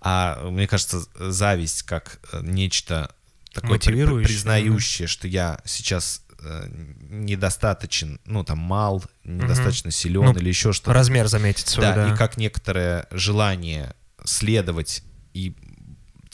А 0.00 0.48
мне 0.50 0.66
кажется, 0.66 1.02
зависть 1.14 1.82
как 1.84 2.18
э, 2.32 2.40
нечто 2.42 3.14
такое 3.52 3.78
при- 3.78 4.24
признающее, 4.24 5.06
что 5.08 5.28
я 5.28 5.60
сейчас 5.64 6.22
э, 6.40 6.66
недостаточен, 7.08 8.20
ну, 8.26 8.44
там, 8.44 8.58
мал, 8.58 9.02
недостаточно 9.24 9.90
силен 9.90 10.24
Ну, 10.24 10.32
или 10.34 10.48
еще 10.48 10.72
что-то. 10.72 10.92
Размер 10.92 11.28
заметить 11.28 11.68
свой, 11.68 11.86
Да, 11.86 11.94
да. 11.94 12.12
и 12.12 12.16
как 12.16 12.36
некоторое 12.36 13.06
желание 13.12 13.94
следовать 14.24 15.02
и 15.32 15.54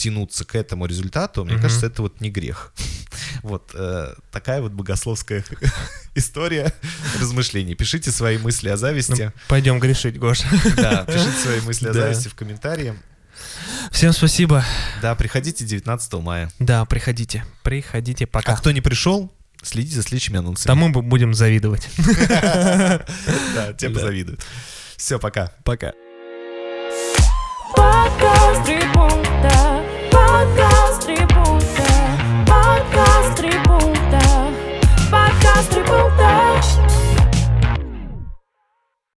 тянуться 0.01 0.45
к 0.45 0.55
этому 0.55 0.87
результату, 0.87 1.45
мне 1.45 1.55
Мгм. 1.55 1.63
кажется, 1.63 1.87
это 1.87 2.03
вот 2.03 2.21
не 2.21 2.31
грех. 2.31 2.73
Вот 3.43 3.71
э, 3.75 4.15
такая 4.33 4.61
вот 4.61 4.73
богословская 4.73 5.45
история 6.15 6.73
размышлений. 7.21 7.75
Пишите 7.75 8.11
свои 8.11 8.37
мысли 8.39 8.69
о 8.69 8.77
зависти. 8.77 9.33
Пойдем 9.49 9.79
грешить, 9.79 10.19
Гош. 10.19 10.41
Да, 10.77 11.05
пишите 11.05 11.39
свои 11.43 11.61
мысли 11.61 11.89
о 11.89 11.93
Да. 11.95 12.01
зависти 12.01 12.29
в 12.29 12.35
комментарии. 12.35 12.95
Всем 13.91 14.13
спасибо. 14.13 14.65
Да, 15.01 15.15
приходите 15.15 15.65
19 15.65 16.13
мая. 16.15 16.51
Да, 16.59 16.85
приходите. 16.85 17.45
Приходите, 17.63 18.27
пока. 18.27 18.53
А 18.53 18.57
кто 18.57 18.73
не 18.73 18.81
пришел, 18.83 19.33
следите 19.63 19.97
за 19.97 20.03
следующими 20.03 20.39
анонсами. 20.39 20.67
Тому 20.67 20.89
мы 20.89 21.01
будем 21.03 21.33
завидовать. 21.33 21.89
Да, 21.97 23.73
те 23.79 23.89
Да. 23.89 23.95
позавидуют. 23.95 24.41
Все, 24.97 25.19
пока. 25.19 25.53
Пока. 25.65 25.93
Подкаст 27.75 28.65
три 28.67 28.81
Подкаст 30.31 31.07
«Три 31.07 31.17
подкаст 32.47 33.37
«Три 33.37 33.51
подкаст 33.67 35.73
«Три. 35.73 37.00